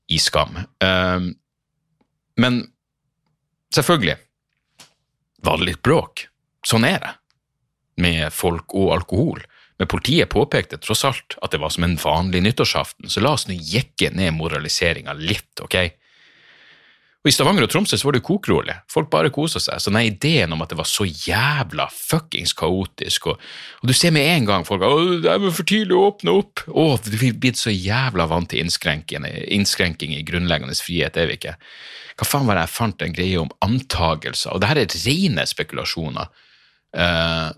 i 0.09 0.19
skam. 0.23 0.57
Um, 0.81 1.35
men 2.41 2.63
selvfølgelig 3.75 4.17
var 5.43 5.59
det 5.59 5.71
litt 5.71 5.83
bråk. 5.83 6.27
Sånn 6.67 6.87
er 6.89 6.99
det 7.03 7.15
med 7.99 8.33
folk 8.35 8.75
og 8.79 8.93
alkohol. 8.95 9.43
Men 9.79 9.91
politiet 9.91 10.31
påpekte 10.31 10.79
tross 10.83 11.05
alt 11.07 11.37
at 11.43 11.55
det 11.55 11.61
var 11.63 11.71
som 11.75 11.87
en 11.87 11.97
vanlig 11.99 12.43
nyttårsaften, 12.43 13.11
så 13.11 13.23
la 13.23 13.35
oss 13.37 13.47
nå 13.49 13.55
jekke 13.55 14.11
ned 14.15 14.35
moraliseringa 14.35 15.15
litt, 15.19 15.53
ok? 15.63 15.77
Og 17.19 17.33
I 17.33 17.33
Stavanger 17.35 17.65
og 17.67 17.71
Tromsø 17.73 17.97
så 17.99 18.07
var 18.07 18.15
det 18.15 18.23
kokrolig. 18.27 18.77
Folk 18.93 19.09
bare 19.11 19.33
kosa 19.35 19.59
seg. 19.59 19.81
Så 19.83 19.91
den 19.91 20.07
ideen 20.07 20.53
om 20.55 20.63
at 20.63 20.71
det 20.71 20.79
var 20.79 20.87
så 20.87 21.03
jævla 21.03 21.89
fuckings 21.91 22.55
kaotisk, 22.57 23.27
og, 23.33 23.43
og 23.83 23.91
du 23.91 23.95
ser 23.97 24.15
med 24.15 24.29
en 24.37 24.47
gang 24.47 24.67
folk 24.67 24.85
at 24.87 25.25
det 25.25 25.33
er 25.33 25.47
for 25.51 25.67
tidlig 25.67 25.97
å 25.99 26.05
åpne 26.13 26.37
opp. 26.39 26.63
Å, 26.71 26.87
vi 27.11 27.33
er 27.33 27.41
blitt 27.43 27.59
så 27.59 27.75
jævla 27.75 28.29
vant 28.31 28.53
til 28.53 28.63
innskrenking 28.63 30.15
i 30.15 30.23
grunnleggende 30.31 30.79
frihet, 30.79 31.19
er 31.19 31.33
vi 31.33 31.41
ikke? 31.41 31.59
Hva 32.19 32.27
faen 32.27 32.47
var 32.47 32.59
det 32.59 32.67
jeg 32.69 32.77
fant 32.77 33.03
en 33.03 33.19
greie 33.19 33.43
om 33.43 33.53
antagelser? 33.67 34.55
Og 34.55 34.63
det 34.63 34.71
her 34.71 34.83
er 34.85 34.99
rene 35.03 35.47
spekulasjoner. 35.47 36.33
Uh, 36.95 37.51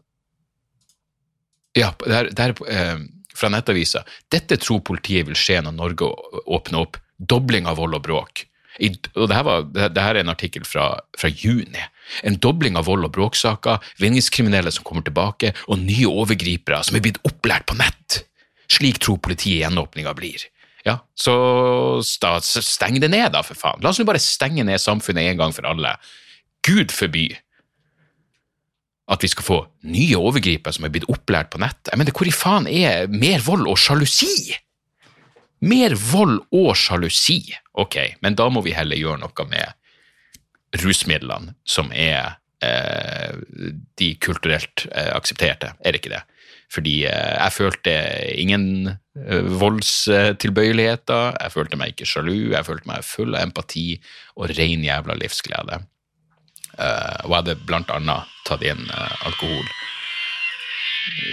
ja, 1.76 1.92
det 2.00 2.16
her, 2.16 2.32
det 2.32 2.46
her 2.48 2.56
uh, 2.64 3.08
fra 3.36 3.52
Nettavisa. 3.52 4.06
Dette 4.32 4.56
tror 4.60 4.82
politiet 4.88 5.28
vil 5.28 5.38
skje 5.38 5.60
når 5.64 5.76
Norge 5.76 6.08
åpner 6.48 6.86
opp. 6.86 7.00
Dobling 7.20 7.68
av 7.68 7.76
vold 7.76 8.00
og 8.00 8.08
bråk. 8.08 8.46
I, 8.80 8.92
og 9.14 9.28
det 9.28 9.36
her, 9.36 9.44
var, 9.44 9.66
det, 9.68 9.90
det 9.94 10.04
her, 10.04 10.16
er 10.16 10.24
en 10.24 10.32
artikkel 10.32 10.64
fra, 10.64 10.92
fra, 11.20 11.28
juni. 11.28 11.82
En 12.26 12.38
dobling 12.40 12.78
av 12.80 12.88
vold- 12.88 13.04
og 13.06 13.12
bråksaker, 13.14 13.82
vinningskriminelle 14.00 14.72
som 14.74 14.86
kommer 14.86 15.04
tilbake, 15.06 15.52
og 15.68 15.82
nye 15.82 16.08
overgripere 16.08 16.80
som 16.86 16.96
er 16.96 17.04
blitt 17.04 17.20
opplært 17.28 17.68
på 17.68 17.76
nett. 17.78 18.22
Slik 18.70 19.02
tror 19.02 19.20
politiet 19.22 19.64
gjenåpninga 19.64 20.14
blir. 20.16 20.46
Ja, 20.86 20.96
så 21.18 21.34
steng 22.00 22.96
det 23.02 23.12
ned, 23.12 23.34
da, 23.34 23.44
for 23.44 23.58
faen. 23.58 23.82
La 23.84 23.92
oss 23.92 24.00
nå 24.00 24.08
bare 24.08 24.22
stenge 24.22 24.64
ned 24.64 24.80
samfunnet 24.80 25.28
en 25.28 25.42
gang 25.42 25.54
for 25.54 25.68
alle. 25.68 25.92
Gud 26.66 26.92
forby 26.94 27.28
at 29.10 29.24
vi 29.24 29.30
skal 29.30 29.46
få 29.46 29.58
nye 29.90 30.18
overgripere 30.18 30.72
som 30.74 30.86
er 30.86 30.92
blitt 30.94 31.08
opplært 31.10 31.50
på 31.52 31.60
nett. 31.60 31.90
Jeg 31.90 31.98
mener, 31.98 32.14
hvor 32.14 32.30
i 32.30 32.34
faen 32.34 32.68
er 32.70 33.10
mer 33.10 33.42
vold 33.44 33.66
og 33.68 33.78
sjalusi? 33.80 34.54
Mer 35.60 35.94
vold 35.94 36.40
og 36.56 36.72
sjalusi. 36.78 37.42
Ok, 37.80 37.98
men 38.24 38.36
da 38.38 38.48
må 38.52 38.62
vi 38.64 38.72
heller 38.76 38.96
gjøre 38.96 39.20
noe 39.20 39.46
med 39.50 40.80
rusmidlene, 40.80 41.54
som 41.68 41.90
er 41.92 42.36
eh, 42.64 43.34
de 43.98 44.10
kulturelt 44.22 44.86
eh, 44.92 45.10
aksepterte, 45.16 45.74
er 45.80 45.92
det 45.92 46.00
ikke 46.02 46.14
det? 46.14 46.22
Fordi 46.70 46.94
eh, 47.10 47.36
jeg 47.36 47.56
følte 47.56 47.94
ingen 48.38 48.66
eh, 48.92 49.52
voldstilbøyeligheter, 49.60 51.36
jeg 51.40 51.54
følte 51.56 51.80
meg 51.80 51.94
ikke 51.94 52.08
sjalu, 52.08 52.52
jeg 52.54 52.66
følte 52.68 52.90
meg 52.90 53.06
full 53.06 53.34
av 53.34 53.48
empati 53.48 53.86
og 54.38 54.52
ren 54.54 54.86
jævla 54.86 55.18
livsglede. 55.18 55.80
Eh, 56.78 57.16
og 57.26 57.32
jeg 57.32 57.38
hadde 57.40 57.58
blant 57.66 57.90
annet 57.92 58.36
tatt 58.46 58.62
inn 58.64 58.86
eh, 58.86 59.26
alkohol. 59.26 59.66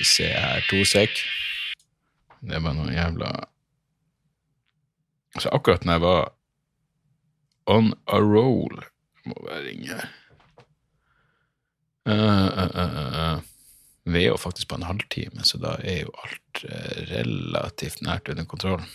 Se 0.08 0.26
her, 0.32 0.64
to 0.72 0.82
sek. 0.88 1.22
Det 2.48 2.60
var 2.64 2.74
noe 2.78 2.96
jævla 2.96 3.30
så 5.44 5.52
akkurat 5.56 5.86
når 5.86 5.98
jeg 5.98 6.06
var 6.06 6.32
on 7.68 7.92
a 8.08 8.20
roll 8.24 8.84
Må 9.28 9.36
bare 9.44 9.64
ringe. 9.66 9.98
Uh, 12.08 12.48
uh, 12.64 12.78
uh, 12.80 13.40
Vi 14.08 14.22
er 14.22 14.30
jo 14.30 14.38
faktisk 14.40 14.70
på 14.72 14.78
en 14.80 14.88
halvtime, 14.88 15.44
så 15.44 15.60
da 15.60 15.74
er 15.84 16.06
jo 16.06 16.14
alt 16.24 16.62
relativt 17.10 18.00
nært 18.08 18.32
under 18.32 18.48
kontroll. 18.48 18.86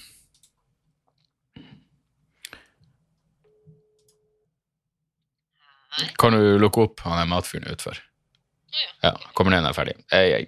Kan 6.16 6.32
du 6.32 6.56
lukke 6.56 6.86
opp 6.86 7.04
han 7.04 7.20
er 7.20 7.28
matfyren 7.28 7.68
utfor? 7.68 8.00
Ja, 9.04 9.12
kommer 9.36 9.52
ned 9.52 9.60
når 9.60 9.68
jeg 9.68 9.74
er 9.74 9.80
ferdig. 9.82 9.96
Ei, 10.16 10.32
ei. 10.38 10.46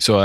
Så, 0.00 0.16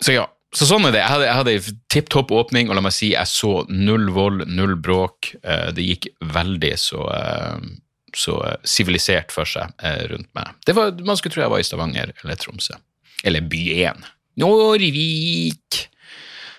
så 0.00 0.16
ja, 0.16 0.24
så 0.52 0.68
sånn 0.68 0.84
er 0.84 0.92
det. 0.92 1.00
Jeg 1.00 1.08
hadde, 1.08 1.26
jeg 1.28 1.38
hadde 1.38 1.76
tipp 1.92 2.10
topp 2.12 2.32
åpning, 2.36 2.68
og 2.68 2.76
la 2.76 2.82
meg 2.84 2.92
si 2.92 3.14
jeg 3.14 3.28
så 3.30 3.62
null 3.72 4.10
vold, 4.12 4.44
null 4.52 4.74
bråk. 4.76 5.30
Eh, 5.40 5.70
det 5.72 5.86
gikk 5.86 6.10
veldig 6.34 6.72
så 6.80 7.06
eh, 7.14 7.70
så 8.12 8.34
sivilisert 8.68 9.32
for 9.32 9.48
seg 9.48 9.72
eh, 9.80 10.02
rundt 10.10 10.28
meg. 10.36 10.50
Det 10.68 10.74
var, 10.76 10.92
Man 11.00 11.16
skulle 11.16 11.32
tro 11.32 11.46
jeg 11.46 11.52
var 11.54 11.62
i 11.62 11.64
Stavanger 11.64 12.12
eller 12.20 12.36
Tromsø. 12.36 12.76
Eller 13.24 13.46
by 13.48 13.62
1. 13.78 14.02
Nårvik! 14.42 15.78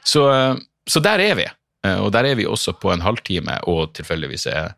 Så, 0.03 0.23
så 0.89 1.01
der 1.03 1.21
er 1.21 1.37
vi. 1.37 1.45
Og 1.99 2.09
der 2.15 2.25
er 2.25 2.37
vi 2.39 2.47
også 2.47 2.73
på 2.79 2.89
en 2.93 3.03
halvtime, 3.03 3.59
og 3.69 3.91
tilfeldigvis 3.93 4.47
er 4.49 4.73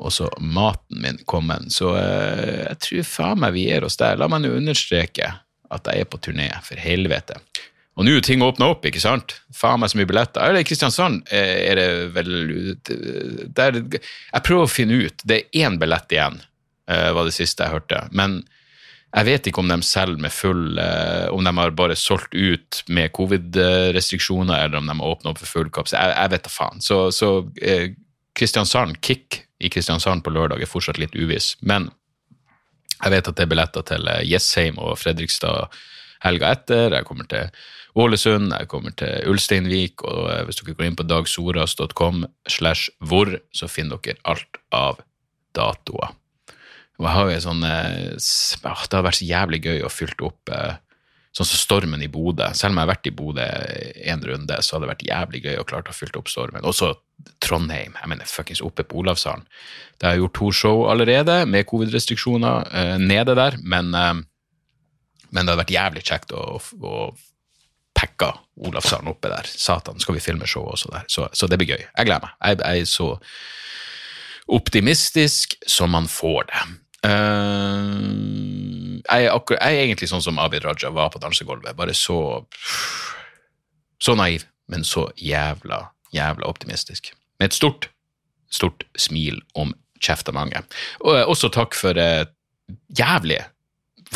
også 0.00 0.30
maten 0.40 1.02
min 1.02 1.18
kommet. 1.28 1.68
Så 1.74 1.92
jeg 1.98 2.78
tror 2.86 3.08
faen 3.10 3.42
meg 3.42 3.56
vi 3.56 3.66
gir 3.66 3.84
oss 3.84 3.98
der. 4.00 4.16
La 4.16 4.30
meg 4.30 4.44
nå 4.44 4.54
understreke 4.56 5.28
at 5.72 5.90
jeg 5.90 6.04
er 6.04 6.08
på 6.08 6.20
turné, 6.22 6.48
for 6.64 6.80
helvete. 6.80 7.40
Og 7.92 8.06
nå 8.06 8.14
er 8.16 8.24
ting 8.24 8.40
åpna 8.44 8.70
opp, 8.72 8.86
ikke 8.88 9.02
sant? 9.02 9.34
Faen 9.52 9.82
meg 9.82 9.92
så 9.92 9.98
mye 10.00 10.08
billetter. 10.08 10.46
Eller 10.46 10.64
Kristiansand 10.64 11.28
eh, 11.28 11.58
er 11.68 11.76
det 11.76 11.88
vel 12.14 12.32
der, 13.52 13.82
Jeg 13.92 14.44
prøver 14.46 14.64
å 14.64 14.70
finne 14.70 15.02
ut. 15.04 15.24
Det 15.28 15.42
er 15.42 15.66
én 15.66 15.76
billett 15.80 16.14
igjen, 16.14 16.40
eh, 16.88 17.10
var 17.12 17.28
det 17.28 17.36
siste 17.36 17.66
jeg 17.66 17.74
hørte. 17.74 18.00
Men 18.16 18.40
jeg 19.12 19.28
vet 19.28 19.50
ikke 19.50 19.60
om 19.60 19.68
de 19.68 19.76
selger 19.84 20.24
med 20.24 20.32
full 20.32 20.78
eh, 20.80 21.26
Om 21.36 21.44
de 21.44 21.52
har 21.58 21.74
bare 21.76 21.98
solgt 22.00 22.32
ut 22.32 22.80
med 22.88 23.12
covid-restriksjoner, 23.12 24.56
eller 24.56 24.80
om 24.80 24.88
de 24.88 24.96
har 24.96 25.12
åpna 25.12 25.34
opp 25.34 25.42
for 25.42 25.58
full 25.60 25.68
kapasitet. 25.68 26.00
Jeg, 26.00 26.16
jeg, 26.16 26.32
vet 26.32 26.48
da 26.48 26.54
faen. 26.56 26.80
Så, 26.80 27.02
så 27.12 27.32
Kristiansand, 28.32 29.02
Kick 29.04 29.42
i 29.60 29.68
Kristiansand 29.68 30.24
på 30.24 30.32
lørdag 30.32 30.64
er 30.64 30.70
fortsatt 30.70 30.96
litt 30.96 31.12
uviss. 31.12 31.58
Men 31.60 31.90
jeg 33.02 33.18
vet 33.18 33.28
at 33.28 33.36
det 33.36 33.44
er 33.44 33.52
billetter 33.52 33.84
til 33.84 34.08
Jessheim 34.24 34.80
og 34.80 34.96
Fredrikstad 34.96 35.76
helga 36.24 36.52
etter. 36.54 36.96
Jeg 36.96 37.06
kommer 37.06 37.28
til 37.28 37.50
Ålesund, 37.92 38.54
jeg 38.56 38.68
kommer 38.72 38.94
til 38.96 39.28
Ulsteinvik, 39.28 40.00
og 40.08 40.30
eh, 40.32 40.44
hvis 40.48 40.62
dere 40.62 40.76
går 40.78 40.86
inn 40.88 40.96
på 40.96 41.04
dagsoras.com 41.04 42.24
slash 42.48 42.88
hvor, 43.04 43.34
så 43.52 43.68
finner 43.68 44.00
dere 44.00 44.22
alt 44.28 44.60
av 44.72 45.02
datoer. 45.56 46.14
Og 47.00 47.08
jeg 47.08 47.16
har 47.16 47.32
jo 47.32 47.42
sånn 47.44 47.66
eh, 47.66 48.14
Det 48.16 48.96
har 48.96 49.04
vært 49.04 49.18
så 49.18 49.28
jævlig 49.28 49.60
gøy 49.66 49.84
å 49.84 49.92
fylle 49.92 50.28
opp 50.28 50.52
eh, 50.52 50.78
sånn 51.36 51.48
som 51.48 51.60
Stormen 51.60 52.04
i 52.04 52.08
Bodø. 52.12 52.48
Selv 52.56 52.72
om 52.72 52.80
jeg 52.80 52.86
har 52.86 52.92
vært 52.94 53.10
i 53.10 53.14
Bodø 53.16 53.48
en 54.14 54.24
runde, 54.24 54.56
så 54.60 54.76
hadde 54.76 54.86
det 54.86 54.92
vært 54.94 55.04
jævlig 55.10 55.42
gøy 55.44 55.60
å 55.60 55.66
klare 55.68 55.92
å 55.92 55.96
fylle 55.96 56.20
opp 56.20 56.32
Stormen. 56.32 56.64
Også 56.68 56.94
Trondheim. 57.44 57.92
Jeg 57.98 58.08
mener 58.08 58.28
fuckings 58.28 58.64
oppe 58.64 58.86
på 58.88 59.02
Olavshallen. 59.02 59.44
Det 59.98 60.08
har 60.08 60.16
jeg 60.16 60.24
gjort 60.24 60.36
to 60.38 60.48
show 60.56 60.86
allerede, 60.92 61.42
med 61.46 61.68
covid-restriksjoner 61.68 62.98
nede 63.00 63.36
der, 63.38 63.56
men, 63.62 63.92
men 63.92 64.24
det 65.38 65.44
hadde 65.44 65.60
vært 65.60 65.76
jævlig 65.76 66.02
kjekt 66.08 66.34
å, 66.34 66.58
å 66.58 66.96
pekka 68.02 68.32
Olavshallen 68.66 69.10
oppe 69.12 69.30
der. 69.30 69.48
Satan, 69.48 70.00
skal 70.02 70.16
vi 70.16 70.22
filme 70.24 70.46
show 70.46 70.66
også 70.66 70.90
der? 70.92 71.06
Så, 71.08 71.28
så 71.32 71.48
det 71.50 71.58
blir 71.60 71.72
gøy. 71.72 71.82
Jeg 71.84 72.08
gleder 72.08 72.26
meg. 72.26 72.34
Jeg, 72.42 72.58
jeg, 72.60 72.80
er 72.80 72.90
så 72.90 73.08
optimistisk 74.52 75.56
som 75.70 75.94
man 75.94 76.08
får 76.10 76.48
det. 76.50 76.62
Uh, 77.02 78.98
jeg, 79.02 79.26
er 79.26 79.32
akkur, 79.34 79.56
jeg, 79.58 79.78
er 79.78 79.86
egentlig 79.86 80.10
sånn 80.10 80.22
som 80.22 80.38
Abid 80.42 80.66
Raja 80.66 80.92
var 80.94 81.10
på 81.14 81.22
dansegulvet. 81.22 81.76
Bare 81.78 81.94
så 81.96 82.18
Så 84.02 84.16
naiv, 84.18 84.42
men 84.66 84.82
så 84.82 85.04
jævla, 85.14 85.92
jævla 86.10 86.48
optimistisk. 86.50 87.12
Med 87.38 87.52
et 87.52 87.54
stort, 87.54 87.86
stort 88.50 88.82
smil 88.98 89.38
om 89.54 89.70
kjeftemanget. 90.02 90.66
Og 91.06 91.30
også 91.30 91.52
takk 91.54 91.78
for 91.78 91.94
uh, 91.94 92.26
jævlig 92.98 93.38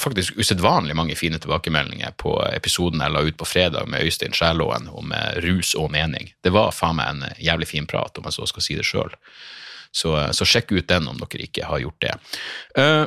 faktisk 0.01 0.39
usedvanlig 0.39 0.97
mange 0.97 1.17
fine 1.17 1.39
tilbakemeldinger 1.43 2.15
på 2.21 2.35
episoden 2.53 3.03
jeg 3.03 3.13
la 3.13 3.23
ut 3.27 3.37
på 3.39 3.49
fredag 3.49 3.89
med 3.91 4.05
Øystein 4.07 4.35
Skjælåen 4.37 4.89
om 4.93 5.13
eh, 5.13 5.39
rus 5.45 5.75
og 5.79 5.91
mening. 5.95 6.33
Det 6.45 6.53
var 6.55 6.75
faen 6.75 6.99
meg 6.99 7.13
en 7.13 7.39
jævlig 7.43 7.69
fin 7.71 7.89
prat, 7.89 8.19
om 8.19 8.29
jeg 8.29 8.37
så 8.37 8.49
skal 8.51 8.67
si 8.67 8.77
det 8.79 8.87
sjøl. 8.87 9.15
Så, 9.93 10.13
eh, 10.21 10.31
så, 10.37 10.49
sjekk 10.49 10.75
ut 10.77 10.89
den 10.91 11.09
om 11.11 11.21
dere 11.23 11.49
ikke 11.49 11.69
har 11.69 11.83
gjort 11.83 12.01
det. 12.05 12.15
Uh, 12.79 13.07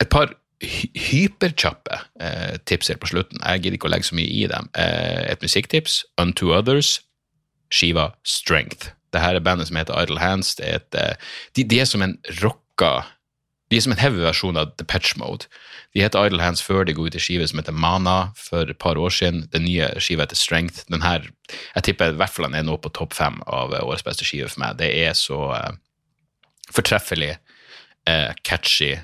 et 0.00 0.10
par 0.10 0.32
hy 0.64 0.88
hyperkjappe 0.96 1.98
uh, 2.22 2.56
tips 2.64 2.92
her 2.92 3.00
på 3.00 3.10
slutten. 3.10 3.42
Jeg 3.42 3.64
gidder 3.64 3.78
ikke 3.78 3.90
å 3.90 3.94
legge 3.94 4.08
så 4.08 4.16
mye 4.16 4.30
i 4.30 4.46
dem. 4.50 4.70
Uh, 4.76 5.24
et 5.28 5.44
musikktips, 5.44 6.02
Unto 6.20 6.54
Others, 6.56 6.98
skiva 7.74 8.12
Strength. 8.24 8.94
Dette 9.14 9.34
er 9.36 9.44
bandet 9.44 9.68
som 9.68 9.78
heter 9.78 9.98
Idle 10.00 10.22
Hands. 10.22 10.54
Det 10.58 10.66
er 10.66 10.80
et, 10.80 11.18
de, 11.54 11.66
de 11.68 11.82
er 11.82 11.86
som 11.86 12.02
en 12.02 12.16
rocka 12.40 13.04
de 13.70 13.78
er 13.78 13.84
som 13.84 13.94
en 13.94 13.98
heavy 13.98 14.22
versjon 14.22 14.58
av 14.60 14.74
The 14.78 14.86
Patch 14.86 15.16
Mode. 15.18 15.48
De 15.94 16.02
het 16.02 16.16
Idle 16.18 16.42
Hands 16.42 16.62
før 16.62 16.82
de 16.88 16.94
går 16.94 17.12
ut 17.12 17.16
i 17.18 17.22
skive 17.22 17.46
som 17.46 17.60
heter 17.60 17.74
Mana 17.74 18.32
for 18.38 18.66
et 18.66 18.78
par 18.82 18.98
år 18.98 19.12
siden. 19.14 19.44
Den 19.52 19.62
nye 19.68 19.92
skiva 20.02 20.24
heter 20.26 20.38
Strength. 20.38 20.82
Den 20.90 21.04
her, 21.06 21.28
jeg 21.76 21.86
tipper 21.86 22.10
i 22.10 22.18
hvert 22.18 22.34
fall 22.34 22.48
den 22.48 22.56
er 22.58 22.66
nå 22.66 22.74
på 22.82 22.90
topp 22.96 23.14
fem 23.14 23.38
av 23.46 23.76
årets 23.78 24.02
beste 24.06 24.26
skive 24.26 24.50
for 24.50 24.64
meg. 24.64 24.80
Det 24.80 24.90
er 24.90 25.14
så 25.14 25.38
uh, 25.54 25.76
fortreffelig, 26.74 27.36
uh, 28.10 28.34
catchy, 28.42 28.96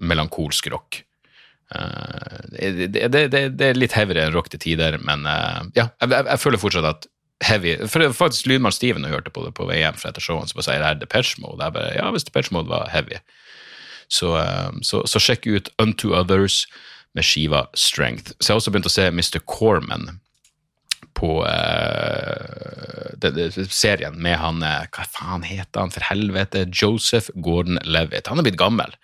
melankolsk 0.00 0.70
rock. 0.72 1.02
Uh, 1.68 2.40
det, 2.56 2.88
det, 2.96 3.04
det, 3.12 3.44
det, 3.52 3.68
er 3.68 3.76
litt 3.76 3.92
heavyere 3.98 4.24
enn 4.24 4.36
rock 4.36 4.48
til 4.54 4.64
tider, 4.64 4.96
men 5.04 5.28
ja, 5.28 5.90
jeg, 6.00 6.08
jeg, 6.08 6.24
jeg, 6.30 6.40
føler 6.46 6.62
fortsatt 6.64 6.92
at 6.94 7.10
heavy 7.44 7.76
For 7.86 8.02
faktisk 8.16 8.48
Lydmann 8.48 8.74
Steven 8.74 9.04
og 9.04 9.12
hørte 9.12 9.30
på 9.30 9.44
det 9.44 9.52
på 9.54 9.68
vei 9.68 9.82
hjem 9.82 10.00
fra 10.00 10.08
etter 10.10 10.24
showet, 10.24 10.48
så 10.48 10.56
bare 10.56 10.70
sier 10.70 10.80
det 10.80 10.94
er 10.94 11.02
Depeche 11.04 11.44
Mode. 11.44 11.60
Jeg 11.60 11.76
bare, 11.76 11.92
ja, 12.00 12.08
hvis 12.14 12.24
Depeche 12.24 12.56
Mode 12.56 12.72
var 12.72 12.88
heavy. 12.94 13.20
Så, 14.08 14.32
eh, 14.40 14.70
så, 14.82 15.02
så, 15.06 15.20
sjekk 15.20 15.46
ut 15.46 15.68
Unto 15.78 16.14
Others 16.16 16.64
med 17.16 17.26
skiva 17.26 17.66
Strength. 17.76 18.34
Så 18.38 18.50
jeg 18.50 18.54
har 18.54 18.62
også 18.62 18.72
begynt 18.72 18.88
å 18.88 18.94
se 18.94 19.06
Mr. 19.12 19.40
Corman 19.48 20.18
på 21.18 21.42
uh, 21.42 23.10
det, 23.18 23.32
det, 23.34 23.48
serien 23.74 24.14
med 24.22 24.36
han 24.38 24.60
eh, 24.62 24.84
Hva 24.94 25.06
faen 25.10 25.42
heter 25.46 25.82
han, 25.82 25.90
for 25.94 26.06
helvete? 26.06 26.66
Joseph 26.70 27.32
Gordon-Levitt. 27.42 28.30
Han 28.30 28.38
er 28.38 28.46
blitt 28.46 28.60
gammel, 28.60 28.94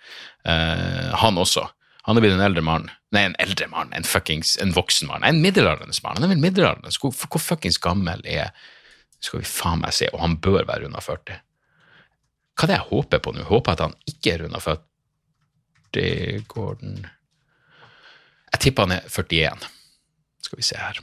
uh, 0.47 1.11
han 1.19 1.41
også. 1.41 1.65
Han 2.07 2.17
er 2.17 2.23
blitt 2.23 2.37
en 2.37 2.45
eldre 2.45 2.63
mann. 2.63 2.87
Nei, 3.15 3.25
en 3.29 3.37
eldre 3.41 3.67
mann, 3.71 3.91
en 3.97 4.07
fuckings, 4.07 4.55
en 4.61 4.73
voksen 4.75 5.09
mann. 5.09 5.25
En 5.27 5.41
middelaldrende 5.43 5.97
mann. 6.05 6.19
Han 6.19 6.27
er 6.27 6.33
vel 6.35 6.43
middelaldrende. 6.43 6.93
Hvor, 7.01 7.15
hvor 7.15 7.41
fuckings 7.41 7.81
gammel 7.81 8.23
er 8.29 8.53
Skal 9.23 9.41
vi 9.41 9.47
faen 9.49 9.81
meg 9.81 9.95
se, 9.95 10.07
og 10.13 10.21
han 10.21 10.35
bør 10.43 10.67
være 10.67 10.85
unna 10.89 11.01
40. 11.01 11.39
Hva 12.55 12.65
er 12.65 12.71
det 12.71 12.75
jeg 12.77 12.89
håper 12.91 13.23
på 13.23 13.33
nå? 13.33 13.47
Håper 13.49 13.73
at 13.73 13.83
han 13.87 13.95
ikke 14.07 14.35
er 14.35 14.45
unna 14.47 14.61
40. 14.63 14.83
Gordon 16.51 16.99
Jeg 18.51 18.61
tipper 18.61 18.87
han 18.87 18.95
er 18.97 19.09
41. 19.09 19.67
Skal 20.45 20.59
vi 20.61 20.65
se 20.67 20.77
her. 20.79 20.99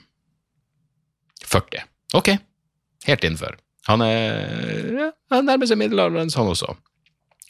40. 1.45 1.83
Ok, 2.17 2.31
helt 3.09 3.25
innenfor. 3.25 3.59
Han 3.91 4.05
er, 4.07 4.93
ja, 4.95 5.41
nærmer 5.43 5.67
seg 5.69 5.81
middelalderen, 5.81 6.31
han 6.33 6.53
også. 6.53 6.77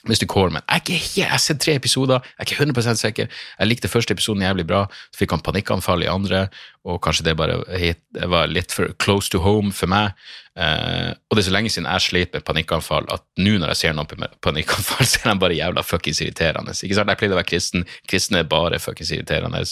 Mr. 0.09 0.27
Corman. 0.27 0.65
Jeg, 0.67 0.99
jeg 1.15 1.31
har 1.31 1.39
sett 1.39 1.61
tre 1.63 1.77
episoder, 1.79 2.25
jeg 2.35 2.43
er 2.43 2.49
ikke 2.49 2.65
100 2.65 2.99
sikker. 2.99 3.29
Jeg 3.59 3.69
likte 3.69 3.91
første 3.91 4.15
episoden 4.17 4.43
jævlig 4.43 4.65
bra, 4.67 4.85
så 5.15 5.21
fikk 5.21 5.35
han 5.37 5.45
panikkanfall 5.47 6.03
i 6.03 6.11
andre, 6.11 6.49
og 6.83 6.99
kanskje 7.05 7.29
det 7.29 7.37
bare 7.39 7.61
det 7.71 8.29
var 8.31 8.51
litt 8.51 8.75
for 8.75 8.91
close 8.99 9.31
to 9.31 9.39
home 9.45 9.71
for 9.73 9.91
meg. 9.93 10.19
Eh, 10.59 11.15
og 11.15 11.39
det 11.39 11.45
er 11.45 11.49
så 11.49 11.55
lenge 11.55 11.71
siden 11.71 11.87
jeg 11.87 12.07
sliter 12.09 12.41
med 12.41 12.47
panikkanfall, 12.49 13.07
at 13.15 13.25
nå 13.39 13.55
når 13.63 13.73
jeg 13.73 13.83
ser 13.85 13.97
noen 13.97 14.27
panikkanfall, 14.43 15.07
så 15.13 15.23
er 15.23 15.31
de 15.31 15.45
bare 15.47 15.61
jævla 15.61 15.87
fuckings 15.87 16.23
irriterende. 16.25 16.75
Ikke 16.75 16.99
sant? 16.99 17.15
Jeg 17.15 17.23
pleide 17.23 17.39
å 17.39 17.41
være 17.41 17.51
kristen, 17.55 17.87
kristne 18.11 18.43
er 18.43 18.51
bare 18.51 18.83
fuckings 18.83 19.15
irriterende. 19.15 19.63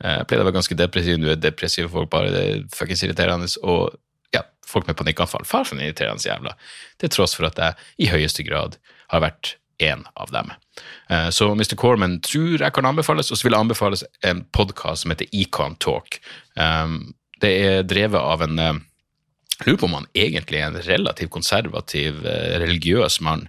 Uh, 0.00 0.20
jeg 0.22 0.28
pleide 0.30 0.46
å 0.46 0.48
være 0.48 0.60
ganske 0.62 0.80
depressiv, 0.80 1.20
nå 1.20 1.34
er 1.34 1.40
depressive 1.42 1.92
folk 1.92 2.08
bare 2.12 2.32
det 2.32 2.44
er 2.48 2.68
fuckings 2.74 3.04
irriterende. 3.04 3.52
og 3.62 3.98
ja, 4.32 4.42
folk 4.66 4.88
med 4.88 4.96
panikkanfall. 4.96 5.44
Far 5.48 5.64
for 5.68 5.80
irriterende 5.80 6.24
jævla. 6.24 6.56
Til 7.00 7.12
tross 7.12 7.36
for 7.36 7.48
at 7.48 7.60
jeg 7.60 8.08
i 8.08 8.10
høyeste 8.12 8.44
grad 8.48 8.76
har 9.12 9.24
vært 9.24 9.56
én 9.78 10.04
av 10.14 10.30
dem. 10.34 10.52
Eh, 11.10 11.28
så 11.30 11.50
Mr. 11.52 11.76
Corman 11.76 12.18
tror 12.24 12.58
jeg 12.58 12.74
kan 12.74 12.88
anbefales, 12.88 13.30
og 13.30 13.38
så 13.38 13.46
vil 13.46 13.54
jeg 13.54 13.66
anbefales 13.66 14.04
en 14.26 14.44
podkast 14.54 15.04
som 15.04 15.14
heter 15.14 15.30
Econ 15.32 15.78
Talk. 15.82 16.20
Um, 16.58 17.14
det 17.42 17.52
er 17.62 17.86
drevet 17.86 18.20
av 18.20 18.42
en 18.46 18.58
jeg 18.58 18.74
eh, 18.74 19.66
lurer 19.66 19.78
på 19.80 19.88
om 19.88 19.96
han 19.98 20.10
egentlig 20.14 20.60
er 20.60 20.68
en 20.70 20.82
relativt 20.86 21.34
konservativ, 21.34 22.24
eh, 22.26 22.58
religiøs 22.62 23.20
mann, 23.26 23.48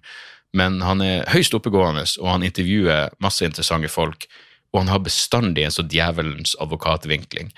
men 0.54 0.80
han 0.82 1.02
er 1.06 1.28
høyst 1.30 1.54
oppegående, 1.54 2.06
og 2.22 2.32
han 2.32 2.46
intervjuer 2.46 3.14
masse 3.22 3.46
interessante 3.46 3.92
folk, 3.94 4.26
og 4.74 4.84
han 4.84 4.94
har 4.94 5.04
bestandig 5.06 5.66
en 5.66 5.74
så 5.74 5.86
djevelens 5.86 6.56
advokatvinkling. 6.62 7.52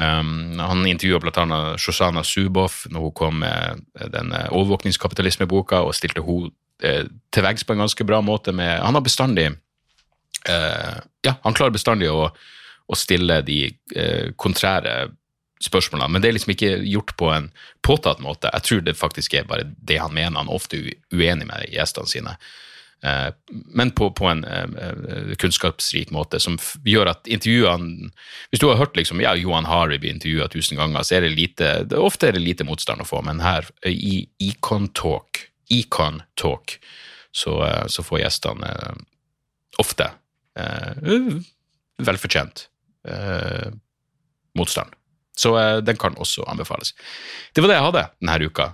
Um, 0.00 0.58
han 0.58 0.86
intervjua 0.88 1.20
bl.a. 1.20 1.76
Shoshana 1.76 2.22
Zuboff 2.24 2.86
når 2.88 3.02
hun 3.04 3.12
kom 3.12 3.42
med 3.42 3.82
den 4.14 4.32
overvåkningskapitalismeboka, 4.32 5.82
og 5.84 5.94
stilte 5.94 6.24
hun 6.24 6.48
eh, 6.48 6.52
til 6.82 7.44
veggs 7.46 7.64
på 7.66 7.76
en 7.76 7.84
ganske 7.84 8.06
bra 8.06 8.20
måte. 8.24 8.52
Med, 8.52 8.80
han 8.82 8.98
har 8.98 9.04
bestandig 9.04 9.48
eh, 10.48 10.96
Ja, 11.22 11.36
han 11.42 11.54
klarer 11.54 11.74
bestandig 11.74 12.10
å, 12.10 12.28
å 12.86 12.98
stille 12.98 13.40
de 13.46 13.60
eh, 13.94 14.32
kontrære 14.36 15.12
spørsmålene, 15.62 16.10
men 16.10 16.22
det 16.22 16.30
er 16.30 16.34
liksom 16.34 16.56
ikke 16.56 16.72
gjort 16.90 17.14
på 17.20 17.30
en 17.30 17.48
påtatt 17.86 18.18
måte. 18.24 18.50
Jeg 18.50 18.66
tror 18.66 18.82
det 18.82 18.98
faktisk 18.98 19.34
er 19.38 19.46
bare 19.46 19.68
det 19.78 20.00
han 20.02 20.14
mener. 20.14 20.40
Han 20.40 20.50
er 20.50 20.58
ofte 20.58 20.80
uenig 21.14 21.46
med 21.46 21.68
gjestene 21.70 22.10
sine. 22.10 22.34
Eh, 23.02 23.30
men 23.74 23.90
på, 23.90 24.10
på 24.14 24.28
en 24.30 24.44
uh, 24.46 25.32
kunnskapsrik 25.38 26.12
måte, 26.14 26.38
som 26.38 26.54
gjør 26.86 27.10
at 27.10 27.26
intervjuene 27.26 28.12
Hvis 28.50 28.62
du 28.62 28.68
har 28.68 28.78
hørt 28.78 28.94
liksom, 28.94 29.18
ja, 29.24 29.32
Johan 29.34 29.66
Harry 29.66 29.98
bli 29.98 30.12
intervjua 30.14 30.46
tusen 30.52 30.78
ganger, 30.78 31.02
så 31.02 31.16
er 31.16 31.26
det 31.26 31.32
lite 31.34 31.72
det, 31.90 31.98
ofte 31.98 32.28
er 32.28 32.38
det 32.38 32.44
lite 32.44 32.66
motstand 32.68 33.02
å 33.02 33.08
få, 33.08 33.24
men 33.26 33.42
her 33.42 33.66
i 33.90 34.28
Econ 34.46 34.86
Talk, 34.94 35.48
Econ 35.72 36.20
Talk 36.38 36.76
så, 37.32 37.56
uh, 37.64 37.86
så 37.88 38.04
får 38.04 38.24
gjestene 38.24 38.72
uh, 38.72 38.98
ofte 39.80 40.10
velfortjent 41.96 42.66
motstand. 44.52 44.90
Så 45.32 45.54
den 45.80 45.96
kan 45.96 46.18
også 46.20 46.44
anbefales. 46.44 46.90
Det 47.56 47.64
var 47.64 47.72
det 47.72 47.78
jeg 47.78 47.86
hadde 47.86 48.02
denne 48.20 48.50
uka. 48.50 48.66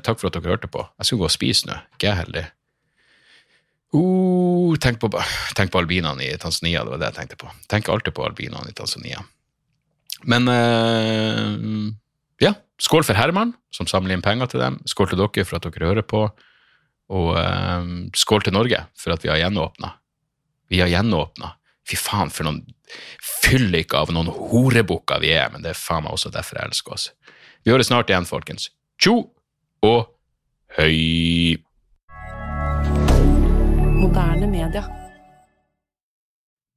takk 0.00 0.22
for 0.22 0.30
at 0.30 0.38
dere 0.38 0.54
hørte 0.54 0.70
på. 0.72 0.86
Jeg 0.96 1.10
skal 1.10 1.20
gå 1.20 1.26
og 1.28 1.34
spise 1.34 1.68
nå. 1.68 1.76
Ikke 1.98 2.08
jeg 2.08 2.20
heldig? 2.22 2.46
Uh, 3.88 4.74
tenk, 4.76 4.98
på, 5.00 5.08
tenk 5.56 5.72
på 5.72 5.80
albinene 5.80 6.26
i 6.26 6.34
Tanzania, 6.40 6.82
det 6.84 6.92
var 6.92 7.00
det 7.00 7.08
jeg 7.08 7.18
tenkte 7.22 7.38
på. 7.40 7.52
Tenk 7.72 7.88
alltid 7.88 8.16
på 8.16 8.26
albinene 8.26 8.68
i 8.68 8.76
Tanzania. 8.76 9.22
Men 10.28 10.48
uh, 10.48 11.54
ja, 12.42 12.54
skål 12.82 13.06
for 13.06 13.18
Herman, 13.18 13.54
som 13.74 13.88
samler 13.90 14.16
inn 14.16 14.24
penger 14.24 14.50
til 14.52 14.62
dem. 14.62 14.78
Skål 14.88 15.10
til 15.12 15.22
dere 15.22 15.46
for 15.46 15.58
at 15.58 15.66
dere 15.66 15.90
hører 15.90 16.06
på. 16.06 16.26
Og 17.08 17.30
uh, 17.34 17.86
skål 18.16 18.44
til 18.46 18.56
Norge 18.56 18.82
for 18.98 19.14
at 19.14 19.24
vi 19.24 19.32
har 19.32 19.40
gjenåpna. 19.40 19.94
Vi 20.68 20.82
har 20.82 20.92
gjenåpna. 20.92 21.54
Fy 21.88 21.96
faen, 21.96 22.28
for 22.28 22.44
noen 22.44 22.60
fyllik 23.24 23.94
av 23.96 24.12
noen 24.12 24.28
horebukker 24.28 25.22
vi 25.24 25.32
er, 25.32 25.48
men 25.52 25.64
det 25.64 25.72
er 25.72 25.80
faen 25.80 26.04
meg 26.04 26.12
også 26.12 26.32
derfor 26.34 26.60
jeg 26.60 26.68
elsker 26.68 26.96
oss. 26.98 27.08
Vi 27.64 27.72
høres 27.72 27.88
snart 27.88 28.12
igjen, 28.12 28.28
folkens. 28.28 28.68
Tjo 29.00 29.16
og 29.86 30.12
høy! 30.76 31.56
Moderne 33.98 34.52
media. 34.52 34.84